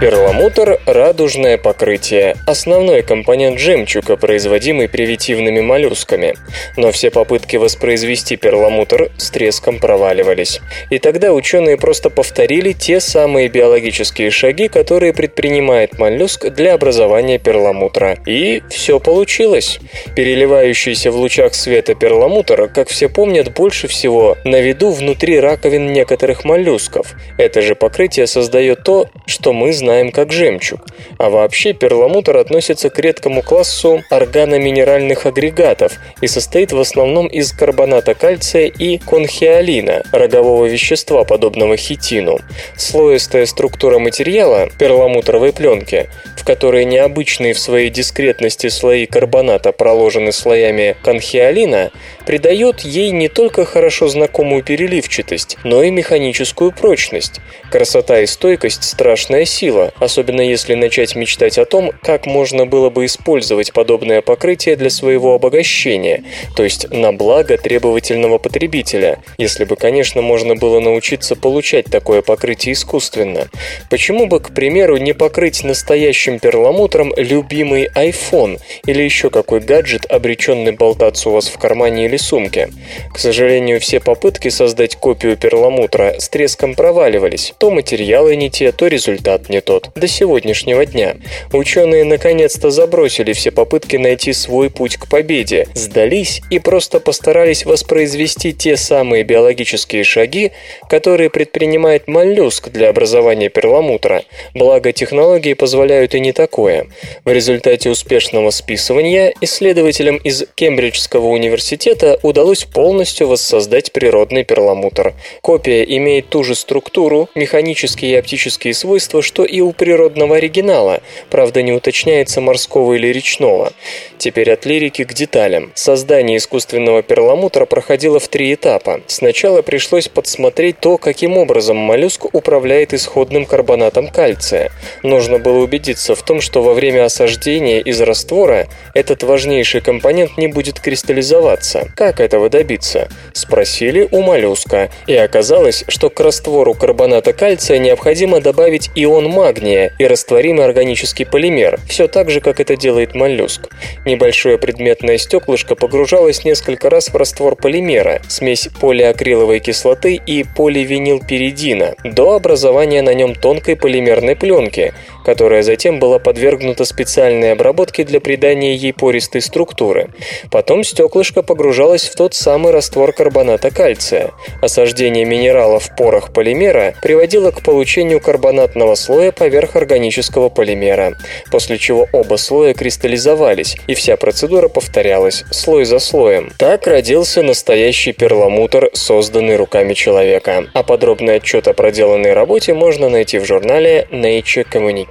Перламутр– 0.00 0.78
радужное 0.86 1.58
покрытие, 1.58 2.36
основной 2.46 3.02
компонент 3.02 3.58
жемчуга, 3.58 4.16
производимый 4.16 4.88
привитивными 4.88 5.60
моллюсками. 5.60 6.34
Но 6.76 6.92
все 6.92 7.10
попытки 7.10 7.56
воспроизвести 7.56 8.36
перламутр 8.36 9.10
с 9.16 9.28
треском 9.30 9.80
проваливались. 9.80 10.60
И 10.90 11.00
тогда 11.00 11.32
ученые 11.32 11.76
просто 11.78 12.10
повторили 12.10 12.70
те 12.70 13.00
самые 13.00 13.48
биологические 13.48 14.30
шаги, 14.30 14.68
которые 14.68 15.12
предпринимает 15.12 15.98
моллюск 15.98 16.48
для 16.48 16.74
образования 16.74 17.40
перламутра. 17.40 18.18
И 18.24 18.62
все 18.70 19.00
получилось. 19.00 19.80
Переливающийся 20.14 21.10
в 21.10 21.16
лучах 21.16 21.54
света 21.54 21.96
перламутр, 21.96 22.68
как 22.68 22.88
все 22.88 23.08
помнят, 23.08 23.52
больше 23.52 23.88
всего 23.88 24.36
на 24.44 24.60
виду 24.60 24.90
внутри 24.90 25.40
раковин 25.40 25.92
некоторых 25.92 26.44
моллюсков. 26.44 27.14
Это 27.36 27.62
же 27.62 27.74
покрытие 27.74 28.28
создает 28.28 28.84
то, 28.84 29.08
что 29.26 29.52
мы 29.52 29.72
знаем 29.72 29.87
знаем 29.88 30.12
как 30.12 30.32
жемчуг. 30.32 30.80
А 31.18 31.30
вообще 31.30 31.72
перламутр 31.72 32.36
относится 32.36 32.90
к 32.90 32.98
редкому 32.98 33.40
классу 33.42 34.02
органоминеральных 34.10 35.24
агрегатов 35.24 35.92
и 36.20 36.26
состоит 36.26 36.72
в 36.72 36.78
основном 36.78 37.26
из 37.26 37.52
карбоната 37.52 38.12
кальция 38.12 38.66
и 38.66 38.98
конхиолина, 38.98 40.02
рогового 40.12 40.66
вещества, 40.66 41.24
подобного 41.24 41.78
хитину. 41.78 42.38
Слоистая 42.76 43.46
структура 43.46 43.98
материала, 43.98 44.68
перламутровой 44.78 45.54
пленки, 45.54 46.10
в 46.36 46.44
которой 46.44 46.84
необычные 46.84 47.54
в 47.54 47.58
своей 47.58 47.88
дискретности 47.88 48.68
слои 48.68 49.06
карбоната 49.06 49.72
проложены 49.72 50.32
слоями 50.32 50.96
конхиолина, 51.02 51.90
придает 52.26 52.80
ей 52.80 53.10
не 53.10 53.28
только 53.28 53.64
хорошо 53.64 54.08
знакомую 54.08 54.62
переливчатость, 54.62 55.56
но 55.64 55.82
и 55.82 55.90
механическую 55.90 56.72
прочность. 56.72 57.40
Красота 57.70 58.20
и 58.20 58.26
стойкость– 58.26 58.82
страшная 58.84 59.46
сила, 59.46 59.77
особенно 59.98 60.40
если 60.40 60.74
начать 60.74 61.16
мечтать 61.16 61.58
о 61.58 61.64
том, 61.64 61.92
как 62.02 62.26
можно 62.26 62.66
было 62.66 62.90
бы 62.90 63.06
использовать 63.06 63.72
подобное 63.72 64.22
покрытие 64.22 64.76
для 64.76 64.90
своего 64.90 65.34
обогащения, 65.34 66.24
то 66.56 66.64
есть 66.64 66.90
на 66.90 67.12
благо 67.12 67.56
требовательного 67.56 68.38
потребителя, 68.38 69.18
если 69.38 69.64
бы, 69.64 69.76
конечно, 69.76 70.22
можно 70.22 70.56
было 70.56 70.80
научиться 70.80 71.36
получать 71.36 71.86
такое 71.86 72.22
покрытие 72.22 72.74
искусственно. 72.74 73.48
Почему 73.90 74.26
бы, 74.26 74.40
к 74.40 74.54
примеру, 74.54 74.96
не 74.96 75.12
покрыть 75.12 75.64
настоящим 75.64 76.38
перламутром 76.38 77.12
любимый 77.16 77.88
iPhone 77.94 78.58
или 78.86 79.02
еще 79.02 79.30
какой 79.30 79.60
гаджет, 79.60 80.06
обреченный 80.10 80.72
болтаться 80.72 81.30
у 81.30 81.32
вас 81.32 81.48
в 81.48 81.58
кармане 81.58 82.06
или 82.06 82.16
сумке. 82.16 82.70
К 83.12 83.18
сожалению, 83.18 83.80
все 83.80 84.00
попытки 84.00 84.48
создать 84.48 84.96
копию 84.96 85.36
перламутра 85.36 86.16
с 86.18 86.28
треском 86.28 86.74
проваливались. 86.74 87.54
То 87.58 87.70
материалы 87.70 88.36
не 88.36 88.50
те, 88.50 88.72
то 88.72 88.86
результат 88.86 89.48
не 89.48 89.60
тот. 89.68 89.90
До 89.94 90.08
сегодняшнего 90.08 90.86
дня. 90.86 91.16
Ученые 91.52 92.04
наконец-то 92.04 92.70
забросили 92.70 93.34
все 93.34 93.50
попытки 93.50 93.96
найти 93.96 94.32
свой 94.32 94.70
путь 94.70 94.96
к 94.96 95.10
победе, 95.10 95.68
сдались 95.74 96.40
и 96.48 96.58
просто 96.58 97.00
постарались 97.00 97.66
воспроизвести 97.66 98.54
те 98.54 98.78
самые 98.78 99.24
биологические 99.24 100.04
шаги, 100.04 100.52
которые 100.88 101.28
предпринимает 101.28 102.08
моллюск 102.08 102.70
для 102.70 102.88
образования 102.88 103.50
перламутра. 103.50 104.22
Благо, 104.54 104.90
технологии 104.92 105.52
позволяют 105.52 106.14
и 106.14 106.20
не 106.20 106.32
такое. 106.32 106.86
В 107.26 107.30
результате 107.30 107.90
успешного 107.90 108.48
списывания 108.48 109.34
исследователям 109.42 110.16
из 110.16 110.46
Кембриджского 110.54 111.26
университета 111.26 112.18
удалось 112.22 112.64
полностью 112.64 113.28
воссоздать 113.28 113.92
природный 113.92 114.44
перламутр. 114.44 115.12
Копия 115.42 115.82
имеет 115.82 116.30
ту 116.30 116.42
же 116.42 116.54
структуру, 116.54 117.28
механические 117.34 118.12
и 118.12 118.14
оптические 118.14 118.72
свойства, 118.72 119.20
что 119.20 119.44
и 119.44 119.57
у 119.60 119.72
природного 119.72 120.36
оригинала, 120.36 121.00
правда 121.30 121.62
не 121.62 121.72
уточняется 121.72 122.40
морского 122.40 122.94
или 122.94 123.08
речного. 123.08 123.72
Теперь 124.18 124.50
от 124.50 124.66
лирики 124.66 125.04
к 125.04 125.14
деталям. 125.14 125.72
Создание 125.74 126.38
искусственного 126.38 127.02
перламутра 127.02 127.66
проходило 127.66 128.18
в 128.18 128.28
три 128.28 128.54
этапа. 128.54 129.00
Сначала 129.06 129.62
пришлось 129.62 130.08
подсмотреть 130.08 130.80
то, 130.80 130.98
каким 130.98 131.36
образом 131.36 131.76
моллюск 131.76 132.26
управляет 132.32 132.92
исходным 132.94 133.46
карбонатом 133.46 134.08
кальция. 134.08 134.70
Нужно 135.02 135.38
было 135.38 135.58
убедиться 135.58 136.14
в 136.14 136.22
том, 136.22 136.40
что 136.40 136.62
во 136.62 136.74
время 136.74 137.04
осаждения 137.04 137.80
из 137.80 138.00
раствора 138.00 138.66
этот 138.94 139.22
важнейший 139.22 139.80
компонент 139.80 140.36
не 140.36 140.48
будет 140.48 140.80
кристаллизоваться. 140.80 141.88
Как 141.94 142.20
этого 142.20 142.48
добиться? 142.48 143.08
Спросили 143.32 144.08
у 144.10 144.22
моллюска, 144.22 144.90
и 145.06 145.14
оказалось, 145.14 145.84
что 145.88 146.10
к 146.10 146.20
раствору 146.20 146.74
карбоната 146.74 147.32
кальция 147.32 147.78
необходимо 147.78 148.40
добавить 148.40 148.90
ион 148.94 149.26
магния 149.48 149.92
и 149.98 150.06
растворимый 150.06 150.66
органический 150.66 151.24
полимер, 151.24 151.80
все 151.88 152.06
так 152.06 152.28
же, 152.30 152.40
как 152.40 152.60
это 152.60 152.76
делает 152.76 153.14
моллюск. 153.14 153.70
Небольшое 154.04 154.58
предметное 154.58 155.16
стеклышко 155.16 155.74
погружалось 155.74 156.44
несколько 156.44 156.90
раз 156.90 157.08
в 157.08 157.16
раствор 157.16 157.56
полимера, 157.56 158.20
смесь 158.28 158.68
полиакриловой 158.78 159.60
кислоты 159.60 160.16
и 160.16 160.44
поливинилпиридина, 160.44 161.94
до 162.04 162.34
образования 162.34 163.00
на 163.00 163.14
нем 163.14 163.34
тонкой 163.34 163.76
полимерной 163.76 164.36
пленки, 164.36 164.92
которая 165.28 165.60
затем 165.62 165.98
была 165.98 166.18
подвергнута 166.18 166.86
специальной 166.86 167.52
обработке 167.52 168.02
для 168.02 168.18
придания 168.18 168.74
ей 168.74 168.94
пористой 168.94 169.42
структуры. 169.42 170.08
Потом 170.50 170.82
стеклышко 170.82 171.42
погружалось 171.42 172.08
в 172.08 172.14
тот 172.14 172.32
самый 172.32 172.72
раствор 172.72 173.12
карбоната 173.12 173.70
кальция. 173.70 174.30
Осаждение 174.62 175.26
минерала 175.26 175.80
в 175.80 175.94
порах 175.96 176.32
полимера 176.32 176.94
приводило 177.02 177.50
к 177.50 177.62
получению 177.62 178.20
карбонатного 178.20 178.94
слоя 178.94 179.30
поверх 179.30 179.76
органического 179.76 180.48
полимера, 180.48 181.12
после 181.50 181.76
чего 181.76 182.08
оба 182.14 182.36
слоя 182.36 182.72
кристаллизовались, 182.72 183.76
и 183.86 183.92
вся 183.92 184.16
процедура 184.16 184.68
повторялась, 184.68 185.44
слой 185.50 185.84
за 185.84 185.98
слоем. 185.98 186.52
Так 186.56 186.86
родился 186.86 187.42
настоящий 187.42 188.12
перламутр, 188.12 188.88
созданный 188.94 189.56
руками 189.56 189.92
человека. 189.92 190.68
А 190.72 190.82
подробный 190.82 191.34
отчет 191.34 191.68
о 191.68 191.74
проделанной 191.74 192.32
работе 192.32 192.72
можно 192.72 193.10
найти 193.10 193.38
в 193.38 193.44
журнале 193.44 194.08
Nature 194.10 194.64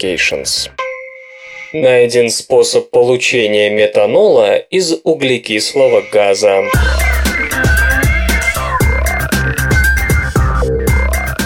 Communications. 0.07 0.69
Найден 1.73 2.29
способ 2.29 2.89
получения 2.89 3.69
метанола 3.69 4.55
из 4.55 4.93
углекислого 5.03 6.01
газа. 6.11 6.63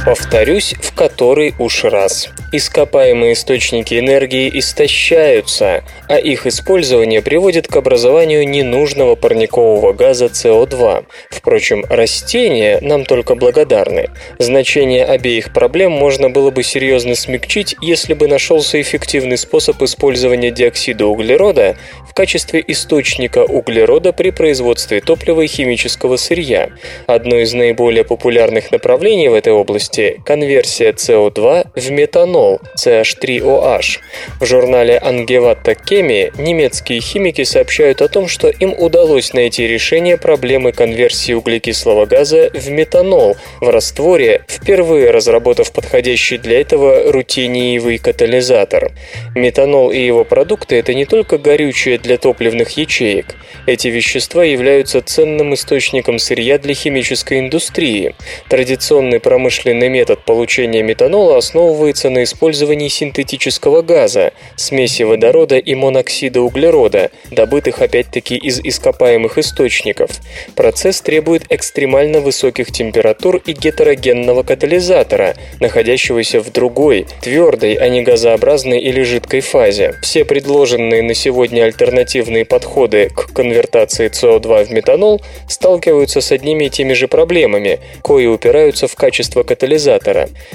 Повторюсь 0.04 0.74
в 0.82 0.96
который 0.96 1.54
уж 1.60 1.84
раз. 1.84 2.28
Ископаемые 2.52 3.34
источники 3.34 4.00
энергии 4.00 4.50
истощаются, 4.58 5.84
а 6.10 6.18
их 6.18 6.48
использование 6.48 7.22
приводит 7.22 7.68
к 7.68 7.76
образованию 7.76 8.48
ненужного 8.48 9.16
парникового 9.16 9.94
газа 9.94 10.26
СО2. 10.26 11.06
Впрочем, 11.30 11.86
растения 11.88 12.80
нам 12.82 13.06
только 13.06 13.36
благодарны. 13.36 14.10
Значение 14.40 15.06
обеих 15.06 15.54
проблем 15.54 15.92
можно 15.92 16.32
было 16.32 16.50
бы 16.50 16.64
серьезно 16.64 17.14
смягчить, 17.14 17.76
если 17.80 18.16
бы 18.16 18.28
нашелся 18.28 18.82
эффективный 18.82 19.38
способ 19.38 19.82
использования 19.84 20.50
диоксида 20.50 21.06
углерода 21.06 21.78
в 22.10 22.14
качестве 22.16 22.64
источника 22.68 23.46
углерода 23.46 24.14
при 24.14 24.32
производстве 24.32 25.00
топлива 25.00 25.42
и 25.42 25.48
химического 25.48 26.18
сырья. 26.18 26.70
Одно 27.06 27.38
из 27.38 27.54
наиболее 27.54 28.04
популярных 28.04 28.72
направлений 28.72 29.30
в 29.30 29.36
этой 29.36 29.54
области– 29.54 29.91
конверсия 30.26 30.92
СО2 30.92 31.68
в 31.76 31.92
метанол 31.92 32.60
CH3OH. 32.78 34.00
В 34.40 34.46
журнале 34.46 35.02
Angewandte 35.04 35.78
Chemie 35.86 36.32
немецкие 36.42 37.02
химики 37.02 37.44
сообщают 37.44 38.02
о 38.02 38.08
том, 38.08 38.28
что 38.28 38.50
им 38.50 38.74
удалось 38.78 39.34
найти 39.34 39.68
решение 39.68 40.18
проблемы 40.18 40.72
конверсии 40.72 41.34
углекислого 41.34 42.06
газа 42.06 42.50
в 42.54 42.70
метанол 42.70 43.36
в 43.60 43.70
растворе, 43.70 44.46
впервые 44.48 45.12
разработав 45.12 45.72
подходящий 45.72 46.38
для 46.38 46.62
этого 46.62 47.12
рутиниевый 47.12 47.98
катализатор. 47.98 48.92
Метанол 49.36 49.92
и 49.92 50.00
его 50.00 50.24
продукты– 50.24 50.76
это 50.78 50.94
не 50.94 51.06
только 51.06 51.38
горючее 51.38 51.98
для 51.98 52.18
топливных 52.18 52.78
ячеек. 52.78 53.36
Эти 53.66 53.90
вещества 53.90 54.44
являются 54.44 55.02
ценным 55.02 55.54
источником 55.54 56.20
сырья 56.20 56.58
для 56.58 56.74
химической 56.74 57.40
индустрии. 57.40 58.16
Традиционный 58.50 59.20
промышленный 59.20 59.81
метод 59.90 60.24
получения 60.26 60.84
метанола 60.84 61.38
основывается 61.38 62.10
на 62.10 62.24
использовании 62.24 62.88
синтетического 62.88 63.82
газа, 63.82 64.34
смеси 64.56 65.04
водорода 65.04 65.58
и 65.58 65.76
моноксида 65.76 66.42
углерода, 66.42 67.12
добытых 67.32 67.82
опять-таки 67.82 68.36
из 68.36 68.60
ископаемых 68.60 69.38
источников. 69.38 70.12
Процесс 70.56 71.02
требует 71.02 71.44
экстремально 71.50 72.20
высоких 72.20 72.72
температур 72.72 73.38
и 73.38 73.54
гетерогенного 73.54 74.44
катализатора, 74.44 75.36
находящегося 75.60 76.40
в 76.42 76.52
другой, 76.52 77.08
твердой, 77.22 77.74
а 77.76 77.90
не 77.90 78.02
газообразной 78.02 78.80
или 78.80 79.02
жидкой 79.04 79.42
фазе. 79.42 79.96
Все 80.02 80.26
предложенные 80.26 81.02
на 81.02 81.14
сегодня 81.14 81.64
альтернативные 81.64 82.46
подходы 82.46 83.10
к 83.10 83.34
конвертации 83.34 84.10
СО2 84.10 84.66
в 84.66 84.72
метанол 84.72 85.22
сталкиваются 85.48 86.22
с 86.22 86.32
одними 86.32 86.66
и 86.66 86.70
теми 86.70 86.94
же 86.94 87.08
проблемами, 87.08 87.80
кои 88.02 88.26
упираются 88.26 88.88
в 88.88 88.96
качество 88.96 89.44
катализатора. 89.44 89.71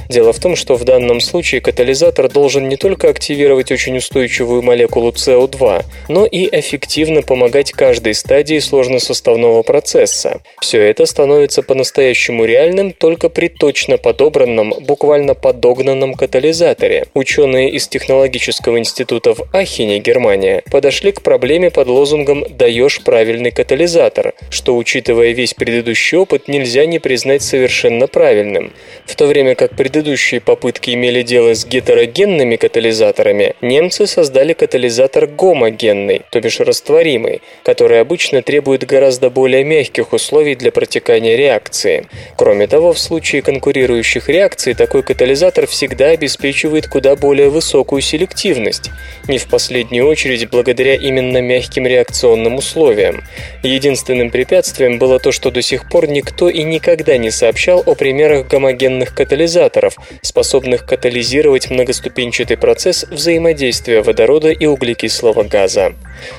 Дело 0.08 0.32
в 0.32 0.38
том, 0.38 0.56
что 0.56 0.76
в 0.76 0.84
данном 0.84 1.20
случае 1.20 1.60
катализатор 1.60 2.30
должен 2.30 2.68
не 2.68 2.76
только 2.76 3.08
активировать 3.08 3.72
очень 3.72 3.96
устойчивую 3.96 4.62
молекулу 4.62 5.10
СО2, 5.10 5.84
но 6.08 6.26
и 6.26 6.48
эффективно 6.58 7.22
помогать 7.22 7.72
каждой 7.72 8.14
стадии 8.14 8.58
сложносоставного 8.58 9.62
процесса. 9.62 10.40
Все 10.60 10.82
это 10.82 11.06
становится 11.06 11.62
по-настоящему 11.62 12.44
реальным 12.44 12.92
только 12.92 13.28
при 13.28 13.48
точно 13.48 13.98
подобранном, 13.98 14.74
буквально 14.80 15.34
подогнанном 15.34 16.14
катализаторе. 16.14 17.06
Ученые 17.14 17.70
из 17.70 17.88
Технологического 17.88 18.78
института 18.78 19.34
в 19.34 19.48
Ахене, 19.52 19.98
Германия, 19.98 20.62
подошли 20.70 21.12
к 21.12 21.22
проблеме 21.22 21.70
под 21.70 21.88
лозунгом 21.88 22.44
«даешь 22.48 23.02
правильный 23.02 23.50
катализатор», 23.50 24.34
что, 24.50 24.76
учитывая 24.76 25.32
весь 25.32 25.54
предыдущий 25.54 26.18
опыт, 26.18 26.48
нельзя 26.48 26.86
не 26.86 26.98
признать 26.98 27.42
совершенно 27.42 28.06
правильным. 28.06 28.72
В 29.06 29.14
то 29.14 29.26
время 29.26 29.54
как 29.54 29.70
предыдущие 29.76 30.40
попытки 30.40 30.90
имели 30.90 31.22
дело 31.22 31.54
с 31.54 31.64
гетерогенными 31.64 32.56
катализаторами, 32.56 33.54
немцы 33.60 34.06
создали 34.06 34.52
катализатор 34.52 35.28
гомогенный, 35.28 36.22
то 36.30 36.40
бишь 36.40 36.58
растворимый, 36.58 37.40
который 37.62 38.00
обычно 38.00 38.42
требует 38.42 38.84
гораздо 38.84 39.30
более 39.30 39.62
мягких 39.62 40.12
условий 40.12 40.56
для 40.56 40.72
протекания 40.72 41.36
реакции. 41.36 42.08
Кроме 42.36 42.66
того, 42.66 42.92
в 42.92 42.98
случае 42.98 43.42
конкурирующих 43.42 44.28
реакций 44.28 44.74
такой 44.74 45.04
катализатор 45.04 45.68
всегда 45.68 46.10
обеспечивает 46.10 46.88
куда 46.88 47.14
более 47.14 47.48
высокую 47.48 48.02
селективность, 48.02 48.90
не 49.28 49.38
в 49.38 49.46
последнюю 49.46 50.08
очередь 50.08 50.50
благодаря 50.50 50.96
именно 50.96 51.40
мягким 51.40 51.86
реакционным 51.86 52.56
условиям. 52.56 53.22
Единственным 53.62 54.30
препятствием 54.30 54.98
было 54.98 55.20
то, 55.20 55.30
что 55.30 55.52
до 55.52 55.62
сих 55.62 55.88
пор 55.88 56.08
никто 56.08 56.48
и 56.48 56.64
никогда 56.64 57.16
не 57.18 57.30
сообщал 57.30 57.84
о 57.86 57.94
примерах 57.94 58.48
гомогенных 58.96 59.14
катализаторов, 59.14 59.96
способных 60.22 60.86
катализировать 60.86 61.70
многоступенчатый 61.70 62.56
процесс 62.56 63.04
взаимодействия 63.04 64.02
водорода 64.02 64.50
и 64.50 64.66
углекислого 64.66 65.42
газа. 65.44 65.92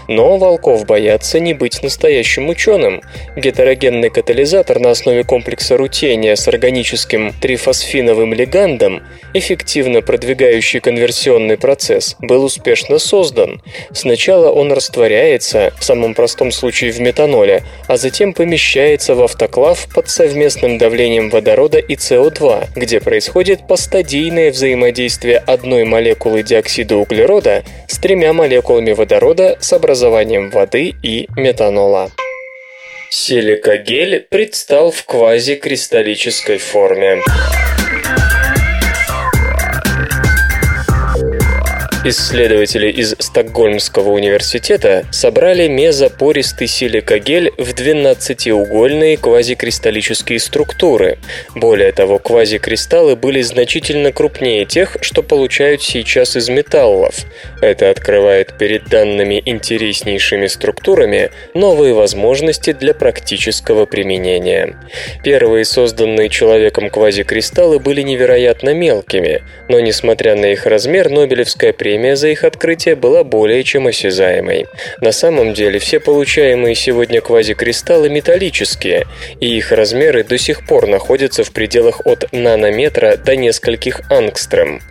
Но 0.08 0.38
волков 0.38 0.86
боятся 0.86 1.40
не 1.40 1.54
быть 1.54 1.84
настоящим 1.84 2.50
ученым. 2.50 3.02
Гетерогенный 3.36 4.10
катализатор 4.10 4.80
на 4.80 4.92
основе 4.92 5.24
комплекса 5.24 5.78
рутения 5.78 6.36
с 6.36 6.48
органическим 6.48 7.34
трифосфиновым 7.42 8.34
лигандом, 8.34 9.02
эффективно 9.34 10.02
продвигающий 10.02 10.80
конверсионный 10.80 11.58
процесс, 11.58 12.16
был 12.20 12.44
успешно 12.44 12.98
создан. 13.00 13.62
Сначала 13.94 14.50
он 14.52 14.72
растворяется, 14.72 15.74
в 15.80 15.84
самом 15.84 16.14
простом 16.14 16.52
случае 16.52 16.92
в 16.92 17.00
метаноле, 17.00 17.64
а 17.88 17.98
затем 17.98 18.34
помещается 18.34 19.16
в 19.16 19.22
автоклав 19.22 19.88
под 19.94 20.10
совместным 20.10 20.78
давлением 20.78 21.30
водорода 21.30 21.78
и 21.78 21.96
СО2, 21.96 22.47
где 22.76 23.00
происходит 23.00 23.68
постадийное 23.68 24.52
взаимодействие 24.52 25.38
одной 25.38 25.84
молекулы 25.84 26.44
диоксида 26.44 26.98
углерода 26.98 27.64
с 27.88 27.98
тремя 27.98 28.34
молекулами 28.34 28.92
водорода 28.92 29.58
с 29.60 29.74
образованием 29.74 30.50
воды 30.50 30.94
и 31.04 31.28
метанола. 31.36 32.12
Силикагель 33.10 34.28
предстал 34.30 34.92
в 34.92 35.04
квазикристаллической 35.06 36.58
форме. 36.58 37.22
Исследователи 42.06 42.92
из 42.92 43.16
Стокгольмского 43.18 44.12
университета 44.12 45.04
собрали 45.12 45.68
мезопористый 45.68 46.68
силикагель 46.68 47.52
в 47.58 47.74
12-угольные 47.74 49.18
квазикристаллические 49.18 50.40
структуры. 50.40 51.18
Более 51.56 51.92
того, 51.92 52.20
квазикристаллы 52.20 53.16
были 53.16 53.42
значительно 53.42 54.12
крупнее 54.12 54.66
тех, 54.66 54.98
что 55.02 55.24
получают 55.24 55.82
сейчас 55.82 56.38
из 56.38 56.50
металлов. 56.50 57.16
Это 57.62 57.90
открывает 57.90 58.58
перед 58.58 58.88
данными 58.88 59.42
интереснейшими 59.44 60.48
структурами 60.48 61.32
новые 61.56 61.94
возможности 61.94 62.74
для 62.74 62.94
практического 62.94 63.86
применения. 63.86 64.78
Первые 65.24 65.66
созданные 65.66 66.30
человеком 66.30 66.90
квазикристаллы 66.92 67.80
были 67.80 68.04
невероятно 68.04 68.74
мелкими, 68.74 69.42
но 69.68 69.80
несмотря 69.80 70.36
на 70.36 70.46
их 70.46 70.68
размер, 70.68 71.10
Нобелевская 71.10 71.74
премия 71.74 71.97
премия 71.98 72.16
за 72.16 72.28
их 72.28 72.44
открытие 72.44 72.96
была 72.96 73.24
более 73.24 73.64
чем 73.64 73.88
осязаемой. 73.88 74.68
На 75.02 75.12
самом 75.12 75.56
деле 75.56 75.80
все 75.80 76.00
получаемые 76.00 76.76
сегодня 76.76 77.22
квазикристаллы 77.22 78.08
металлические, 78.08 79.08
и 79.40 79.58
их 79.58 79.72
размеры 79.72 80.24
до 80.24 80.38
сих 80.38 80.68
пор 80.68 80.86
находятся 80.86 81.44
в 81.44 81.52
пределах 81.52 82.02
от 82.06 82.32
нанометра 82.32 83.18
до 83.18 83.36
нескольких 83.36 84.02
ангстрем. 84.12 84.82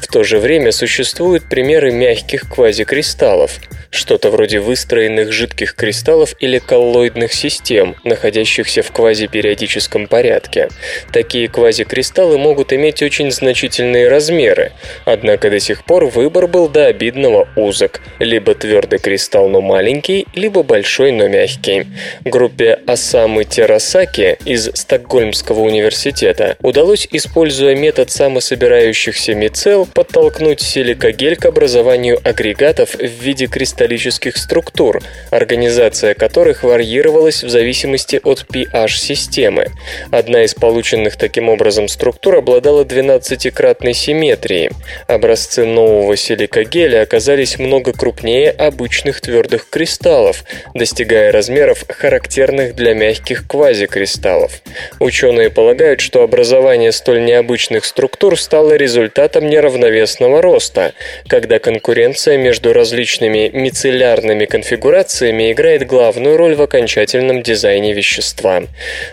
В 0.00 0.06
то 0.06 0.22
же 0.22 0.38
время 0.38 0.70
существуют 0.70 1.48
примеры 1.48 1.90
мягких 1.90 2.48
квазикристаллов. 2.48 3.58
Что-то 3.92 4.30
вроде 4.30 4.58
выстроенных 4.58 5.32
жидких 5.32 5.74
кристаллов 5.74 6.34
или 6.40 6.58
коллоидных 6.58 7.32
систем, 7.32 7.94
находящихся 8.04 8.82
в 8.82 8.90
квазипериодическом 8.90 10.08
порядке. 10.08 10.68
Такие 11.12 11.48
квазикристаллы 11.48 12.38
могут 12.38 12.72
иметь 12.72 13.02
очень 13.02 13.30
значительные 13.30 14.08
размеры, 14.08 14.72
однако 15.04 15.50
до 15.50 15.60
сих 15.60 15.84
пор 15.84 16.06
выбор 16.06 16.48
был 16.48 16.68
до 16.68 16.86
обидного 16.86 17.48
узок, 17.54 18.00
либо 18.18 18.54
твердый 18.54 18.98
кристалл, 18.98 19.48
но 19.50 19.60
маленький, 19.60 20.26
либо 20.34 20.62
большой, 20.62 21.12
но 21.12 21.28
мягкий. 21.28 21.86
Группе 22.24 22.78
Осамы 22.86 23.44
Терасаки 23.44 24.38
из 24.46 24.70
Стокгольмского 24.74 25.60
университета 25.60 26.56
удалось, 26.62 27.06
используя 27.10 27.76
метод 27.76 28.10
самособирающихся 28.10 29.34
мицел, 29.34 29.86
подтолкнуть 29.86 30.62
силикогель 30.62 31.36
к 31.36 31.44
образованию 31.44 32.18
агрегатов 32.24 32.94
в 32.94 33.22
виде 33.22 33.48
кристаллических 33.82 34.36
структур, 34.36 35.00
организация 35.30 36.14
которых 36.14 36.62
варьировалась 36.62 37.42
в 37.42 37.48
зависимости 37.48 38.20
от 38.22 38.46
pH-системы. 38.48 39.66
Одна 40.10 40.44
из 40.44 40.54
полученных 40.54 41.16
таким 41.16 41.48
образом 41.48 41.88
структур 41.88 42.36
обладала 42.36 42.84
12-кратной 42.84 43.92
симметрией. 43.92 44.70
Образцы 45.08 45.64
нового 45.64 46.16
силикогеля 46.16 47.02
оказались 47.02 47.58
много 47.58 47.92
крупнее 47.92 48.50
обычных 48.50 49.20
твердых 49.20 49.68
кристаллов, 49.68 50.44
достигая 50.74 51.32
размеров, 51.32 51.84
характерных 51.88 52.76
для 52.76 52.94
мягких 52.94 53.46
квазикристаллов. 53.48 54.62
Ученые 55.00 55.50
полагают, 55.50 56.00
что 56.00 56.22
образование 56.22 56.92
столь 56.92 57.24
необычных 57.24 57.84
структур 57.84 58.38
стало 58.38 58.74
результатом 58.76 59.48
неравновесного 59.48 60.40
роста, 60.40 60.92
когда 61.26 61.58
конкуренция 61.58 62.36
между 62.36 62.72
различными 62.72 63.50
мицеллярными 63.72 64.44
конфигурациями 64.44 65.50
играет 65.50 65.86
главную 65.86 66.36
роль 66.36 66.54
в 66.54 66.60
окончательном 66.60 67.42
дизайне 67.42 67.94
вещества. 67.94 68.64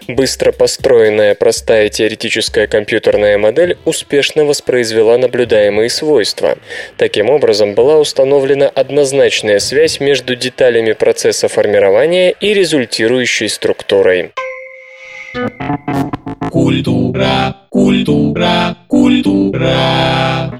Быстро 0.09 0.51
построенная 0.51 1.33
простая 1.33 1.87
теоретическая 1.87 2.67
компьютерная 2.67 3.37
модель 3.37 3.77
успешно 3.85 4.43
воспроизвела 4.43 5.17
наблюдаемые 5.17 5.89
свойства. 5.89 6.57
Таким 6.97 7.29
образом, 7.29 7.73
была 7.73 7.99
установлена 7.99 8.67
однозначная 8.67 9.59
связь 9.59 10.01
между 10.01 10.35
деталями 10.35 10.91
процесса 10.91 11.47
формирования 11.47 12.35
и 12.41 12.53
результирующей 12.53 13.47
структурой. 13.47 14.31
Культура, 16.51 17.55
культура, 17.69 18.77
культура. 18.87 20.59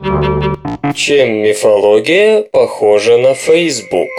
Чем 0.93 1.41
мифология 1.41 2.43
похожа 2.43 3.17
на 3.17 3.33
Facebook? 3.33 4.09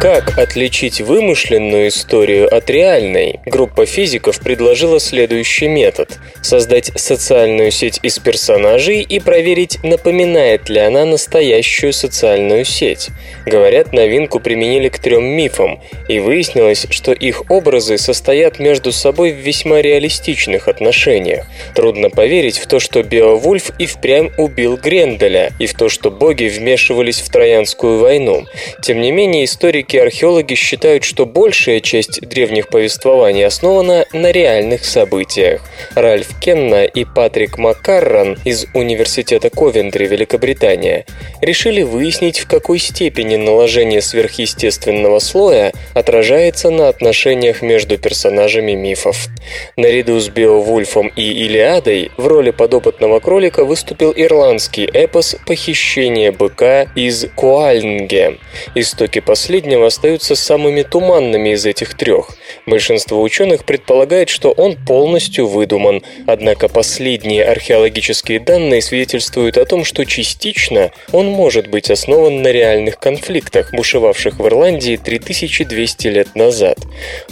Как 0.00 0.38
отличить 0.38 1.02
вымышленную 1.02 1.88
историю 1.88 2.48
от 2.56 2.70
реальной? 2.70 3.40
Группа 3.44 3.84
физиков 3.84 4.40
предложила 4.40 4.98
следующий 4.98 5.68
метод– 5.68 6.18
создать 6.40 6.90
социальную 6.94 7.70
сеть 7.70 8.00
из 8.02 8.18
персонажей 8.18 9.02
и 9.02 9.20
проверить, 9.20 9.78
напоминает 9.82 10.70
ли 10.70 10.80
она 10.80 11.04
настоящую 11.04 11.92
социальную 11.92 12.64
сеть. 12.64 13.10
Говорят, 13.44 13.92
новинку 13.92 14.40
применили 14.40 14.88
к 14.88 14.98
трем 14.98 15.22
мифам, 15.22 15.82
и 16.08 16.18
выяснилось, 16.18 16.86
что 16.88 17.12
их 17.12 17.50
образы 17.50 17.98
состоят 17.98 18.58
между 18.58 18.92
собой 18.92 19.32
в 19.32 19.36
весьма 19.36 19.82
реалистичных 19.82 20.68
отношениях. 20.68 21.44
Трудно 21.74 22.08
поверить 22.08 22.56
в 22.56 22.66
то, 22.66 22.80
что 22.80 23.02
Беовульф 23.02 23.72
и 23.78 23.84
впрямь 23.84 24.30
убил 24.38 24.78
Гренделя, 24.78 25.50
и 25.58 25.66
в 25.66 25.74
то, 25.74 25.90
что 25.90 26.10
боги 26.10 26.44
вмешивались 26.44 27.20
в 27.20 27.28
Троянскую 27.28 27.98
войну. 27.98 28.46
Тем 28.80 29.02
не 29.02 29.12
менее, 29.12 29.44
историки 29.44 29.89
археологи 29.96 30.54
считают, 30.54 31.04
что 31.04 31.26
большая 31.26 31.80
часть 31.80 32.20
древних 32.20 32.68
повествований 32.68 33.46
основана 33.46 34.06
на 34.12 34.30
реальных 34.30 34.84
событиях. 34.84 35.62
Ральф 35.94 36.28
Кенна 36.40 36.84
и 36.84 37.04
Патрик 37.04 37.58
Маккаррон 37.58 38.38
из 38.44 38.66
Университета 38.74 39.50
Ковентри, 39.50 40.06
Великобритания, 40.06 41.06
решили 41.40 41.82
выяснить, 41.82 42.38
в 42.38 42.46
какой 42.46 42.78
степени 42.78 43.36
наложение 43.36 44.02
сверхъестественного 44.02 45.18
слоя 45.18 45.72
отражается 45.94 46.70
на 46.70 46.88
отношениях 46.88 47.62
между 47.62 47.98
персонажами 47.98 48.72
мифов. 48.72 49.28
Наряду 49.76 50.18
с 50.20 50.28
Беовульфом 50.28 51.08
и 51.16 51.22
Илиадой 51.22 52.10
в 52.16 52.26
роли 52.26 52.50
подопытного 52.50 53.20
кролика 53.20 53.64
выступил 53.64 54.12
ирландский 54.14 54.84
эпос 54.84 55.36
«Похищение 55.46 56.32
быка» 56.32 56.82
из 56.94 57.26
Куальнге. 57.34 58.38
Истоки 58.74 59.20
последнего 59.20 59.79
остаются 59.84 60.34
самыми 60.34 60.82
туманными 60.82 61.50
из 61.50 61.66
этих 61.66 61.96
трех. 61.96 62.28
Большинство 62.66 63.22
ученых 63.22 63.64
предполагает, 63.64 64.28
что 64.28 64.52
он 64.52 64.76
полностью 64.76 65.46
выдуман, 65.46 66.02
однако 66.26 66.68
последние 66.68 67.44
археологические 67.44 68.40
данные 68.40 68.82
свидетельствуют 68.82 69.56
о 69.56 69.64
том, 69.64 69.84
что 69.84 70.04
частично 70.04 70.90
он 71.12 71.26
может 71.26 71.68
быть 71.68 71.90
основан 71.90 72.42
на 72.42 72.48
реальных 72.48 72.98
конфликтах, 72.98 73.72
бушевавших 73.72 74.38
в 74.38 74.46
Ирландии 74.46 74.96
3200 74.96 76.08
лет 76.08 76.34
назад. 76.34 76.78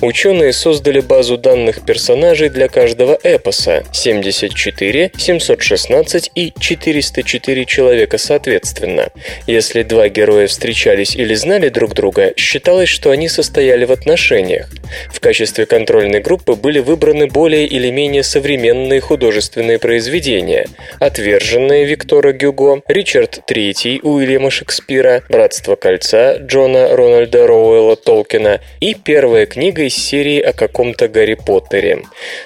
Ученые 0.00 0.52
создали 0.52 1.00
базу 1.00 1.38
данных 1.38 1.84
персонажей 1.84 2.48
для 2.48 2.68
каждого 2.68 3.18
эпоса– 3.22 3.84
74, 3.92 5.12
716 5.16 6.30
и 6.34 6.52
404 6.58 7.64
человека 7.64 8.18
соответственно. 8.18 9.10
Если 9.46 9.82
два 9.82 10.08
героя 10.08 10.46
встречались 10.46 11.16
или 11.16 11.34
знали 11.34 11.68
друг 11.68 11.94
друга, 11.94 12.34
считалось, 12.38 12.88
что 12.88 13.10
они 13.10 13.28
состояли 13.28 13.84
в 13.84 13.92
отношениях. 13.92 14.68
В 15.12 15.20
качестве 15.20 15.66
контрольной 15.66 16.20
группы 16.20 16.54
были 16.54 16.78
выбраны 16.78 17.26
более 17.26 17.66
или 17.66 17.90
менее 17.90 18.22
современные 18.22 19.00
художественные 19.00 19.78
произведения 19.78 20.66
«Отверженные» 20.98 21.84
Виктора 21.84 22.32
Гюго, 22.32 22.82
«Ричард 22.88 23.40
III» 23.48 24.00
Уильяма 24.02 24.50
Шекспира, 24.50 25.22
«Братство 25.28 25.76
кольца» 25.76 26.36
Джона 26.38 26.96
Рональда 26.96 27.46
Роуэлла 27.46 27.96
Толкина 27.96 28.60
и 28.80 28.94
первая 28.94 29.46
книга 29.46 29.82
из 29.82 29.94
серии 29.94 30.40
о 30.40 30.52
каком-то 30.52 31.08
Гарри 31.08 31.34
Поттере. 31.34 32.02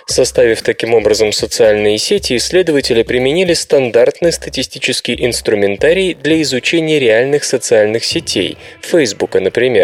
Составив 0.07 0.63
таким 0.63 0.95
образом 0.95 1.33
социальные 1.33 1.99
сети, 1.99 2.37
исследователи 2.37 3.03
применили 3.03 3.55
стандартный 3.55 4.33
статистический 4.33 5.17
инструментарий 5.19 6.15
для 6.15 6.41
изучения 6.43 6.99
реальных 6.99 7.45
социальных 7.45 8.05
сетей, 8.05 8.57
Фейсбука, 8.83 9.41
например. 9.41 9.82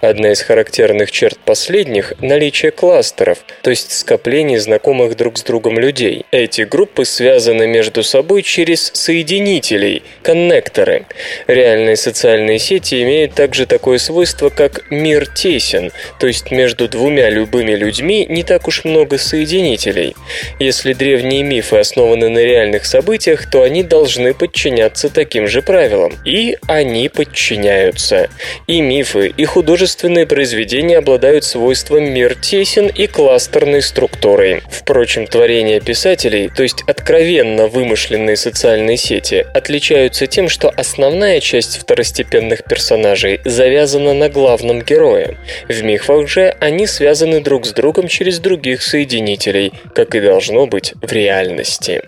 Одна 0.00 0.32
из 0.32 0.42
характерных 0.42 1.10
черт 1.10 1.38
последних– 1.38 2.14
наличие 2.20 2.70
кластеров, 2.70 3.38
то 3.62 3.70
есть 3.70 3.92
скоплений 3.92 4.58
знакомых 4.58 5.16
друг 5.16 5.38
с 5.38 5.42
другом 5.42 5.78
людей. 5.78 6.24
Эти 6.30 6.62
группы 6.62 7.04
связаны 7.04 7.66
между 7.66 8.02
собой 8.02 8.42
через 8.42 8.90
соединителей, 8.94 10.02
коннекторы. 10.22 11.06
Реальные 11.46 11.96
социальные 11.96 12.58
сети 12.58 13.02
имеют 13.02 13.34
также 13.34 13.66
такое 13.66 13.98
свойство, 13.98 14.48
как 14.48 14.90
мир 14.90 15.26
тесен, 15.26 15.92
то 16.18 16.26
есть 16.26 16.50
между 16.50 16.88
двумя 16.88 17.30
любыми 17.30 17.72
людьми 17.72 18.26
не 18.28 18.42
так 18.42 18.68
уж 18.68 18.84
много 18.84 19.18
соединителей. 19.18 20.14
Если 20.58 20.92
древние 20.92 21.42
мифы 21.42 21.76
основаны 21.76 22.28
на 22.28 22.38
реальных 22.38 22.84
событиях, 22.84 23.50
то 23.50 23.62
они 23.62 23.82
должны 23.82 24.34
подчиняться 24.34 25.08
таким 25.10 25.48
же 25.48 25.62
правилам. 25.62 26.12
И 26.24 26.56
они 26.66 27.08
подчиняются. 27.08 28.28
И 28.66 28.80
мифы, 28.80 29.32
и 29.40 29.44
художественные 29.46 30.26
произведения 30.26 30.98
обладают 30.98 31.44
свойством 31.44 32.12
мир 32.12 32.34
тесен 32.34 32.88
и 32.88 33.06
кластерной 33.06 33.80
структурой. 33.80 34.60
Впрочем, 34.70 35.26
творения 35.26 35.80
писателей, 35.80 36.50
то 36.54 36.62
есть 36.62 36.82
откровенно 36.86 37.66
вымышленные 37.66 38.36
социальные 38.36 38.98
сети, 38.98 39.46
отличаются 39.54 40.26
тем, 40.26 40.50
что 40.50 40.68
основная 40.68 41.40
часть 41.40 41.78
второстепенных 41.78 42.64
персонажей 42.64 43.40
завязана 43.46 44.12
на 44.12 44.28
главном 44.28 44.82
герое. 44.82 45.38
В 45.70 45.82
мифах 45.82 46.28
же 46.28 46.54
они 46.60 46.86
связаны 46.86 47.40
друг 47.40 47.64
с 47.64 47.72
другом 47.72 48.08
через 48.08 48.40
других 48.40 48.82
соединителей, 48.82 49.72
как 49.94 50.14
и 50.14 50.20
должно 50.20 50.66
быть 50.66 50.92
в 51.00 51.10
реальности. 51.10 52.02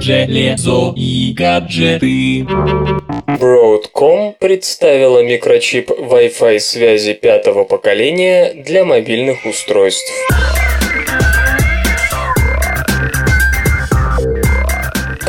Железо 0.00 0.94
и 0.96 1.34
гаджеты. 1.36 2.46
Broadcom 3.26 4.34
представила 4.38 5.22
микрочип 5.22 5.90
Wi-Fi 5.90 6.58
связи 6.58 7.12
пятого 7.12 7.64
поколения 7.64 8.54
для 8.54 8.86
мобильных 8.86 9.44
устройств. 9.44 10.10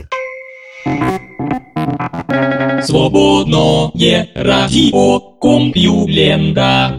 Свободное 2.83 4.28
радио 4.35 5.20
Компьюлента. 5.39 6.99